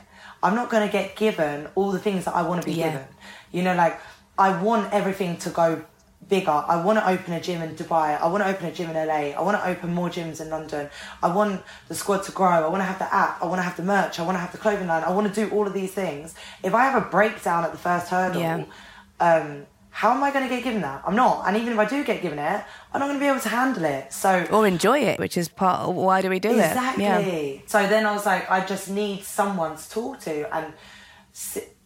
I'm 0.42 0.54
not 0.54 0.70
going 0.70 0.86
to 0.86 0.92
get 0.92 1.16
given 1.16 1.68
all 1.74 1.90
the 1.92 1.98
things 1.98 2.24
that 2.26 2.34
I 2.34 2.42
want 2.42 2.62
to 2.62 2.66
be 2.66 2.74
Yeah. 2.74 2.90
given. 2.90 3.06
You 3.52 3.62
know, 3.62 3.74
like 3.74 3.98
I 4.38 4.60
want 4.62 4.92
everything 4.92 5.36
to 5.38 5.50
go 5.50 5.84
bigger. 6.28 6.50
I 6.50 6.82
want 6.82 6.98
to 6.98 7.08
open 7.08 7.32
a 7.34 7.40
gym 7.40 7.62
in 7.62 7.74
Dubai. 7.74 8.20
I 8.20 8.26
want 8.26 8.42
to 8.44 8.48
open 8.48 8.66
a 8.66 8.72
gym 8.72 8.90
in 8.90 8.96
LA. 8.96 9.32
I 9.38 9.40
want 9.42 9.56
to 9.56 9.66
open 9.68 9.92
more 9.94 10.08
gyms 10.08 10.40
in 10.40 10.50
London. 10.50 10.88
I 11.22 11.34
want 11.34 11.62
the 11.88 11.94
squad 11.94 12.22
to 12.24 12.32
grow. 12.32 12.48
I 12.66 12.68
want 12.68 12.80
to 12.80 12.84
have 12.86 12.98
the 12.98 13.12
app. 13.14 13.42
I 13.42 13.46
want 13.46 13.58
to 13.58 13.62
have 13.62 13.76
the 13.76 13.82
merch. 13.82 14.18
I 14.18 14.22
want 14.22 14.36
to 14.36 14.40
have 14.40 14.52
the 14.52 14.58
clothing 14.58 14.88
line. 14.88 15.04
I 15.04 15.10
want 15.12 15.32
to 15.32 15.34
do 15.34 15.50
all 15.54 15.66
of 15.66 15.74
these 15.74 15.92
things. 15.92 16.34
If 16.62 16.74
I 16.74 16.84
have 16.84 17.02
a 17.02 17.06
breakdown 17.08 17.64
at 17.64 17.72
the 17.72 17.78
first 17.78 18.08
hurdle, 18.08 18.40
Yeah. 18.40 18.64
um, 19.20 19.66
how 19.90 20.10
am 20.12 20.24
I 20.24 20.32
going 20.32 20.48
to 20.48 20.52
get 20.52 20.64
given 20.64 20.80
that? 20.82 21.02
I'm 21.06 21.14
not. 21.14 21.46
And 21.46 21.56
even 21.56 21.72
if 21.72 21.78
I 21.78 21.84
do 21.84 22.02
get 22.02 22.20
given 22.20 22.40
it, 22.40 22.64
I'm 22.92 22.98
not 23.00 23.06
going 23.06 23.14
to 23.18 23.20
be 23.20 23.28
able 23.28 23.40
to 23.40 23.48
handle 23.48 23.84
it. 23.84 24.12
So 24.12 24.44
or 24.50 24.66
enjoy 24.66 24.98
it, 25.00 25.20
which 25.20 25.36
is 25.36 25.48
part 25.48 25.80
of 25.82 25.94
why 25.94 26.20
do 26.20 26.28
we 26.30 26.40
do 26.40 26.50
exactly. 26.50 27.04
it? 27.04 27.54
Yeah. 27.56 27.60
So 27.66 27.86
then 27.86 28.04
I 28.04 28.12
was 28.12 28.26
like, 28.26 28.50
I 28.50 28.64
just 28.64 28.90
need 28.90 29.22
someone 29.22 29.76
to 29.76 29.90
talk 29.90 30.18
to, 30.20 30.52
and 30.56 30.72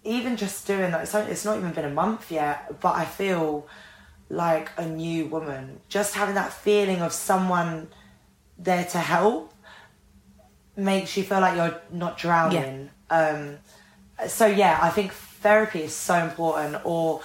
even 0.05 0.37
just 0.39 0.67
doing 0.67 0.91
that. 0.91 1.03
It's 1.29 1.45
not 1.45 1.59
even 1.59 1.73
been 1.73 1.85
a 1.85 1.91
month 1.91 2.31
yet, 2.31 2.81
but 2.81 2.95
I 2.97 3.05
feel 3.05 3.67
like 4.29 4.71
a 4.77 4.87
new 4.87 5.27
woman. 5.27 5.81
Just 5.89 6.15
having 6.15 6.35
that 6.35 6.53
feeling 6.53 7.01
of 7.01 7.13
someone 7.13 7.89
there 8.59 8.85
to 8.85 8.99
help 8.99 9.53
makes 10.77 11.17
you 11.17 11.23
feel 11.23 11.41
like 11.41 11.57
you're 11.57 11.81
not 11.91 12.19
drowning. 12.19 12.91
Um, 13.11 13.59
so 14.27 14.47
yeah, 14.47 14.79
I 14.81 14.91
think 14.91 15.13
therapy 15.13 15.83
is 15.83 15.95
so 15.95 16.15
important, 16.15 16.85
or 16.85 17.23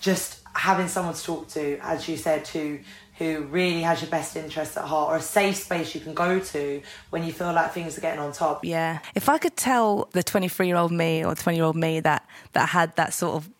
just 0.00 0.40
having 0.54 0.88
someone 0.88 1.14
to 1.14 1.22
talk 1.22 1.48
to, 1.48 1.78
as 1.82 2.08
you 2.08 2.16
said, 2.16 2.46
who 2.48 2.78
who 3.18 3.44
really 3.44 3.80
has 3.80 4.02
your 4.02 4.10
best 4.10 4.36
interests 4.36 4.76
at 4.76 4.84
heart, 4.84 5.10
or 5.10 5.16
a 5.16 5.22
safe 5.22 5.56
space 5.56 5.94
you 5.94 6.00
can 6.02 6.12
go 6.12 6.38
to 6.38 6.82
when 7.08 7.24
you 7.24 7.32
feel 7.32 7.52
like 7.52 7.72
things 7.72 7.96
are 7.96 8.02
getting 8.02 8.20
on 8.20 8.30
top. 8.32 8.62
Yeah. 8.62 8.98
If 9.14 9.30
I 9.30 9.38
could 9.38 9.56
tell 9.56 10.10
the 10.12 10.22
23 10.22 10.66
year 10.66 10.76
old 10.76 10.92
me 10.92 11.24
or 11.24 11.34
20 11.34 11.56
year 11.56 11.64
old 11.64 11.76
me 11.76 12.00
that, 12.00 12.28
that 12.52 12.68
had 12.68 12.94
that 12.96 13.14
sort 13.14 13.36
of 13.36 13.50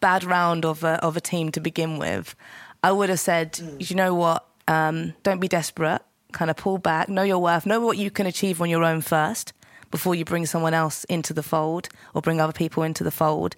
bad 0.00 0.24
round 0.24 0.64
of 0.64 0.84
a, 0.84 1.02
of 1.04 1.16
a 1.16 1.20
team 1.20 1.52
to 1.52 1.60
begin 1.60 1.98
with, 1.98 2.34
I 2.82 2.92
would 2.92 3.08
have 3.08 3.20
said, 3.20 3.60
you 3.78 3.94
know 3.96 4.14
what? 4.14 4.46
Um, 4.66 5.14
don't 5.22 5.40
be 5.40 5.48
desperate. 5.48 6.02
Kind 6.32 6.50
of 6.50 6.56
pull 6.56 6.78
back, 6.78 7.08
know 7.08 7.22
your 7.22 7.38
worth, 7.38 7.66
know 7.66 7.80
what 7.80 7.98
you 7.98 8.10
can 8.10 8.26
achieve 8.26 8.60
on 8.62 8.70
your 8.70 8.84
own 8.84 9.00
first 9.00 9.52
before 9.90 10.14
you 10.14 10.24
bring 10.24 10.46
someone 10.46 10.74
else 10.74 11.04
into 11.04 11.34
the 11.34 11.42
fold 11.42 11.88
or 12.14 12.22
bring 12.22 12.40
other 12.40 12.52
people 12.52 12.84
into 12.84 13.02
the 13.02 13.10
fold. 13.10 13.56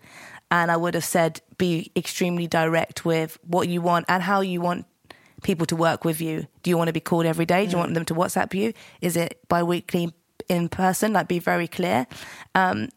And 0.50 0.70
I 0.70 0.76
would 0.76 0.94
have 0.94 1.04
said, 1.04 1.40
be 1.58 1.90
extremely 1.94 2.46
direct 2.46 3.04
with 3.04 3.38
what 3.46 3.68
you 3.68 3.80
want 3.80 4.06
and 4.08 4.22
how 4.22 4.40
you 4.40 4.60
want 4.60 4.86
people 5.42 5.66
to 5.66 5.76
work 5.76 6.04
with 6.04 6.20
you. 6.20 6.46
Do 6.62 6.70
you 6.70 6.78
want 6.78 6.88
to 6.88 6.92
be 6.92 7.00
called 7.00 7.26
every 7.26 7.46
day? 7.46 7.66
Do 7.66 7.72
you 7.72 7.78
want 7.78 7.94
them 7.94 8.04
to 8.06 8.14
WhatsApp 8.14 8.54
you? 8.54 8.72
Is 9.00 9.16
it 9.16 9.40
bi 9.48 9.62
weekly 9.62 10.14
in 10.48 10.68
person? 10.68 11.12
Like, 11.12 11.28
be 11.28 11.38
very 11.38 11.68
clear. 11.68 12.06
Um, 12.54 12.88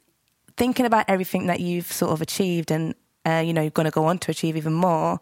thinking 0.58 0.86
about 0.86 1.06
everything 1.08 1.48
that 1.48 1.60
you've 1.60 1.92
sort 1.92 2.12
of 2.12 2.22
achieved 2.22 2.72
and 2.72 2.96
uh, 3.26 3.44
you 3.46 3.54
know 3.54 3.62
you're 3.62 3.72
going 3.72 3.86
to 3.86 3.92
go 3.92 4.06
on 4.06 4.18
to 4.20 4.32
achieve 4.32 4.56
even 4.56 4.74
more 4.74 5.20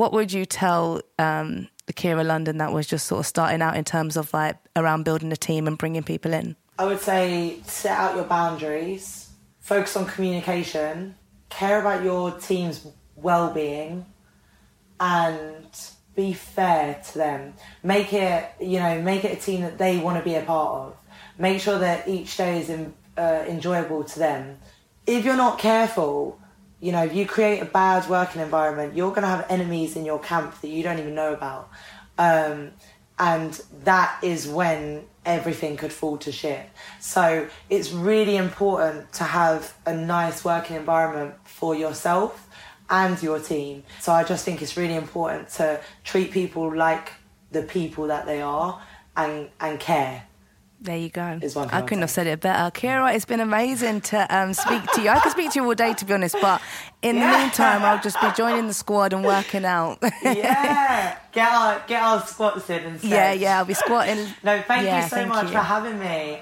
what 0.00 0.14
would 0.14 0.32
you 0.32 0.46
tell 0.46 1.02
um, 1.18 1.68
the 1.84 1.92
Ciara 1.92 2.24
London 2.24 2.56
that 2.56 2.72
was 2.72 2.86
just 2.86 3.06
sort 3.06 3.20
of 3.20 3.26
starting 3.26 3.60
out 3.60 3.76
in 3.76 3.84
terms 3.84 4.16
of 4.16 4.32
like 4.32 4.56
around 4.74 5.04
building 5.04 5.30
a 5.30 5.36
team 5.36 5.66
and 5.66 5.76
bringing 5.76 6.02
people 6.02 6.32
in? 6.32 6.56
I 6.78 6.86
would 6.86 7.00
say 7.00 7.58
set 7.64 7.98
out 7.98 8.16
your 8.16 8.24
boundaries, 8.24 9.28
focus 9.58 9.96
on 9.96 10.06
communication, 10.06 11.16
care 11.50 11.78
about 11.78 12.02
your 12.02 12.30
team's 12.32 12.86
well 13.14 13.52
being, 13.52 14.06
and 14.98 15.66
be 16.14 16.32
fair 16.32 17.02
to 17.12 17.18
them. 17.18 17.52
Make 17.82 18.14
it, 18.14 18.50
you 18.58 18.78
know, 18.78 19.02
make 19.02 19.26
it 19.26 19.36
a 19.36 19.40
team 19.40 19.60
that 19.60 19.76
they 19.76 19.98
want 19.98 20.16
to 20.16 20.24
be 20.24 20.34
a 20.36 20.42
part 20.42 20.86
of. 20.86 20.96
Make 21.36 21.60
sure 21.60 21.78
that 21.78 22.08
each 22.08 22.38
day 22.38 22.60
is 22.60 22.70
in, 22.70 22.94
uh, 23.18 23.44
enjoyable 23.46 24.04
to 24.04 24.18
them. 24.18 24.58
If 25.06 25.26
you're 25.26 25.36
not 25.36 25.58
careful, 25.58 26.39
you 26.80 26.92
know, 26.92 27.04
if 27.04 27.14
you 27.14 27.26
create 27.26 27.60
a 27.60 27.66
bad 27.66 28.08
working 28.08 28.40
environment, 28.40 28.96
you're 28.96 29.10
going 29.10 29.22
to 29.22 29.28
have 29.28 29.46
enemies 29.50 29.96
in 29.96 30.04
your 30.04 30.18
camp 30.18 30.60
that 30.60 30.68
you 30.68 30.82
don't 30.82 30.98
even 30.98 31.14
know 31.14 31.34
about. 31.34 31.70
Um, 32.18 32.72
and 33.18 33.60
that 33.84 34.18
is 34.22 34.48
when 34.48 35.04
everything 35.26 35.76
could 35.76 35.92
fall 35.92 36.16
to 36.18 36.32
shit. 36.32 36.66
So 36.98 37.48
it's 37.68 37.92
really 37.92 38.36
important 38.36 39.12
to 39.14 39.24
have 39.24 39.74
a 39.84 39.94
nice 39.94 40.42
working 40.42 40.76
environment 40.76 41.34
for 41.44 41.74
yourself 41.74 42.48
and 42.88 43.22
your 43.22 43.38
team. 43.38 43.84
So 44.00 44.12
I 44.12 44.24
just 44.24 44.44
think 44.44 44.62
it's 44.62 44.76
really 44.76 44.96
important 44.96 45.50
to 45.50 45.80
treat 46.02 46.30
people 46.32 46.74
like 46.74 47.12
the 47.52 47.62
people 47.62 48.06
that 48.06 48.24
they 48.26 48.40
are 48.40 48.82
and 49.16 49.50
and 49.60 49.78
care. 49.78 50.24
There 50.82 50.96
you 50.96 51.10
go. 51.10 51.38
I 51.72 51.82
couldn't 51.82 52.00
have 52.00 52.10
said 52.10 52.26
it 52.26 52.40
better. 52.40 52.70
Ciara, 52.70 53.12
it's 53.12 53.26
been 53.26 53.40
amazing 53.40 54.00
to 54.02 54.34
um, 54.34 54.54
speak 54.54 54.82
to 54.92 55.02
you. 55.02 55.10
I 55.10 55.20
could 55.20 55.32
speak 55.32 55.50
to 55.52 55.58
you 55.60 55.64
all 55.66 55.74
day, 55.74 55.92
to 55.92 56.04
be 56.06 56.14
honest, 56.14 56.36
but 56.40 56.62
in 57.02 57.20
the 57.20 57.26
meantime, 57.26 57.82
I'll 57.82 58.00
just 58.00 58.18
be 58.20 58.28
joining 58.34 58.66
the 58.66 58.72
squad 58.72 59.12
and 59.12 59.22
working 59.22 59.66
out. 59.66 59.98
Yeah, 60.22 61.18
get 61.32 61.50
our 61.52 61.82
get 61.86 62.02
our 62.02 62.20
squats 62.26 62.70
in 62.70 62.82
instead. 62.84 63.10
yeah, 63.10 63.32
yeah, 63.32 63.58
I'll 63.58 63.64
be 63.66 63.74
squatting. 63.74 64.26
No, 64.42 64.60
thank 64.62 64.84
Yeah, 64.86 65.02
you 65.02 65.08
so 65.08 65.16
thank 65.16 65.28
much 65.28 65.46
you. 65.46 65.52
for 65.52 65.58
having 65.58 65.98
me. 65.98 66.40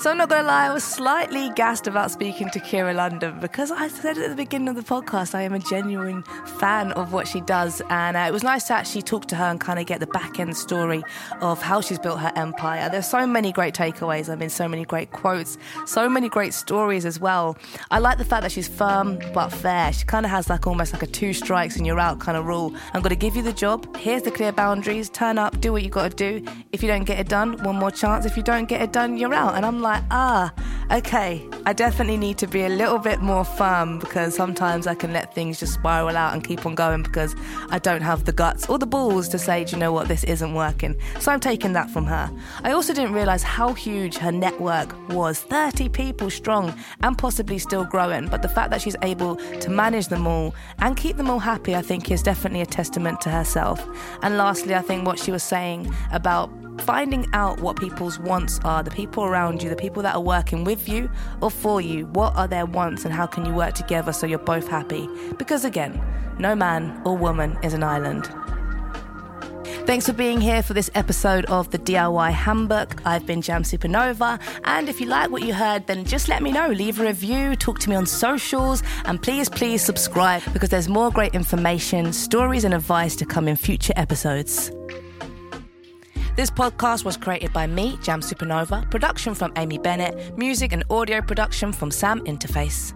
So 0.00 0.10
I'm 0.10 0.16
not 0.16 0.30
gonna 0.30 0.48
lie, 0.48 0.68
I 0.68 0.72
was 0.72 0.82
slightly 0.82 1.50
gassed 1.50 1.86
about 1.86 2.10
speaking 2.10 2.48
to 2.52 2.60
Ciara 2.60 2.94
London 2.94 3.38
because 3.38 3.70
I 3.70 3.88
said 3.88 4.16
at 4.16 4.30
the 4.30 4.34
beginning 4.34 4.68
of 4.68 4.76
the 4.76 4.82
podcast 4.82 5.34
I 5.34 5.42
am 5.42 5.52
a 5.52 5.58
genuine 5.58 6.22
fan 6.58 6.92
of 6.92 7.12
what 7.12 7.28
she 7.28 7.42
does, 7.42 7.82
and 7.90 8.16
uh, 8.16 8.20
it 8.20 8.32
was 8.32 8.42
nice 8.42 8.64
to 8.68 8.72
actually 8.72 9.02
talk 9.02 9.26
to 9.26 9.36
her 9.36 9.44
and 9.44 9.60
kind 9.60 9.78
of 9.78 9.84
get 9.84 10.00
the 10.00 10.06
back 10.06 10.40
end 10.40 10.56
story 10.56 11.02
of 11.42 11.60
how 11.60 11.82
she's 11.82 11.98
built 11.98 12.18
her 12.18 12.32
empire. 12.34 12.88
There's 12.88 13.10
so 13.10 13.26
many 13.26 13.52
great 13.52 13.74
takeaways. 13.74 14.30
I 14.32 14.36
mean, 14.36 14.48
so 14.48 14.66
many 14.66 14.86
great 14.86 15.10
quotes, 15.10 15.58
so 15.84 16.08
many 16.08 16.30
great 16.30 16.54
stories 16.54 17.04
as 17.04 17.20
well. 17.20 17.58
I 17.90 17.98
like 17.98 18.16
the 18.16 18.24
fact 18.24 18.42
that 18.44 18.52
she's 18.52 18.68
firm 18.68 19.18
but 19.34 19.50
fair. 19.50 19.92
She 19.92 20.06
kind 20.06 20.24
of 20.24 20.30
has 20.30 20.48
like 20.48 20.66
almost 20.66 20.94
like 20.94 21.02
a 21.02 21.08
two 21.08 21.34
strikes 21.34 21.76
and 21.76 21.86
you're 21.86 22.00
out 22.00 22.20
kind 22.20 22.38
of 22.38 22.46
rule. 22.46 22.74
I'm 22.94 23.02
gonna 23.02 23.16
give 23.16 23.36
you 23.36 23.42
the 23.42 23.52
job. 23.52 23.94
Here's 23.98 24.22
the 24.22 24.30
clear 24.30 24.50
boundaries. 24.50 25.10
Turn 25.10 25.36
up, 25.36 25.60
do 25.60 25.72
what 25.72 25.82
you 25.82 25.90
gotta 25.90 26.16
do. 26.16 26.42
If 26.72 26.82
you 26.82 26.88
don't 26.88 27.04
get 27.04 27.20
it 27.20 27.28
done, 27.28 27.62
one 27.64 27.76
more 27.76 27.90
chance. 27.90 28.24
If 28.24 28.38
you 28.38 28.42
don't 28.42 28.64
get 28.64 28.80
it 28.80 28.92
done, 28.94 29.18
you're 29.18 29.34
out. 29.34 29.56
And 29.56 29.66
I'm 29.66 29.82
like, 29.82 29.89
ah, 30.10 30.52
okay. 30.90 31.46
I 31.66 31.72
definitely 31.72 32.16
need 32.16 32.38
to 32.38 32.46
be 32.46 32.62
a 32.62 32.68
little 32.68 32.98
bit 32.98 33.20
more 33.20 33.44
firm 33.44 33.98
because 33.98 34.34
sometimes 34.34 34.86
I 34.86 34.94
can 34.94 35.12
let 35.12 35.34
things 35.34 35.60
just 35.60 35.74
spiral 35.74 36.16
out 36.16 36.32
and 36.32 36.42
keep 36.42 36.64
on 36.66 36.74
going 36.74 37.02
because 37.02 37.34
I 37.70 37.78
don't 37.78 38.02
have 38.02 38.24
the 38.24 38.32
guts 38.32 38.68
or 38.68 38.78
the 38.78 38.86
balls 38.86 39.28
to 39.30 39.38
say, 39.38 39.64
do 39.64 39.72
you 39.72 39.78
know 39.78 39.92
what, 39.92 40.08
this 40.08 40.24
isn't 40.24 40.54
working. 40.54 40.96
So 41.18 41.32
I'm 41.32 41.40
taking 41.40 41.72
that 41.74 41.90
from 41.90 42.06
her. 42.06 42.30
I 42.62 42.72
also 42.72 42.94
didn't 42.94 43.12
realize 43.12 43.42
how 43.42 43.72
huge 43.72 44.16
her 44.16 44.32
network 44.32 44.96
was 45.10 45.40
30 45.40 45.88
people 45.88 46.30
strong 46.30 46.74
and 47.02 47.16
possibly 47.16 47.58
still 47.58 47.84
growing. 47.84 48.28
But 48.28 48.42
the 48.42 48.48
fact 48.48 48.70
that 48.70 48.80
she's 48.80 48.96
able 49.02 49.36
to 49.36 49.70
manage 49.70 50.08
them 50.08 50.26
all 50.26 50.54
and 50.78 50.96
keep 50.96 51.16
them 51.16 51.30
all 51.30 51.38
happy, 51.38 51.74
I 51.74 51.82
think, 51.82 52.10
is 52.10 52.22
definitely 52.22 52.60
a 52.60 52.66
testament 52.66 53.20
to 53.22 53.30
herself. 53.30 53.86
And 54.22 54.36
lastly, 54.36 54.74
I 54.74 54.80
think 54.80 55.06
what 55.06 55.18
she 55.18 55.32
was 55.32 55.42
saying 55.42 55.92
about 56.12 56.50
finding 56.78 57.26
out 57.32 57.60
what 57.60 57.78
people's 57.78 58.18
wants 58.18 58.58
are 58.64 58.82
the 58.82 58.90
people 58.90 59.24
around 59.24 59.62
you, 59.62 59.68
the 59.68 59.76
people 59.76 60.02
that 60.02 60.14
are 60.14 60.20
working 60.20 60.64
with 60.64 60.88
you 60.88 61.10
or 61.40 61.50
for 61.50 61.80
you. 61.80 62.06
What 62.06 62.34
are 62.36 62.48
their 62.48 62.66
wants 62.66 63.04
and 63.04 63.12
how 63.12 63.26
can 63.26 63.44
you 63.44 63.52
work 63.52 63.74
together 63.74 64.12
so 64.12 64.26
you're 64.26 64.38
both 64.38 64.68
happy? 64.68 65.08
Because 65.38 65.64
again, 65.64 66.00
no 66.38 66.54
man 66.54 67.00
or 67.04 67.16
woman 67.16 67.58
is 67.62 67.74
an 67.74 67.82
island. 67.82 68.28
Thanks 69.86 70.06
for 70.06 70.12
being 70.12 70.40
here 70.40 70.62
for 70.62 70.72
this 70.72 70.88
episode 70.94 71.46
of 71.46 71.70
the 71.70 71.78
DIY 71.78 72.30
Handbook. 72.30 73.04
I've 73.04 73.26
been 73.26 73.40
Jamz 73.40 73.76
Supernova, 73.76 74.40
and 74.62 74.88
if 74.88 75.00
you 75.00 75.06
like 75.06 75.30
what 75.30 75.42
you 75.42 75.52
heard, 75.52 75.86
then 75.88 76.04
just 76.04 76.28
let 76.28 76.42
me 76.42 76.52
know. 76.52 76.68
Leave 76.68 77.00
a 77.00 77.04
review, 77.04 77.56
talk 77.56 77.80
to 77.80 77.90
me 77.90 77.96
on 77.96 78.06
socials, 78.06 78.84
and 79.06 79.20
please, 79.20 79.48
please 79.48 79.82
subscribe 79.82 80.42
because 80.52 80.68
there's 80.68 80.88
more 80.88 81.10
great 81.10 81.34
information, 81.34 82.12
stories, 82.12 82.62
and 82.62 82.72
advice 82.72 83.16
to 83.16 83.24
come 83.24 83.48
in 83.48 83.56
future 83.56 83.94
episodes. 83.96 84.70
This 86.40 86.50
podcast 86.50 87.04
was 87.04 87.18
created 87.18 87.52
by 87.52 87.66
me, 87.66 87.98
Jamz 87.98 88.32
Supernova, 88.32 88.90
production 88.90 89.34
from 89.34 89.52
Amy 89.56 89.76
Bennett, 89.76 90.38
music 90.38 90.72
and 90.72 90.82
audio 90.88 91.20
production 91.20 91.70
from 91.70 91.90
Sam 91.90 92.24
Interface. 92.24 92.94